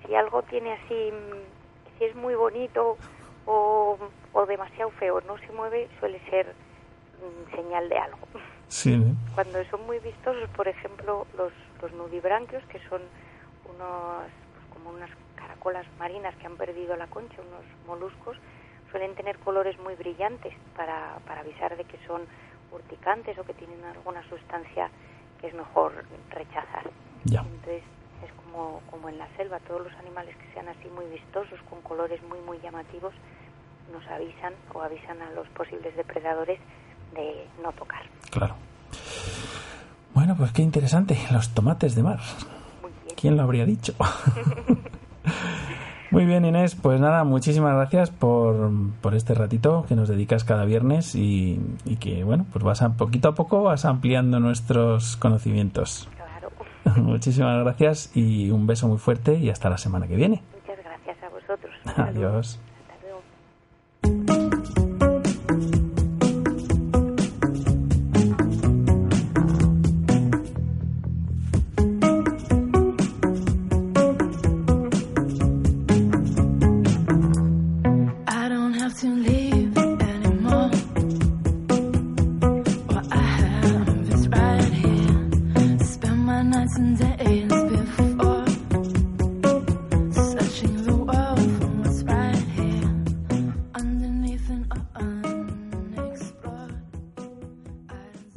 si 0.06 0.14
algo 0.14 0.42
tiene 0.42 0.72
así, 0.72 1.10
si 1.98 2.04
es 2.04 2.14
muy 2.14 2.34
bonito 2.34 2.96
o, 3.46 3.98
o 4.32 4.46
demasiado 4.46 4.90
feo, 4.92 5.20
no 5.22 5.38
se 5.38 5.52
mueve, 5.52 5.88
suele 6.00 6.20
ser 6.30 6.46
mm, 6.46 7.54
señal 7.56 7.88
de 7.88 7.98
algo. 7.98 8.18
Sí, 8.68 8.96
¿no? 8.96 9.14
Cuando 9.34 9.64
son 9.66 9.86
muy 9.86 9.98
vistosos, 9.98 10.48
por 10.50 10.68
ejemplo, 10.68 11.26
los, 11.36 11.52
los 11.82 11.92
nudibranquios, 11.92 12.64
que 12.64 12.78
son 12.88 13.02
unos, 13.74 14.24
pues, 14.52 14.64
como 14.72 14.90
unas 14.90 15.10
caracolas 15.36 15.86
marinas 15.98 16.34
que 16.36 16.46
han 16.46 16.56
perdido 16.56 16.96
la 16.96 17.06
concha, 17.06 17.36
unos 17.40 17.64
moluscos, 17.86 18.36
suelen 18.90 19.14
tener 19.14 19.38
colores 19.38 19.78
muy 19.80 19.94
brillantes 19.94 20.54
para, 20.76 21.18
para 21.26 21.40
avisar 21.40 21.76
de 21.76 21.84
que 21.84 21.98
son 22.06 22.22
urticantes 22.72 23.38
o 23.38 23.44
que 23.44 23.54
tienen 23.54 23.82
alguna 23.84 24.22
sustancia 24.28 24.90
que 25.40 25.48
es 25.48 25.54
mejor 25.54 25.92
rechazar. 26.30 26.90
Ya. 27.24 27.40
Entonces 27.40 27.82
es 28.24 28.32
como, 28.32 28.80
como 28.90 29.08
en 29.08 29.18
la 29.18 29.28
selva, 29.36 29.58
todos 29.60 29.82
los 29.82 29.92
animales 29.94 30.36
que 30.36 30.52
sean 30.52 30.68
así 30.68 30.88
muy 30.94 31.06
vistosos, 31.06 31.58
con 31.68 31.80
colores 31.82 32.20
muy, 32.28 32.40
muy 32.40 32.58
llamativos, 32.60 33.14
nos 33.92 34.06
avisan 34.08 34.54
o 34.72 34.80
avisan 34.80 35.20
a 35.22 35.30
los 35.32 35.46
posibles 35.48 35.94
depredadores 35.96 36.58
de 37.14 37.46
no 37.62 37.72
tocar. 37.72 38.02
Claro. 38.30 38.54
Bueno, 40.14 40.36
pues 40.36 40.52
qué 40.52 40.62
interesante. 40.62 41.18
Los 41.30 41.50
tomates 41.50 41.94
de 41.94 42.02
mar. 42.02 42.20
¿Quién 43.16 43.36
lo 43.36 43.42
habría 43.42 43.64
dicho? 43.64 43.94
Muy 46.10 46.26
bien, 46.26 46.44
Inés. 46.44 46.76
Pues 46.76 47.00
nada, 47.00 47.24
muchísimas 47.24 47.74
gracias 47.74 48.10
por, 48.10 48.70
por 49.00 49.16
este 49.16 49.34
ratito 49.34 49.84
que 49.88 49.96
nos 49.96 50.08
dedicas 50.08 50.44
cada 50.44 50.64
viernes 50.64 51.16
y, 51.16 51.60
y 51.84 51.96
que, 51.96 52.22
bueno, 52.22 52.46
pues 52.52 52.64
vas 52.64 52.82
a, 52.82 52.96
poquito 52.96 53.30
a 53.30 53.34
poco 53.34 53.64
vas 53.64 53.84
ampliando 53.84 54.38
nuestros 54.38 55.16
conocimientos. 55.16 56.08
Muchísimas 56.96 57.62
gracias 57.64 58.10
y 58.14 58.50
un 58.50 58.66
beso 58.66 58.88
muy 58.88 58.98
fuerte 58.98 59.34
y 59.34 59.50
hasta 59.50 59.70
la 59.70 59.78
semana 59.78 60.06
que 60.06 60.16
viene. 60.16 60.42
Muchas 60.60 60.84
gracias 60.84 61.22
a 61.22 61.28
vosotros. 61.28 61.74
Adiós. 61.96 62.58
Hasta 62.88 63.06
luego. 65.70 65.83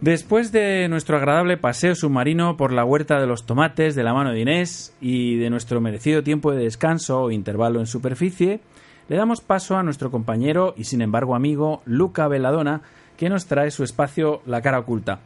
Después 0.08 0.53
de 0.53 0.88
nuestro 0.88 1.18
agradable 1.18 1.58
paseo 1.58 1.93
submarino 1.93 2.55
por 2.55 2.72
la 2.72 2.86
huerta 2.86 3.20
de 3.20 3.28
los 3.28 3.45
tomates 3.45 3.93
de 3.93 4.05
la 4.05 4.14
mano 4.14 4.32
de 4.32 4.39
Inés 4.39 4.93
y 5.01 5.36
de 5.36 5.49
nuestro 5.49 5.82
merecido 5.82 6.24
tiempo 6.24 6.53
de 6.53 6.64
descanso 6.64 7.24
o 7.24 7.30
intervalo 7.30 7.82
en 7.82 7.88
superficie, 7.88 8.62
le 9.10 9.18
damos 9.18 9.41
paso 9.41 9.76
a 9.76 9.84
nuestro 9.84 10.10
compañero 10.10 10.74
y 10.78 10.86
sin 10.86 11.01
embargo 11.01 11.36
amigo 11.36 11.82
Luca 11.84 12.30
Veladona, 12.30 12.84
que 13.18 13.28
nos 13.28 13.47
trae 13.47 13.70
su 13.70 13.84
espacio 13.84 14.41
La 14.45 14.62
cara 14.62 14.80
oculta, 14.80 15.20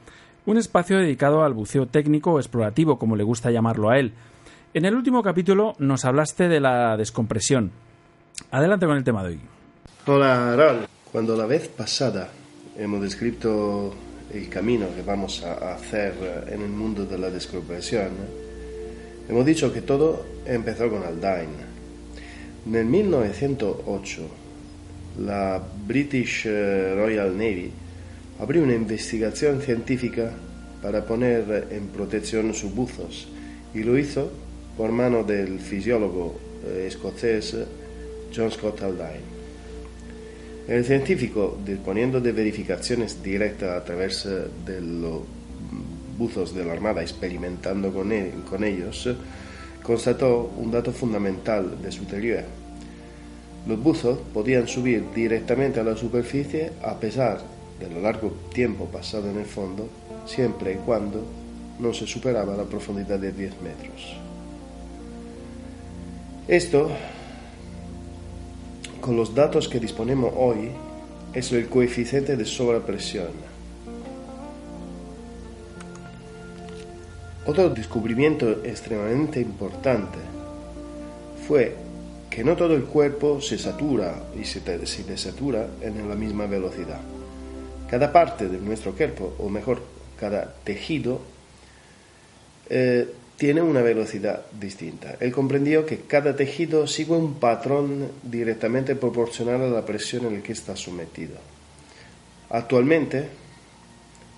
un 0.47 0.57
espacio 0.57 0.97
dedicado 0.97 1.43
al 1.43 1.53
buceo 1.53 1.85
técnico 1.85 2.31
o 2.31 2.39
explorativo, 2.39 2.97
como 2.97 3.15
le 3.15 3.23
gusta 3.23 3.51
llamarlo 3.51 3.91
a 3.91 3.99
él. 3.99 4.13
En 4.73 4.85
el 4.85 4.95
último 4.95 5.21
capítulo 5.21 5.75
nos 5.77 6.05
hablaste 6.05 6.47
de 6.47 6.59
la 6.59 6.97
descompresión. 6.97 7.69
Adelante 8.49 8.87
con 8.87 8.97
el 8.97 9.03
tema 9.03 9.21
de 9.21 9.33
hoy. 9.33 9.39
Hola. 10.07 10.87
Cuando 11.11 11.37
la 11.37 11.45
vez 11.45 11.67
pasada 11.67 12.31
hemos 12.75 13.03
descrito 13.03 13.93
el 14.33 14.49
camino 14.49 14.87
que 14.95 15.01
vamos 15.01 15.43
a 15.43 15.73
hacer 15.73 16.13
en 16.47 16.61
el 16.61 16.69
mundo 16.69 17.05
de 17.05 17.17
la 17.17 17.29
descompresión, 17.29 18.09
hemos 19.27 19.45
dicho 19.45 19.73
que 19.73 19.81
todo 19.81 20.25
empezó 20.45 20.89
con 20.89 21.03
Aldine. 21.03 21.71
Nel 22.65 22.85
1908 22.85 24.21
la 25.19 25.61
British 25.87 26.45
eh, 26.45 26.93
Royal 26.95 27.35
Navy 27.35 27.71
abrió 28.39 28.63
una 28.63 28.75
investigación 28.75 29.61
científica 29.61 30.31
para 30.81 31.05
poner 31.05 31.67
en 31.71 31.87
protección 31.87 32.53
sus 32.53 32.73
buzos 32.73 33.27
y 33.73 33.83
lo 33.83 33.97
hizo 33.97 34.31
por 34.77 34.91
mano 34.91 35.23
del 35.23 35.59
fisiólogo 35.59 36.39
eh, 36.65 36.85
escocés 36.87 37.55
John 38.33 38.51
Scott 38.51 38.81
Aldine. 38.81 39.30
El 40.67 40.85
científico, 40.85 41.57
disponiendo 41.65 42.21
de 42.21 42.31
verificaciones 42.31 43.21
directas 43.21 43.81
a 43.81 43.83
través 43.83 44.25
eh, 44.25 44.45
de 44.65 44.79
los 44.79 45.21
buzos 46.17 46.53
de 46.53 46.63
la 46.63 46.73
Armada, 46.73 47.01
experimentando 47.01 47.91
con, 47.91 48.11
e- 48.11 48.31
con 48.49 48.63
ellos, 48.63 49.09
constató 49.81 50.51
un 50.57 50.71
dato 50.71 50.91
fundamental 50.91 51.81
de 51.81 51.91
su 51.91 52.05
teoría. 52.05 52.45
Los 53.67 53.81
buzos 53.81 54.19
podían 54.33 54.67
subir 54.67 55.03
directamente 55.13 55.79
a 55.79 55.83
la 55.83 55.95
superficie 55.95 56.71
a 56.83 56.99
pesar 56.99 57.41
de 57.79 57.89
lo 57.89 58.01
largo 58.01 58.31
tiempo 58.53 58.85
pasado 58.85 59.29
en 59.29 59.39
el 59.39 59.45
fondo, 59.45 59.87
siempre 60.25 60.73
y 60.73 60.75
cuando 60.77 61.23
no 61.79 61.93
se 61.93 62.05
superaba 62.05 62.55
la 62.55 62.63
profundidad 62.63 63.19
de 63.19 63.31
10 63.31 63.53
metros. 63.61 64.15
Esto 66.47 66.91
con 69.01 69.17
los 69.17 69.33
datos 69.33 69.67
que 69.67 69.79
disponemos 69.79 70.31
hoy, 70.37 70.69
es 71.33 71.51
el 71.51 71.67
coeficiente 71.69 72.37
de 72.37 72.45
sobrepresión. 72.45 73.29
Otro 77.47 77.71
descubrimiento 77.71 78.63
extremadamente 78.63 79.39
importante 79.39 80.19
fue 81.47 81.75
que 82.29 82.43
no 82.43 82.55
todo 82.55 82.75
el 82.75 82.83
cuerpo 82.83 83.41
se 83.41 83.57
satura 83.57 84.21
y 84.39 84.45
se, 84.45 84.61
se, 84.85 85.03
desatura 85.03 85.67
en 85.81 86.07
la 86.07 86.15
misma 86.15 86.45
velocidad. 86.45 87.01
Cada 87.89 88.13
parte 88.13 88.47
de 88.47 88.59
nuestro 88.59 88.93
cuerpo, 88.93 89.33
o 89.39 89.49
mejor, 89.49 89.81
cada 90.19 90.53
tejido, 90.63 91.21
eh, 92.69 93.11
tiene 93.41 93.63
una 93.63 93.81
velocidad 93.81 94.45
distinta. 94.51 95.15
Él 95.19 95.31
comprendió 95.31 95.83
que 95.83 96.01
cada 96.01 96.35
tejido 96.35 96.85
sigue 96.85 97.13
un 97.13 97.39
patrón 97.39 98.07
directamente 98.21 98.95
proporcional 98.95 99.63
a 99.63 99.67
la 99.67 99.83
presión 99.83 100.27
en 100.27 100.35
la 100.35 100.43
que 100.43 100.51
está 100.51 100.75
sometido. 100.75 101.37
Actualmente, 102.51 103.29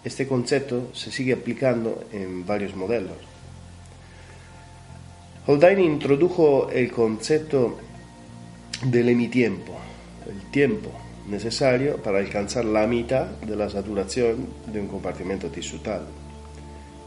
este 0.05 0.25
concepto 0.25 0.91
se 0.93 1.11
sigue 1.11 1.33
aplicando 1.33 2.05
en 2.13 2.45
varios 2.45 2.77
modelos. 2.77 3.17
Haldane 5.47 5.83
introdujo 5.83 6.69
el 6.69 6.89
concepto 6.89 7.77
del 8.85 9.09
emitiempo, 9.09 9.77
el 10.29 10.49
tiempo 10.49 10.91
necesario 11.27 11.97
para 11.97 12.19
alcanzar 12.19 12.63
la 12.63 12.87
mitad 12.87 13.25
de 13.25 13.57
la 13.57 13.69
saturación 13.69 14.47
de 14.71 14.79
un 14.79 14.87
compartimento 14.87 15.49
tisutal, 15.49 16.03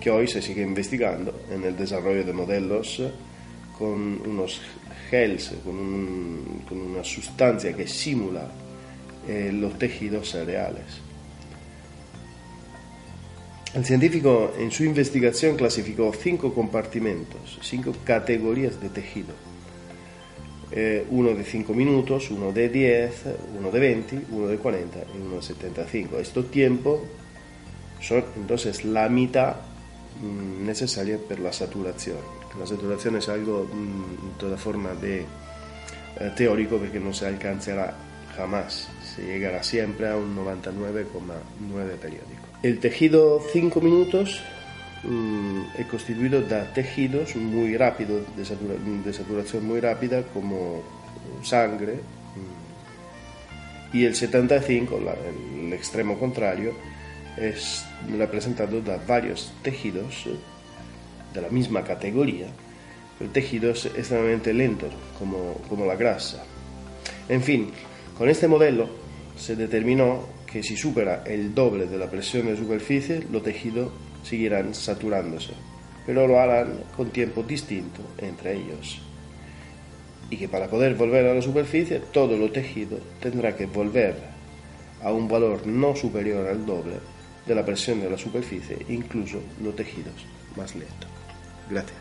que 0.00 0.10
hoy 0.10 0.26
se 0.28 0.42
sigue 0.42 0.62
investigando 0.62 1.40
en 1.50 1.64
el 1.64 1.76
desarrollo 1.76 2.24
de 2.24 2.32
modelos 2.32 3.02
con 3.78 4.20
unos 4.26 4.60
gels, 5.10 5.52
con, 5.64 5.74
un- 5.76 6.62
con 6.68 6.78
una 6.78 7.04
sustancia 7.04 7.72
que 7.74 7.86
simula 7.86 8.48
eh, 9.28 9.50
los 9.52 9.78
tejidos 9.78 10.30
cereales. 10.30 10.84
El 13.74 13.84
científico 13.84 14.52
en 14.58 14.70
su 14.70 14.84
investigación 14.84 15.56
clasificó 15.56 16.12
cinco 16.14 16.54
compartimentos, 16.54 17.58
cinco 17.62 17.92
categorías 18.04 18.80
de 18.80 18.88
tejido. 18.88 19.34
Eh, 20.72 21.06
uno 21.10 21.30
de 21.30 21.44
5 21.44 21.72
minutos, 21.74 22.30
uno 22.30 22.52
de 22.52 22.68
10, 22.68 23.12
uno 23.58 23.70
de 23.70 23.78
20, 23.78 24.20
uno 24.32 24.48
de 24.48 24.56
40 24.56 24.98
y 25.16 25.20
uno 25.20 25.36
de 25.36 25.42
75. 25.42 26.18
Estos 26.18 26.50
tiempos 26.50 27.00
son 28.00 28.24
entonces 28.36 28.84
la 28.84 29.08
mitad 29.08 29.56
necesaria 30.22 31.18
para 31.28 31.40
la 31.40 31.52
saturación. 31.52 32.16
La 32.58 32.66
saturación 32.66 33.16
es 33.16 33.28
algo 33.28 33.68
mm, 33.72 34.26
en 34.26 34.30
toda 34.38 34.56
forma 34.56 34.90
de 34.94 35.20
eh, 35.20 35.24
teórico 36.36 36.78
porque 36.78 37.00
no 37.00 37.12
se 37.12 37.26
alcanzará 37.26 37.94
jamás, 38.36 38.88
se 39.14 39.24
llegará 39.26 39.62
siempre 39.62 40.08
a 40.08 40.16
un 40.16 40.36
99,9 40.36 41.04
periódico. 42.00 42.46
El 42.62 42.78
tejido 42.80 43.40
5 43.52 43.80
minutos 43.80 44.40
mm, 45.04 45.60
es 45.78 45.86
constituido 45.86 46.42
de 46.42 46.62
tejidos 46.74 47.36
muy 47.36 47.76
rápidos, 47.76 48.22
de, 48.36 48.44
satura- 48.44 48.74
de 49.04 49.12
saturación 49.12 49.66
muy 49.66 49.80
rápida, 49.80 50.22
como 50.34 50.82
sangre, 51.42 51.94
mm, 51.94 53.96
y 53.96 54.04
el 54.04 54.14
75, 54.14 55.00
la- 55.00 55.14
el 55.14 55.72
extremo 55.72 56.18
contrario, 56.18 56.72
es 57.36 57.84
representado 58.08 58.80
de 58.80 58.96
varios 59.06 59.52
tejidos 59.62 60.26
eh, 60.26 60.36
de 61.34 61.42
la 61.42 61.48
misma 61.48 61.84
categoría, 61.84 62.46
pero 63.18 63.30
tejidos 63.30 63.86
extremadamente 63.86 64.52
lentos, 64.54 64.92
como, 65.18 65.54
como 65.68 65.84
la 65.84 65.96
grasa. 65.96 66.44
En 67.28 67.42
fin, 67.42 67.70
con 68.16 68.28
este 68.28 68.48
modelo 68.48 68.88
se 69.36 69.56
determinó 69.56 70.24
que 70.46 70.62
si 70.62 70.76
supera 70.76 71.22
el 71.26 71.54
doble 71.54 71.86
de 71.86 71.98
la 71.98 72.10
presión 72.10 72.46
de 72.46 72.56
superficie, 72.56 73.26
los 73.30 73.42
tejidos 73.42 73.90
seguirán 74.22 74.74
saturándose, 74.74 75.52
pero 76.06 76.26
lo 76.26 76.40
harán 76.40 76.84
con 76.96 77.10
tiempo 77.10 77.42
distinto 77.42 78.00
entre 78.18 78.54
ellos. 78.54 79.02
Y 80.30 80.36
que 80.38 80.48
para 80.48 80.68
poder 80.68 80.94
volver 80.94 81.26
a 81.26 81.34
la 81.34 81.42
superficie, 81.42 82.00
todo 82.12 82.36
lo 82.36 82.50
tejido 82.50 82.98
tendrá 83.20 83.54
que 83.54 83.66
volver 83.66 84.16
a 85.02 85.12
un 85.12 85.28
valor 85.28 85.66
no 85.66 85.94
superior 85.94 86.48
al 86.48 86.64
doble 86.66 86.94
de 87.46 87.54
la 87.54 87.64
presión 87.64 88.00
de 88.00 88.10
la 88.10 88.18
superficie, 88.18 88.84
incluso 88.88 89.40
los 89.62 89.76
tejidos 89.76 90.14
más 90.56 90.74
lentos. 90.74 91.08
Gracias. 91.70 91.98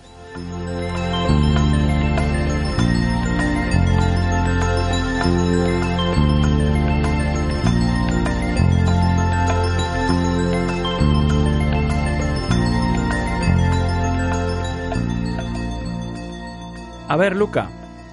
A 17.08 17.18
ver, 17.18 17.36
Luca, 17.36 17.70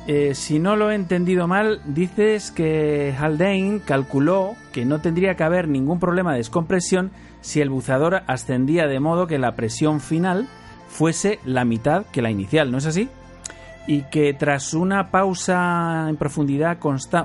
eh, 0.08 0.34
si 0.34 0.58
no 0.58 0.74
lo 0.74 0.90
he 0.90 0.96
entendido 0.96 1.46
mal, 1.46 1.80
dices 1.84 2.50
que 2.50 3.14
Haldane 3.18 3.80
calculó 3.84 4.56
que 4.72 4.84
no 4.84 5.00
tendría 5.00 5.36
que 5.36 5.44
haber 5.44 5.68
ningún 5.68 6.00
problema 6.00 6.32
de 6.32 6.38
descompresión 6.38 7.12
si 7.40 7.60
el 7.60 7.70
buceador 7.70 8.22
ascendía 8.26 8.88
de 8.88 8.98
modo 8.98 9.28
que 9.28 9.38
la 9.38 9.54
presión 9.54 10.00
final 10.00 10.48
fuese 10.88 11.38
la 11.44 11.64
mitad 11.64 12.04
que 12.06 12.20
la 12.20 12.30
inicial, 12.30 12.72
¿no 12.72 12.78
es 12.78 12.86
así? 12.86 13.08
Y 13.86 14.02
que 14.02 14.34
tras 14.34 14.74
una 14.74 15.10
pausa 15.10 16.06
en 16.08 16.16
profundidad 16.16 16.78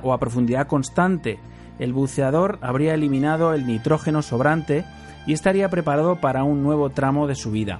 o 0.04 0.14
a 0.14 0.20
profundidad 0.20 0.68
constante, 0.68 1.40
el 1.80 1.94
buceador 1.94 2.60
habría 2.62 2.94
eliminado 2.94 3.54
el 3.54 3.66
nitrógeno 3.66 4.22
sobrante 4.22 4.86
y 5.26 5.34
estaría 5.34 5.70
preparado 5.70 6.22
para 6.22 6.44
un 6.44 6.64
nuevo 6.64 6.92
tramo 6.92 7.28
de 7.28 7.36
su 7.36 7.52
vida. 7.52 7.80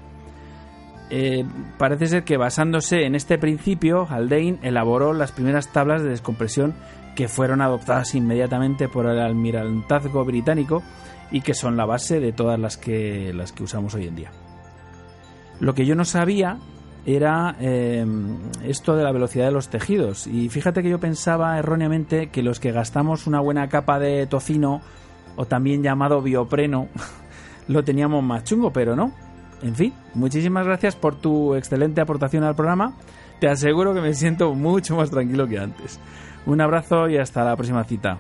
Eh, 1.10 1.46
parece 1.78 2.08
ser 2.08 2.24
que 2.24 2.38
basándose 2.38 3.06
en 3.06 3.16
este 3.16 3.38
principio, 3.38 4.08
Haldane 4.10 4.60
elaboró 4.62 5.14
las 5.14 5.32
primeras 5.32 5.72
tablas 5.72 6.04
de 6.04 6.10
descompresión 6.10 6.76
que 7.16 7.28
fueron 7.28 7.62
adoptadas 7.62 8.14
inmediatamente 8.14 8.90
por 8.90 9.08
el 9.08 9.20
almirantazgo 9.20 10.24
británico 10.26 10.84
y 11.32 11.42
que 11.42 11.54
son 11.54 11.78
la 11.78 11.86
base 11.86 12.20
de 12.20 12.32
todas 12.32 12.60
las 12.60 12.78
que, 12.78 13.34
las 13.34 13.52
que 13.52 13.64
usamos 13.64 13.96
hoy 13.96 14.08
en 14.08 14.16
día. 14.16 14.32
Lo 15.60 15.74
que 15.74 15.86
yo 15.86 15.96
no 15.96 16.06
sabía 16.06 16.58
era 17.06 17.56
eh, 17.60 18.06
esto 18.64 18.96
de 18.96 19.04
la 19.04 19.14
velocidad 19.14 19.46
de 19.46 19.52
los 19.52 19.70
tejidos. 19.70 20.28
Y 20.28 20.50
fíjate 20.50 20.84
que 20.84 20.90
yo 20.90 21.00
pensaba 21.00 21.58
erróneamente 21.58 22.28
que 22.28 22.44
los 22.44 22.60
que 22.60 22.74
gastamos 22.74 23.28
una 23.28 23.40
buena 23.40 23.70
capa 23.70 23.98
de 23.98 24.28
tocino, 24.28 24.82
o 25.38 25.46
también 25.46 25.82
llamado 25.82 26.22
biopreno, 26.22 26.90
lo 27.68 27.84
teníamos 27.84 28.24
más 28.24 28.44
chungo, 28.44 28.72
pero 28.72 28.96
no. 28.96 29.14
En 29.62 29.76
fin, 29.76 29.94
muchísimas 30.14 30.66
gracias 30.66 30.96
por 30.96 31.16
tu 31.16 31.56
excelente 31.56 32.02
aportación 32.02 32.44
al 32.44 32.56
programa. 32.56 32.94
Te 33.40 33.48
aseguro 33.48 33.94
que 33.94 34.02
me 34.02 34.14
siento 34.14 34.54
mucho 34.54 34.96
más 34.96 35.10
tranquilo 35.10 35.48
que 35.48 35.60
antes. 35.60 36.00
Un 36.46 36.62
abrazo 36.62 37.10
y 37.10 37.18
hasta 37.18 37.44
la 37.44 37.56
próxima 37.56 37.84
cita. 37.84 38.18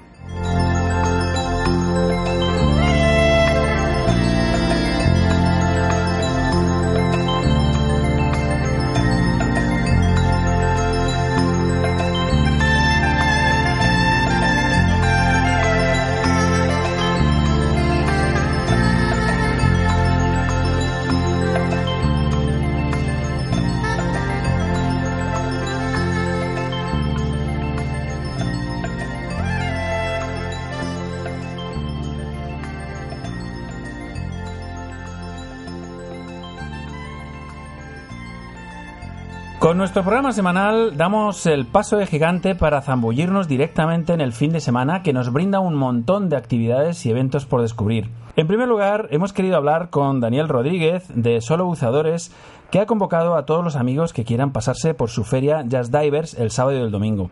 Con 39.78 39.82
nuestro 39.84 40.02
programa 40.02 40.32
semanal 40.32 40.98
damos 40.98 41.46
el 41.46 41.68
paso 41.68 41.98
de 41.98 42.08
gigante 42.08 42.56
para 42.56 42.82
zambullirnos 42.82 43.48
directamente 43.48 44.12
en 44.12 44.22
el 44.22 44.34
fin 44.34 44.52
de 44.52 44.60
semana 44.60 45.04
que 45.04 45.14
nos 45.14 45.32
brinda 45.32 45.60
un 45.60 45.76
montón 45.76 46.30
de 46.30 46.36
actividades 46.36 47.06
y 47.06 47.12
eventos 47.12 47.46
por 47.46 47.62
descubrir. 47.62 48.06
En 48.36 48.48
primer 48.48 48.68
lugar, 48.68 49.08
hemos 49.12 49.34
querido 49.34 49.56
hablar 49.56 49.92
con 49.92 50.20
Daniel 50.20 50.50
Rodríguez 50.50 51.04
de 51.14 51.42
Solo 51.42 51.66
Buceadores, 51.66 52.36
que 52.72 52.80
ha 52.80 52.88
convocado 52.88 53.36
a 53.36 53.46
todos 53.46 53.64
los 53.64 53.76
amigos 53.76 54.14
que 54.14 54.26
quieran 54.26 54.52
pasarse 54.52 54.96
por 54.96 55.12
su 55.12 55.24
feria 55.24 55.62
Jazz 55.64 55.92
Divers 55.92 56.34
el 56.40 56.50
sábado 56.50 56.76
y 56.76 56.82
el 56.82 56.90
domingo. 56.90 57.30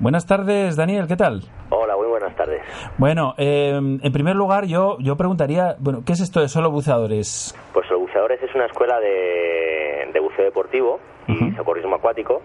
Buenas 0.00 0.26
tardes, 0.26 0.74
Daniel, 0.74 1.06
¿qué 1.06 1.14
tal? 1.14 1.42
Hola, 1.70 1.96
muy 1.96 2.08
buenas 2.08 2.34
tardes. 2.34 2.62
Bueno, 2.98 3.34
eh, 3.38 3.76
en 3.76 4.12
primer 4.12 4.34
lugar 4.34 4.64
yo, 4.64 4.98
yo 4.98 5.16
preguntaría, 5.16 5.76
bueno, 5.78 6.02
¿qué 6.04 6.14
es 6.14 6.20
esto 6.20 6.40
de 6.40 6.48
Solo 6.48 6.72
Buceadores? 6.72 7.54
Pues 7.72 7.86
Solo 7.86 8.00
Buceadores 8.00 8.42
es 8.42 8.52
una 8.56 8.66
escuela 8.66 8.98
de, 8.98 10.10
de 10.12 10.18
buceo 10.18 10.46
deportivo 10.46 10.98
y 11.28 11.52
socorrismo 11.56 11.96
acuático 11.96 12.42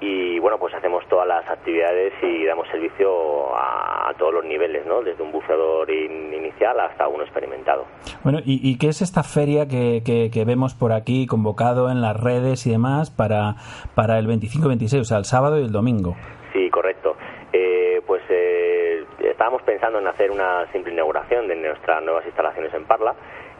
y 0.00 0.38
bueno, 0.40 0.58
pues 0.58 0.74
hacemos 0.74 1.06
todas 1.08 1.26
las 1.26 1.48
actividades 1.48 2.12
y 2.22 2.44
damos 2.44 2.68
servicio 2.68 3.56
a, 3.56 4.10
a 4.10 4.14
todos 4.14 4.34
los 4.34 4.44
niveles, 4.44 4.84
¿no? 4.86 5.00
Desde 5.02 5.22
un 5.22 5.32
buceador 5.32 5.88
in- 5.90 6.34
inicial 6.34 6.78
hasta 6.80 7.08
uno 7.08 7.22
experimentado. 7.22 7.86
Bueno, 8.22 8.40
¿y, 8.44 8.60
y 8.68 8.76
qué 8.76 8.88
es 8.88 9.00
esta 9.00 9.22
feria 9.22 9.66
que, 9.66 10.02
que- 10.04 10.30
que 10.30 10.44
vemos 10.44 10.74
por 10.74 10.92
aquí 10.92 11.26
convocado 11.26 11.90
en 11.90 12.02
las 12.02 12.20
redes 12.20 12.66
y 12.66 12.70
demás 12.70 13.10
para, 13.10 13.54
para 13.94 14.18
el 14.18 14.26
25-26, 14.26 15.00
o 15.00 15.04
sea, 15.04 15.18
el 15.18 15.24
sábado 15.24 15.58
y 15.58 15.62
el 15.62 15.72
domingo? 15.72 16.16
Sí, 16.52 16.68
correcto. 16.70 17.16
Eh, 17.52 18.02
pues 18.06 18.20
eh, 18.28 19.04
estábamos 19.20 19.62
pensando 19.62 20.00
en 20.00 20.06
hacer 20.08 20.30
una 20.30 20.70
simple 20.72 20.92
inauguración 20.92 21.46
de 21.48 21.54
nuestras 21.56 22.02
nuevas 22.02 22.26
instalaciones 22.26 22.74
en 22.74 22.84
Parla 22.84 23.14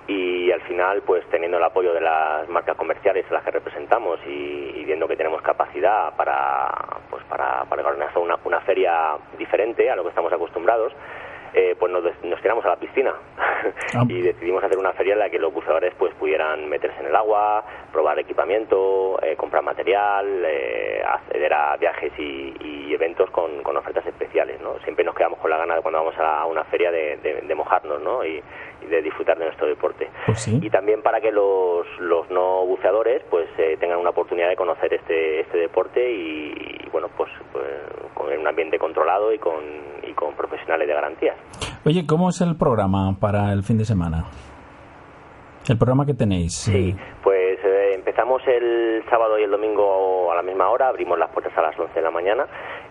y 0.06 0.50
al 0.52 0.60
final, 0.62 1.02
pues 1.02 1.24
teniendo 1.30 1.56
el 1.58 1.64
apoyo 1.64 1.92
de 1.94 2.00
las 2.00 2.48
marcas 2.48 2.76
comerciales 2.76 3.24
a 3.30 3.34
las 3.34 3.44
que 3.44 3.50
representamos 3.52 4.18
y, 4.26 4.72
y 4.76 4.84
viendo 4.84 5.08
que 5.08 5.16
tenemos 5.16 5.40
capacidad 5.42 6.14
para, 6.16 6.70
pues 7.10 7.22
para, 7.24 7.64
para 7.64 7.86
organizar 7.86 8.18
una, 8.18 8.38
una 8.44 8.60
feria 8.60 9.16
diferente 9.38 9.90
a 9.90 9.96
lo 9.96 10.02
que 10.02 10.10
estamos 10.10 10.32
acostumbrados, 10.32 10.92
eh, 11.56 11.76
pues 11.78 11.92
nos, 11.92 12.02
nos 12.24 12.40
tiramos 12.42 12.64
a 12.64 12.70
la 12.70 12.76
piscina 12.76 13.14
y 14.08 14.20
decidimos 14.22 14.64
hacer 14.64 14.76
una 14.76 14.92
feria 14.92 15.12
en 15.12 15.20
la 15.20 15.30
que 15.30 15.38
los 15.38 15.54
buceadores 15.54 15.94
pues 15.96 16.12
pudieran 16.14 16.68
meterse 16.68 16.98
en 16.98 17.06
el 17.06 17.14
agua, 17.14 17.64
probar 17.92 18.18
equipamiento, 18.18 19.18
eh, 19.22 19.36
comprar 19.36 19.62
material, 19.62 20.26
eh, 20.44 21.00
acceder 21.06 21.54
a 21.54 21.76
viajes 21.76 22.12
y, 22.18 22.56
y 22.60 22.92
eventos 22.92 23.30
con, 23.30 23.62
con 23.62 23.76
ofertas 23.76 24.04
especiales, 24.04 24.60
¿no? 24.60 24.78
Siempre 24.80 25.04
nos 25.04 25.14
quedamos 25.14 25.38
con 25.38 25.48
la 25.48 25.56
gana 25.58 25.76
de 25.76 25.82
cuando 25.82 25.98
vamos 26.00 26.18
a 26.18 26.44
una 26.46 26.64
feria 26.64 26.90
de, 26.90 27.18
de- 27.18 27.42
de 27.42 27.54
mojarnos, 27.54 28.00
¿no? 28.02 28.24
Y 28.24 28.42
de 28.88 29.02
disfrutar 29.02 29.38
de 29.38 29.46
nuestro 29.46 29.66
deporte. 29.66 30.08
Y 30.46 30.70
también 30.70 31.02
para 31.02 31.20
que 31.20 31.30
los, 31.30 31.86
los 32.00 32.30
no 32.30 32.66
buceadores 32.66 33.22
pues 33.30 33.48
eh, 33.58 33.76
tengan 33.78 33.98
una 33.98 34.10
oportunidad 34.10 34.48
de 34.48 34.56
conocer 34.56 34.92
este, 34.94 35.40
este 35.40 35.58
deporte 35.58 36.00
y, 36.00 36.52
y, 36.84 36.90
bueno, 36.90 37.08
pues, 37.16 37.30
pues 37.52 37.64
con 38.14 38.32
un 38.32 38.46
ambiente 38.46 38.78
controlado 38.78 39.32
y 39.32 39.38
con, 39.38 39.62
y 40.02 40.12
con 40.12 40.34
profesionales 40.34 40.86
de 40.88 40.94
garantías. 40.94 41.36
Oye, 41.84 42.06
¿cómo 42.06 42.30
es 42.30 42.40
el 42.40 42.56
programa 42.56 43.16
para 43.20 43.52
el 43.52 43.62
fin 43.62 43.78
de 43.78 43.84
semana? 43.84 44.24
El 45.68 45.78
programa 45.78 46.04
que 46.04 46.12
tenéis. 46.12 46.54
Sí, 46.54 46.94
pues 47.22 47.58
eh, 47.64 47.92
empezamos 47.94 48.42
el 48.46 49.02
sábado 49.08 49.38
y 49.38 49.44
el 49.44 49.50
domingo 49.50 50.30
a 50.30 50.36
la 50.36 50.42
misma 50.42 50.68
hora, 50.68 50.88
abrimos 50.88 51.18
las 51.18 51.30
puertas 51.30 51.56
a 51.56 51.62
las 51.62 51.78
11 51.78 51.94
de 51.94 52.02
la 52.02 52.10
mañana 52.10 52.46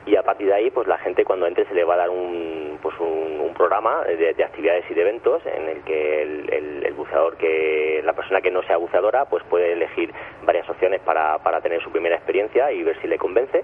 y 0.06 0.16
a 0.16 0.24
partir 0.24 0.48
de 0.48 0.54
ahí 0.54 0.70
pues 0.72 0.88
la 0.88 0.98
gente 0.98 1.24
cuando 1.26 1.48
entre 1.48 1.66
se 1.66 1.74
le 1.74 1.84
va 1.84 1.94
a 1.94 1.98
dar 1.98 2.10
un, 2.10 2.78
pues 2.82 2.94
un, 3.00 3.40
un 3.40 3.54
programa 3.54 4.04
de, 4.04 4.34
de 4.34 4.44
actividades 4.44 4.84
y 4.90 4.94
de 4.94 5.02
eventos 5.02 5.42
en 5.46 5.70
el 5.70 5.82
que 5.84 6.22
el, 6.24 6.94
buceador 6.94 7.38
que 7.38 8.02
la 8.04 8.14
persona 8.14 8.40
que 8.42 8.52
no 8.52 8.62
sea 8.64 8.78
buceadora 8.78 9.26
pues 9.26 9.44
puede 9.46 9.74
elegir 9.74 10.14
varias 10.44 10.70
opciones 10.70 11.02
para, 11.02 11.40
para 11.40 11.60
tener 11.62 11.82
su 11.82 11.92
primera 11.92 12.16
experiencia 12.16 12.72
y 12.72 12.84
ver 12.84 13.00
si 13.02 13.08
le 13.08 13.18
convence. 13.18 13.64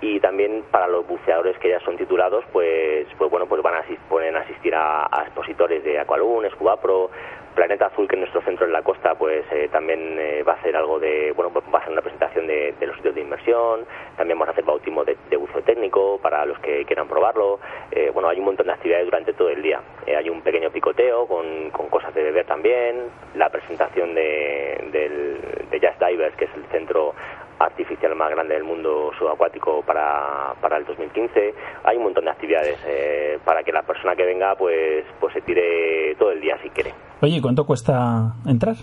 Y 0.00 0.20
también 0.20 0.62
para 0.70 0.86
los 0.86 1.04
buceadores 1.06 1.58
que 1.58 1.70
ya 1.70 1.80
son 1.80 1.96
titulados 1.96 2.44
pues 2.52 3.06
pues 3.18 3.30
bueno 3.30 3.46
pues 3.46 3.60
van 3.62 3.74
a 3.74 3.82
asis- 3.82 3.98
pueden 4.08 4.36
asistir 4.36 4.74
a, 4.76 5.08
expositores 5.22 5.82
de 5.82 5.98
Aqualun, 5.98 6.48
Scuba 6.50 6.80
Pro 6.80 7.10
Planeta 7.58 7.86
Azul, 7.86 8.06
que 8.06 8.14
es 8.14 8.20
nuestro 8.20 8.40
centro 8.42 8.66
en 8.66 8.72
la 8.72 8.82
costa, 8.82 9.16
pues 9.16 9.44
eh, 9.50 9.68
también 9.72 10.16
eh, 10.16 10.44
va 10.44 10.52
a 10.52 10.56
hacer 10.58 10.76
algo 10.76 11.00
de, 11.00 11.32
bueno, 11.32 11.50
va 11.52 11.80
a 11.80 11.82
hacer 11.82 11.92
una 11.92 12.02
presentación 12.02 12.46
de, 12.46 12.72
los 12.80 12.94
sitios 12.94 13.16
de 13.16 13.20
inmersión, 13.20 13.84
también 14.16 14.38
vamos 14.38 14.50
a 14.50 14.52
hacer 14.52 14.62
bautismo 14.62 15.04
de, 15.04 15.16
de 15.28 15.36
buceo 15.36 15.60
técnico 15.62 16.20
para 16.22 16.46
los 16.46 16.56
que 16.60 16.84
quieran 16.84 17.08
probarlo. 17.08 17.58
Eh, 17.90 18.12
bueno, 18.14 18.28
hay 18.28 18.38
un 18.38 18.44
montón 18.44 18.66
de 18.66 18.74
actividades 18.74 19.06
durante 19.06 19.32
todo 19.32 19.48
el 19.48 19.60
día. 19.60 19.80
Eh, 20.06 20.14
hay 20.14 20.30
un 20.30 20.40
pequeño 20.42 20.70
picoteo 20.70 21.26
con, 21.26 21.70
con 21.70 21.88
cosas 21.88 22.14
de 22.14 22.22
beber 22.22 22.46
también, 22.46 23.10
la 23.34 23.48
presentación 23.48 24.14
de, 24.14 24.78
del, 24.92 25.68
de 25.68 25.80
Jazz 25.80 25.98
Divers, 25.98 26.36
que 26.36 26.44
es 26.44 26.54
el 26.54 26.64
centro 26.66 27.12
artificial 27.58 28.14
más 28.14 28.30
grande 28.30 28.54
del 28.54 28.64
mundo 28.64 29.10
subacuático 29.18 29.82
para, 29.82 30.54
para 30.60 30.76
el 30.76 30.84
2015. 30.84 31.54
Hay 31.84 31.96
un 31.96 32.04
montón 32.04 32.24
de 32.24 32.30
actividades 32.30 32.78
eh, 32.86 33.38
para 33.44 33.62
que 33.64 33.72
la 33.72 33.82
persona 33.82 34.14
que 34.14 34.24
venga 34.24 34.54
pues, 34.54 35.04
pues 35.20 35.32
se 35.34 35.40
tire 35.42 36.14
todo 36.18 36.30
el 36.32 36.40
día 36.40 36.56
si 36.62 36.70
quiere. 36.70 36.94
Oye, 37.20 37.36
¿y 37.36 37.40
¿cuánto 37.40 37.66
cuesta 37.66 38.34
entrar? 38.46 38.76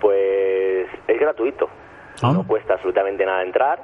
Pues 0.00 0.86
es 1.06 1.20
gratuito, 1.20 1.68
Ah. 2.22 2.32
no 2.32 2.46
cuesta 2.46 2.74
absolutamente 2.74 3.26
nada 3.26 3.42
entrar 3.42 3.78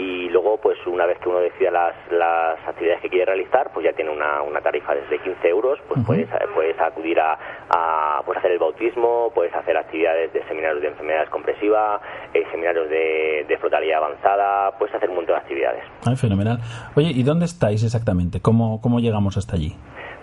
y 0.00 0.28
luego 0.30 0.58
pues 0.58 0.78
una 0.86 1.04
vez 1.04 1.18
que 1.18 1.28
uno 1.28 1.40
decida 1.40 1.70
las, 1.70 1.94
las 2.10 2.58
actividades 2.66 3.02
que 3.02 3.10
quiere 3.10 3.26
realizar 3.26 3.70
pues 3.72 3.84
ya 3.84 3.92
tiene 3.92 4.10
una, 4.10 4.40
una 4.42 4.60
tarifa 4.60 4.94
desde 4.94 5.18
15 5.18 5.48
euros 5.48 5.78
pues 5.86 6.00
puedes, 6.06 6.28
puedes 6.54 6.78
acudir 6.80 7.20
a, 7.20 7.38
a, 7.68 8.22
pues 8.24 8.38
hacer 8.38 8.52
el 8.52 8.58
bautismo 8.58 9.30
puedes 9.34 9.54
hacer 9.54 9.76
actividades 9.76 10.32
de 10.32 10.42
seminarios 10.48 10.80
de 10.80 10.88
enfermedad 10.88 11.28
compresiva 11.28 12.00
eh, 12.32 12.44
seminarios 12.50 12.88
de, 12.88 13.44
de 13.46 13.58
flotaría 13.58 13.98
avanzada 13.98 14.78
puedes 14.78 14.94
hacer 14.94 15.10
un 15.10 15.16
montón 15.16 15.34
de 15.34 15.40
actividades 15.40 15.84
Ay, 16.06 16.16
fenomenal. 16.16 16.58
Oye, 16.96 17.10
¿y 17.10 17.22
dónde 17.22 17.44
estáis 17.44 17.84
exactamente? 17.84 18.40
¿Cómo, 18.40 18.80
cómo 18.80 19.00
llegamos 19.00 19.36
hasta 19.36 19.56
allí? 19.56 19.76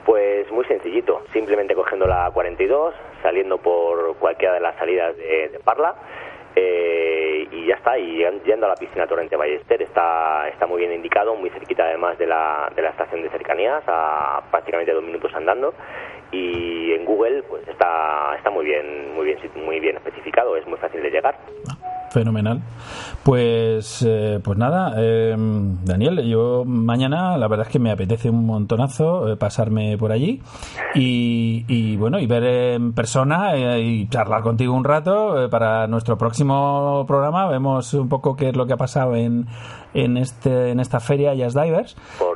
Pues 0.05 0.49
muy 0.51 0.65
sencillito, 0.65 1.21
simplemente 1.33 1.75
cogiendo 1.75 2.07
la 2.07 2.31
42, 2.33 2.95
saliendo 3.21 3.57
por 3.57 4.17
cualquiera 4.17 4.55
de 4.55 4.61
las 4.61 4.75
salidas 4.77 5.15
de, 5.17 5.49
de 5.49 5.59
Parla 5.59 5.95
eh, 6.59 7.47
y 7.51 7.67
ya 7.67 7.75
está, 7.75 7.99
y 7.99 8.17
yendo 8.43 8.65
a 8.65 8.69
la 8.69 8.75
piscina 8.75 9.05
Torrente 9.05 9.35
Ballester, 9.35 9.79
está, 9.79 10.49
está 10.49 10.65
muy 10.65 10.79
bien 10.79 10.91
indicado, 10.91 11.35
muy 11.35 11.51
cerquita 11.51 11.83
además 11.83 12.17
de 12.17 12.25
la, 12.25 12.71
de 12.75 12.81
la 12.81 12.89
estación 12.89 13.21
de 13.21 13.29
cercanías, 13.29 13.83
a 13.85 14.41
prácticamente 14.49 14.91
dos 14.91 15.03
minutos 15.03 15.31
andando 15.35 15.75
y 16.31 16.93
en 16.93 17.05
Google 17.05 17.43
pues 17.43 17.67
está, 17.67 18.35
está 18.37 18.49
muy 18.49 18.65
bien, 18.65 19.13
muy 19.13 19.25
bien, 19.25 19.37
muy 19.55 19.79
bien 19.79 19.97
especificado, 19.97 20.57
es 20.57 20.65
muy 20.65 20.79
fácil 20.79 21.03
de 21.03 21.11
llegar. 21.11 21.37
Fenomenal. 22.09 22.61
Pues, 23.23 24.05
eh, 24.07 24.39
pues 24.41 24.57
nada, 24.57 24.93
eh, 24.97 25.35
Daniel, 25.83 26.25
yo 26.25 26.63
mañana 26.65 27.37
la 27.37 27.47
verdad 27.49 27.67
es 27.67 27.71
que 27.73 27.79
me 27.79 27.91
apetece 27.91 28.29
un 28.29 28.45
montonazo 28.45 29.29
eh, 29.29 29.35
pasarme 29.35 29.97
por 29.97 30.13
allí 30.13 30.41
y, 30.95 31.65
y, 31.67 31.97
bueno, 31.97 32.19
y 32.19 32.25
ver 32.25 32.43
en 32.45 32.93
persona 32.93 33.55
eh, 33.55 33.81
y 33.81 34.07
charlar 34.07 34.43
contigo 34.43 34.73
un 34.73 34.85
rato 34.85 35.43
eh, 35.43 35.49
para 35.49 35.87
nuestro 35.87 36.17
próximo 36.17 37.03
programa. 37.05 37.47
Vemos 37.47 37.93
un 37.93 38.07
poco 38.07 38.37
qué 38.37 38.49
es 38.49 38.55
lo 38.55 38.65
que 38.65 38.73
ha 38.73 38.77
pasado 38.77 39.15
en, 39.15 39.45
en, 40.03 40.17
este, 40.17 40.69
en 40.71 40.79
esta 40.79 40.99
feria 40.99 41.33
Jazz 41.33 41.53
Divers 41.53 41.95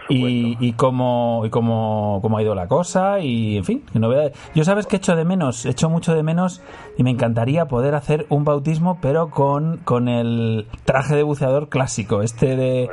y, 0.09 0.57
y 0.59 0.73
cómo, 0.73 1.43
y 1.45 1.49
cómo, 1.49 2.19
cómo 2.21 2.37
ha 2.37 2.41
ido 2.43 2.55
la 2.55 2.67
cosa 2.67 3.19
y, 3.19 3.57
en 3.57 3.63
fin, 3.63 3.83
novedades. 3.93 4.33
Yo 4.55 4.63
sabes 4.63 4.87
que 4.87 4.97
echo 4.97 5.15
de 5.15 5.23
menos, 5.25 5.65
echo 5.65 5.89
mucho 5.89 6.13
de 6.15 6.23
menos 6.23 6.61
y 6.97 7.03
me 7.03 7.11
encantaría 7.11 7.65
poder 7.67 7.95
hacer 7.95 8.25
un 8.29 8.43
bautismo, 8.43 8.97
pero 9.01 9.29
con, 9.29 9.77
con 9.77 10.07
el 10.09 10.67
traje 10.85 11.15
de 11.15 11.23
buceador 11.23 11.69
clásico, 11.69 12.21
este 12.21 12.55
de 12.55 12.89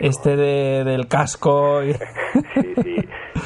este 0.00 0.36
de, 0.36 0.84
del 0.84 1.06
casco. 1.08 1.82
y- 1.84 1.94
Sí, 2.54 2.74
sí, 2.82 2.87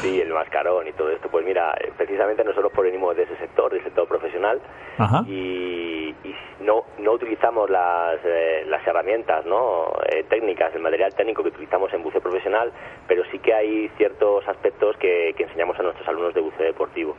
sí, 0.01 0.21
el 0.21 0.33
mascarón 0.33 0.87
y 0.89 0.93
todo 0.93 1.11
esto. 1.11 1.29
Pues 1.29 1.45
mira, 1.45 1.75
eh, 1.81 1.93
precisamente 1.97 2.45
nosotros 2.45 2.73
provenimos 2.73 3.17
de 3.17 3.25
ese 3.25 3.37
sector, 3.37 3.73
del 3.73 3.83
sector 3.83 4.07
profesional, 4.09 4.61
Ajá. 4.99 5.23
y, 5.27 6.15
y 6.25 6.35
no, 6.61 6.85
no 6.99 7.13
utilizamos 7.13 7.69
las, 7.71 8.19
eh, 8.25 8.65
las 8.67 8.87
herramientas 8.87 9.45
¿no? 9.47 9.93
Eh, 10.09 10.25
técnicas, 10.29 10.75
el 10.75 10.83
material 10.83 11.15
técnico 11.15 11.43
que 11.43 11.51
utilizamos 11.51 11.93
en 11.93 12.03
buceo 12.03 12.21
profesional, 12.21 12.73
pero 13.07 13.23
sí 13.31 13.39
que 13.39 13.53
hay 13.55 13.89
ciertos 13.97 14.47
aspectos 14.49 14.97
que, 14.97 15.35
que 15.37 15.45
enseñamos 15.45 15.79
a 15.79 15.83
nuestros 15.83 16.07
alumnos 16.09 16.35
de 16.35 16.41
buceo 16.41 16.67
deportivo. 16.67 17.17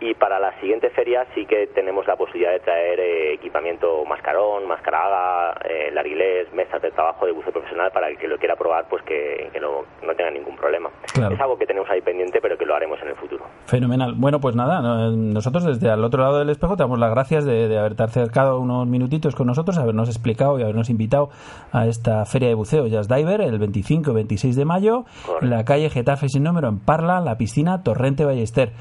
Y 0.00 0.14
para 0.14 0.38
la 0.38 0.58
siguiente 0.60 0.90
feria 0.90 1.24
sí 1.34 1.46
que 1.46 1.68
tenemos 1.68 2.06
la 2.06 2.16
posibilidad 2.16 2.50
de 2.52 2.60
traer 2.60 3.00
eh, 3.00 3.34
equipamiento 3.34 4.04
mascarón, 4.04 4.66
mascaraga, 4.66 5.54
eh, 5.68 5.90
larguilés, 5.92 6.52
mesas 6.52 6.82
de 6.82 6.90
trabajo 6.90 7.26
de 7.26 7.32
buceo 7.32 7.52
profesional 7.52 7.90
para 7.92 8.08
el 8.08 8.18
que 8.18 8.28
lo 8.28 8.36
quiera 8.38 8.56
probar, 8.56 8.86
pues 8.90 9.02
que, 9.04 9.48
que 9.52 9.60
lo- 9.60 9.84
no 10.04 10.14
tenga 10.14 10.30
ningún 10.30 10.56
problema. 10.56 10.90
Claro. 11.14 11.34
Es 11.34 11.40
algo 11.40 11.56
que 11.56 11.64
tenemos 11.66 11.88
ahí 11.90 12.00
pendiente, 12.00 12.40
pero 12.42 12.58
que 12.58 12.66
lo 12.66 12.74
haremos 12.74 13.00
en 13.02 13.08
el 13.08 13.14
futuro. 13.16 13.44
Fenomenal. 13.66 14.14
Bueno, 14.16 14.40
pues 14.40 14.56
nada, 14.56 14.80
no- 14.82 15.10
nosotros 15.12 15.64
desde 15.64 15.88
al 15.90 16.04
otro 16.04 16.22
lado 16.22 16.38
del 16.40 16.50
espejo 16.50 16.76
te 16.76 16.82
damos 16.82 16.98
las 16.98 17.10
gracias 17.10 17.44
de, 17.46 17.68
de 17.68 17.78
haberte 17.78 18.02
acercado 18.02 18.58
unos 18.58 18.86
minutitos 18.86 19.34
con 19.34 19.46
nosotros, 19.46 19.78
habernos 19.78 20.08
explicado 20.08 20.58
y 20.58 20.62
habernos 20.62 20.90
invitado 20.90 21.30
a 21.72 21.86
esta 21.86 22.24
feria 22.26 22.48
de 22.48 22.54
buceo 22.54 22.86
Jazz 22.88 23.08
Diver 23.08 23.40
el 23.40 23.58
25 23.58 24.10
y 24.10 24.14
26 24.14 24.56
de 24.56 24.64
mayo 24.64 25.04
en 25.40 25.50
la 25.50 25.64
calle 25.64 25.88
Getafe 25.88 26.28
sin 26.28 26.42
número 26.42 26.68
en 26.68 26.80
Parla, 26.80 27.20
la 27.20 27.38
piscina 27.38 27.82
Torrente 27.82 28.24
Ballester. 28.24 28.72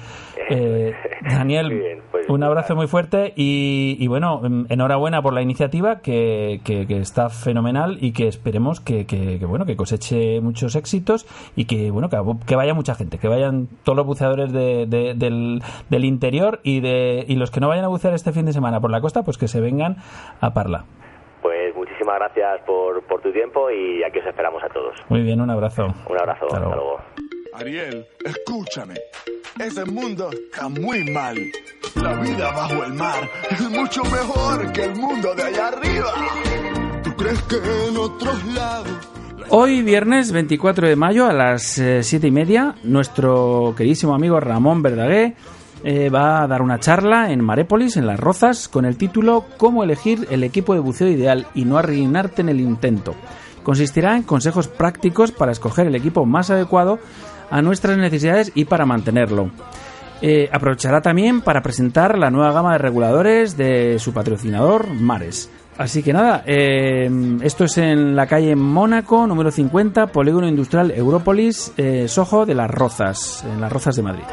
Eh, 0.50 0.94
Daniel, 1.22 2.02
pues 2.12 2.30
un 2.30 2.44
abrazo 2.44 2.76
muy 2.76 2.88
fuerte 2.88 3.34
y, 3.36 3.98
y 4.00 4.08
bueno, 4.08 4.42
em, 4.44 4.66
enhorabuena 4.70 5.22
por 5.22 5.34
la 5.34 5.42
iniciativa 5.42 6.00
que, 6.00 6.62
que- 6.64 6.88
que 6.88 6.98
está 6.98 7.30
fenomenal 7.30 7.98
y 8.02 8.12
que 8.14 8.28
esperemos 8.28 8.80
que, 8.80 9.06
que- 9.06 9.40
que, 9.40 9.46
bueno 9.46 9.66
que 9.66 9.76
coseche 9.76 10.42
muchos 10.42 10.76
éxitos 10.76 11.26
y 11.56 11.66
que 11.66 11.92
bueno 11.92 12.10
que, 12.46 12.56
vaya 12.56 12.74
mucha 12.74 12.96
gente, 12.96 13.18
que 13.18 13.28
vayan 13.28 13.68
todos 13.84 13.96
los 13.98 14.06
buceadores 14.06 14.52
de- 14.52 14.86
de- 14.88 15.14
del, 15.16 15.62
del 15.90 16.06
interior 16.06 16.60
y 16.64 16.80
de 16.80 17.26
y 17.28 17.36
los 17.36 17.52
que 17.52 17.60
no 17.60 17.68
vayan 17.68 17.86
a 17.86 17.90
bucear 17.90 18.14
este 18.14 18.32
fin 18.32 18.46
de 18.46 18.54
semana 18.54 18.80
por 18.80 18.92
la 18.92 19.02
costa, 19.02 19.24
pues 19.24 19.38
que 19.38 19.48
se 19.48 19.60
vengan 19.62 19.98
a 20.42 20.54
Parla. 20.54 20.86
Pues 21.42 21.76
muchísimas 21.76 22.16
gracias 22.20 22.62
por, 22.66 23.04
por 23.04 23.22
tu 23.22 23.32
tiempo 23.34 23.70
y 23.70 24.02
aquí 24.04 24.20
os 24.20 24.26
esperamos 24.26 24.64
a 24.64 24.70
todos. 24.70 24.96
Muy 25.10 25.22
bien, 25.24 25.42
un 25.42 25.50
abrazo. 25.50 25.88
Un 26.10 26.18
abrazo, 26.18 26.46
hasta 26.46 26.60
luego. 26.60 27.00
Ariel, 27.56 28.06
escúchame. 28.26 28.96
Ese 29.60 29.86
mundo 29.86 30.30
está 30.32 30.68
muy 30.70 31.12
mal. 31.12 31.38
La 31.96 32.14
vida 32.22 32.52
bajo 32.52 32.84
el 32.84 32.94
mar 32.94 33.30
es 33.52 33.70
mucho 33.70 34.04
mejor 34.04 34.72
que 34.72 34.86
el 34.86 34.96
mundo 34.96 35.36
de 35.36 35.44
allá 35.44 35.68
arriba. 35.68 36.14
¿Tú 37.04 37.16
crees 37.16 37.42
que 37.44 37.56
en 37.58 37.98
otros 37.98 38.44
lados 38.54 39.14
Hoy, 39.50 39.84
viernes 39.84 40.32
24 40.32 40.88
de 40.88 40.96
mayo, 40.96 41.28
a 41.28 41.34
las 41.34 41.78
eh, 41.78 42.02
siete 42.02 42.28
y 42.28 42.32
media, 42.32 42.76
nuestro 42.84 43.76
queridísimo 43.78 44.16
amigo 44.16 44.40
Ramón 44.40 44.82
Verdaguer 44.82 45.36
eh, 45.84 46.10
va 46.10 46.42
a 46.42 46.48
dar 46.48 46.62
una 46.62 46.80
charla 46.80 47.32
en 47.32 47.44
Marépolis, 47.44 47.98
en 47.98 48.08
Las 48.08 48.20
Rozas, 48.20 48.68
con 48.68 48.86
el 48.86 48.98
título 48.98 49.46
Cómo 49.58 49.84
elegir 49.84 50.28
el 50.32 50.44
equipo 50.44 50.74
de 50.74 50.80
buceo 50.80 51.08
ideal 51.08 51.46
y 51.54 51.66
no 51.66 51.78
arruinarte 51.78 52.42
en 52.42 52.50
el 52.50 52.62
intento. 52.62 53.14
Consistirá 53.64 54.16
en 54.16 54.24
consejos 54.24 54.68
prácticos 54.68 55.32
para 55.32 55.52
escoger 55.52 55.88
el 55.88 55.96
equipo 55.96 56.26
más 56.26 56.50
adecuado 56.50 57.00
a 57.54 57.62
nuestras 57.62 58.00
necesidades 58.00 58.52
y 58.56 58.66
para 58.66 58.84
mantenerlo. 58.84 59.52
Eh, 60.24 60.50
aprovechará 60.52 61.02
también 61.02 61.42
para 61.42 61.62
presentar 61.62 62.18
la 62.18 62.32
nueva 62.32 62.52
gama 62.52 62.72
de 62.74 62.80
reguladores 62.80 63.56
de 63.56 64.00
su 64.00 64.12
patrocinador, 64.12 64.92
Mares. 64.92 65.52
Así 65.78 66.02
que 66.02 66.14
nada, 66.14 66.44
eh, 66.48 67.08
esto 67.44 67.66
es 67.66 67.78
en 67.78 68.16
la 68.16 68.26
calle 68.26 68.56
Mónaco, 68.56 69.28
número 69.28 69.52
50, 69.52 70.08
Polígono 70.08 70.48
Industrial 70.48 70.90
Európolis, 70.90 71.74
eh, 71.78 72.08
Sojo 72.08 72.48
de 72.48 72.56
Las 72.56 72.72
Rozas, 72.72 73.46
en 73.46 73.62
Las 73.62 73.72
Rozas 73.72 73.98
de 73.98 74.02
Madrid. 74.02 74.24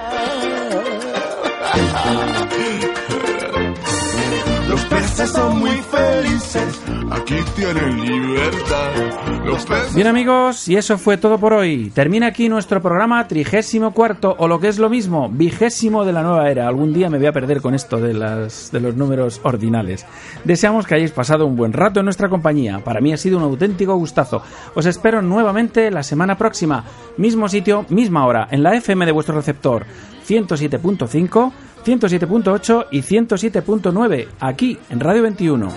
Peces 5.20 5.36
son 5.36 5.58
muy 5.58 5.70
felices, 5.70 6.80
aquí 7.10 7.34
tienen 7.54 8.00
libertad. 8.00 9.44
Los 9.44 9.66
peces 9.66 9.94
Bien 9.94 10.06
amigos, 10.06 10.66
y 10.66 10.76
eso 10.76 10.96
fue 10.96 11.18
todo 11.18 11.36
por 11.36 11.52
hoy. 11.52 11.90
Termina 11.94 12.28
aquí 12.28 12.48
nuestro 12.48 12.80
programa 12.80 13.28
trigésimo 13.28 13.92
cuarto, 13.92 14.34
o 14.38 14.48
lo 14.48 14.60
que 14.60 14.68
es 14.68 14.78
lo 14.78 14.88
mismo, 14.88 15.28
vigésimo 15.28 16.06
de 16.06 16.14
la 16.14 16.22
nueva 16.22 16.50
era. 16.50 16.66
Algún 16.66 16.94
día 16.94 17.10
me 17.10 17.18
voy 17.18 17.26
a 17.26 17.32
perder 17.32 17.60
con 17.60 17.74
esto 17.74 17.98
de, 17.98 18.14
las, 18.14 18.72
de 18.72 18.80
los 18.80 18.96
números 18.96 19.42
ordinales. 19.44 20.06
Deseamos 20.44 20.86
que 20.86 20.94
hayáis 20.94 21.12
pasado 21.12 21.44
un 21.44 21.54
buen 21.54 21.74
rato 21.74 22.00
en 22.00 22.06
nuestra 22.06 22.30
compañía. 22.30 22.78
Para 22.82 23.02
mí 23.02 23.12
ha 23.12 23.18
sido 23.18 23.36
un 23.36 23.44
auténtico 23.44 23.96
gustazo. 23.96 24.42
Os 24.74 24.86
espero 24.86 25.20
nuevamente 25.20 25.90
la 25.90 26.02
semana 26.02 26.38
próxima. 26.38 26.84
Mismo 27.18 27.46
sitio, 27.50 27.84
misma 27.90 28.24
hora, 28.24 28.48
en 28.50 28.62
la 28.62 28.74
FM 28.74 29.04
de 29.04 29.12
vuestro 29.12 29.36
receptor. 29.36 29.84
107.5, 30.26 31.52
107.8 31.84 32.86
y 32.90 33.02
107.9, 33.02 34.28
aquí 34.40 34.78
en 34.88 35.00
Radio 35.00 35.22
21. 35.22 35.68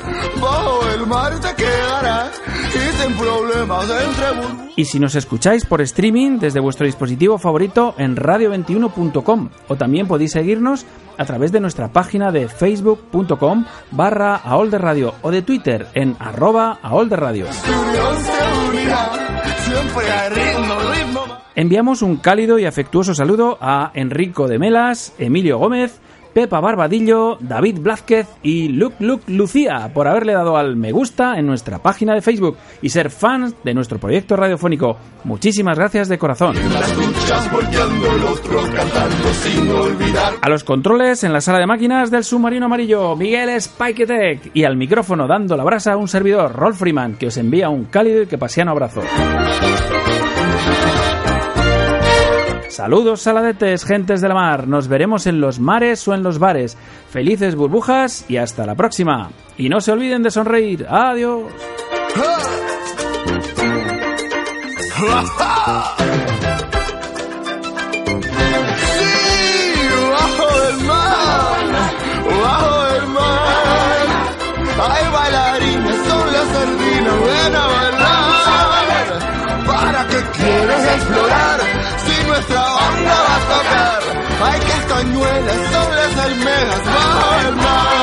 bajo 0.41 0.89
el 0.89 1.07
mar 1.07 1.33
te 1.39 1.55
quedarás 1.55 2.41
y 2.73 3.01
sin 3.01 3.13
problemas 3.15 3.89
entre. 3.89 4.63
Y 4.75 4.85
si 4.85 4.99
nos 4.99 5.15
escucháis 5.15 5.65
por 5.65 5.81
streaming 5.81 6.39
desde 6.39 6.59
vuestro 6.59 6.85
dispositivo 6.85 7.37
favorito 7.37 7.93
en 7.97 8.15
radio21.com 8.15 9.49
o 9.67 9.75
también 9.75 10.07
podéis 10.07 10.31
seguirnos 10.31 10.85
a 11.17 11.25
través 11.25 11.51
de 11.51 11.59
nuestra 11.59 11.89
página 11.89 12.31
de 12.31 12.47
facebook.com 12.47 13.65
barra 13.91 14.35
aolderradio 14.35 15.13
o 15.21 15.31
de 15.31 15.43
Twitter 15.43 15.87
en 15.93 16.15
arroba 16.19 16.79
aolderradio. 16.81 17.45
Unión 17.45 18.15
se 18.23 18.69
unirá, 18.69 19.11
siempre 19.65 20.11
hay 20.11 20.29
ritmo, 20.29 20.79
ritmo. 20.91 21.02
Enviamos 21.55 22.01
un 22.01 22.17
cálido 22.17 22.59
y 22.59 22.65
afectuoso 22.65 23.13
saludo 23.13 23.57
a 23.61 23.91
Enrico 23.93 24.47
de 24.47 24.59
Melas, 24.59 25.13
Emilio 25.17 25.57
Gómez, 25.59 25.99
Pepa 26.33 26.59
Barbadillo, 26.59 27.37
David 27.39 27.79
Blázquez 27.79 28.27
y 28.41 28.69
Luc 28.69 28.95
Luc 28.99 29.21
Lucía 29.27 29.91
por 29.93 30.07
haberle 30.07 30.33
dado 30.33 30.57
al 30.57 30.75
me 30.75 30.91
gusta 30.91 31.37
en 31.37 31.45
nuestra 31.45 31.77
página 31.77 32.15
de 32.15 32.21
Facebook 32.21 32.57
y 32.81 32.89
ser 32.89 33.11
fans 33.11 33.55
de 33.63 33.73
nuestro 33.73 33.99
proyecto 33.99 34.35
radiofónico. 34.35 34.97
Muchísimas 35.25 35.77
gracias 35.77 36.09
de 36.09 36.17
corazón. 36.17 36.55
A 40.41 40.49
los 40.49 40.63
controles 40.63 41.23
en 41.23 41.33
la 41.33 41.41
sala 41.41 41.59
de 41.59 41.67
máquinas 41.67 42.09
del 42.09 42.23
submarino 42.23 42.65
amarillo, 42.65 43.15
Miguel 43.15 43.61
Spiketek. 43.61 44.51
Y 44.55 44.63
al 44.63 44.75
micrófono 44.75 45.27
dando 45.27 45.55
la 45.55 45.63
brasa 45.63 45.95
un 45.97 46.07
servidor, 46.07 46.53
Rolf 46.53 46.79
Freeman, 46.79 47.15
que 47.15 47.27
os 47.27 47.37
envía 47.37 47.69
un 47.69 47.85
cálido 47.85 48.23
y 48.23 48.27
que 48.27 48.37
pasiano 48.37 48.71
abrazo. 48.71 49.01
Saludos 52.73 53.21
saladetes, 53.21 53.85
gentes 53.85 54.19
de 54.19 54.27
la 54.27 54.33
mar. 54.33 54.67
Nos 54.67 54.87
veremos 54.87 55.27
en 55.27 55.39
los 55.39 55.59
mares 55.59 56.07
o 56.07 56.15
en 56.15 56.23
los 56.23 56.39
bares. 56.39 56.75
Felices 57.07 57.53
burbujas 57.55 58.25
y 58.27 58.37
hasta 58.37 58.65
la 58.65 58.73
próxima. 58.73 59.29
Y 59.59 59.69
no 59.69 59.79
se 59.79 59.91
olviden 59.91 60.23
de 60.23 60.31
sonreír. 60.31 60.87
Adiós. 60.89 61.43
¿Para 79.67 80.07
qué 80.07 80.23
quieres 80.39 80.85
explorar 80.95 81.62
nuestra 82.33 82.61
banda 82.61 83.15
va 83.27 83.35
a 83.35 83.41
tocar? 83.51 84.01
Hay 84.43 84.59
castañuelas, 84.59 85.71
son 85.71 85.95
las 85.95 86.17
almejas, 86.17 86.85
bajo 86.85 87.47
el 87.47 87.55
mar. 87.57 88.02